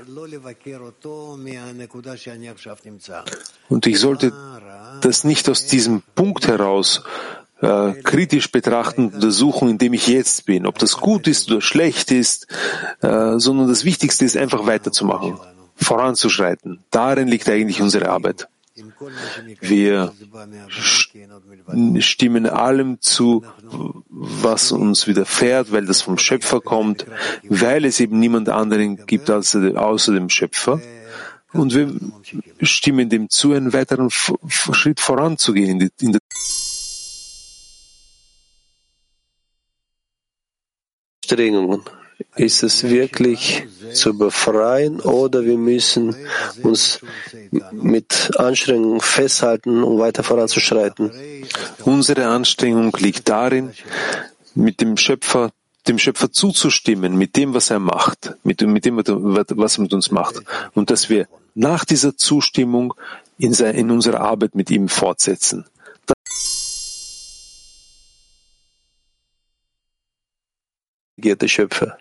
Und 3.68 3.86
ich 3.86 4.00
sollte 4.00 4.32
das 5.00 5.24
nicht 5.24 5.48
aus 5.48 5.66
diesem 5.66 6.02
Punkt 6.14 6.46
heraus 6.46 7.02
äh, 7.60 7.92
kritisch 8.02 8.50
betrachten 8.50 9.06
und 9.06 9.14
untersuchen, 9.14 9.68
in 9.68 9.78
dem 9.78 9.92
ich 9.92 10.06
jetzt 10.06 10.46
bin, 10.46 10.66
ob 10.66 10.78
das 10.78 10.96
gut 10.96 11.26
ist 11.26 11.50
oder 11.50 11.60
schlecht 11.60 12.10
ist, 12.10 12.46
äh, 13.02 13.38
sondern 13.38 13.68
das 13.68 13.84
Wichtigste 13.84 14.24
ist 14.24 14.36
einfach 14.36 14.66
weiterzumachen, 14.66 15.38
voranzuschreiten. 15.76 16.82
Darin 16.90 17.28
liegt 17.28 17.48
eigentlich 17.48 17.82
unsere 17.82 18.08
Arbeit. 18.08 18.48
Wir 19.60 20.12
stimmen 21.98 22.46
allem 22.46 23.00
zu, 23.00 23.44
was 24.08 24.72
uns 24.72 25.06
widerfährt, 25.06 25.72
weil 25.72 25.84
das 25.84 26.02
vom 26.02 26.18
Schöpfer 26.18 26.60
kommt, 26.60 27.04
weil 27.48 27.84
es 27.84 28.00
eben 28.00 28.18
niemand 28.18 28.48
anderen 28.48 29.04
gibt 29.06 29.28
als, 29.28 29.54
außer 29.54 30.12
dem 30.12 30.30
Schöpfer. 30.30 30.80
Und 31.52 31.74
wir 31.74 31.92
stimmen 32.62 33.08
dem 33.08 33.28
zu, 33.28 33.52
einen 33.52 33.72
weiteren 33.72 34.08
Schritt 34.10 35.00
voranzugehen 35.00 35.90
in 36.00 36.12
der 36.12 36.20
Anstrengungen. 41.30 41.82
Ist 42.36 42.62
es 42.62 42.82
wirklich 42.82 43.66
zu 43.92 44.16
befreien 44.16 45.00
oder 45.00 45.44
wir 45.44 45.56
müssen 45.56 46.14
uns 46.62 47.00
mit 47.72 48.32
Anstrengungen 48.36 49.00
festhalten, 49.00 49.82
um 49.82 49.98
weiter 49.98 50.22
voranzuschreiten? 50.22 51.12
Unsere 51.84 52.26
Anstrengung 52.26 52.94
liegt 52.98 53.28
darin, 53.28 53.72
mit 54.54 54.80
dem 54.80 54.96
Schöpfer 54.96 55.50
dem 55.88 55.98
Schöpfer 55.98 56.30
zuzustimmen, 56.30 57.16
mit 57.16 57.36
dem, 57.36 57.54
was 57.54 57.70
er 57.70 57.78
macht, 57.78 58.34
mit, 58.44 58.60
mit 58.60 58.84
dem, 58.84 58.98
was 58.98 59.78
er 59.78 59.82
mit 59.82 59.94
uns 59.94 60.10
macht. 60.10 60.42
Und 60.74 60.90
dass 60.90 61.08
wir 61.08 61.26
nach 61.54 61.84
dieser 61.86 62.16
Zustimmung 62.16 62.92
in, 63.38 63.54
in 63.54 63.90
unserer 63.90 64.20
Arbeit 64.20 64.54
mit 64.54 64.70
ihm 64.70 64.88
fortsetzen. 64.88 65.64
Reagiert 71.20 71.42
der 71.42 71.48
Schöpfer? 71.48 71.98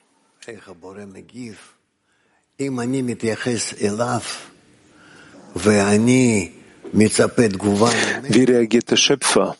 Wie 8.30 8.44
reagiert 8.44 8.92
der 8.92 8.96
Schöpfer, 8.96 9.58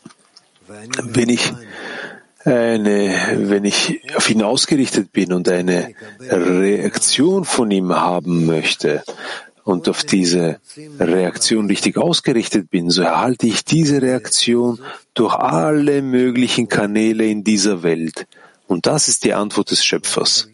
wenn 1.04 1.30
ich 1.30 1.54
eine, 2.46 3.36
wenn 3.36 3.66
ich 3.66 4.02
auf 4.16 4.30
ihn 4.30 4.44
ausgerichtet 4.44 5.12
bin 5.12 5.34
und 5.34 5.50
eine 5.50 5.94
Reaktion 6.30 7.44
von 7.44 7.70
ihm 7.70 7.94
haben 7.94 8.46
möchte 8.46 9.04
und 9.66 9.90
auf 9.90 10.04
diese 10.04 10.60
Reaktion 11.00 11.68
richtig 11.68 11.98
ausgerichtet 11.98 12.70
bin, 12.70 12.90
so 12.90 13.02
erhalte 13.02 13.46
ich 13.48 13.66
diese 13.66 14.02
Reaktion 14.02 14.80
durch 15.14 15.34
alle 15.36 16.02
möglichen 16.02 16.70
Kanäle 16.70 17.26
in 17.26 17.44
dieser 17.44 17.84
Welt. 17.84 18.26
Und 18.70 18.86
das 18.86 19.08
ist 19.08 19.24
die 19.24 19.34
Antwort 19.34 19.72
des 19.72 19.84
Schöpfers. 19.84 20.48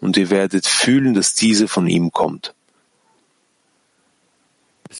Und 0.00 0.16
ihr 0.16 0.30
werdet 0.30 0.66
fühlen, 0.66 1.14
dass 1.14 1.34
diese 1.34 1.66
von 1.66 1.88
ihm 1.88 2.12
kommt. 2.12 2.54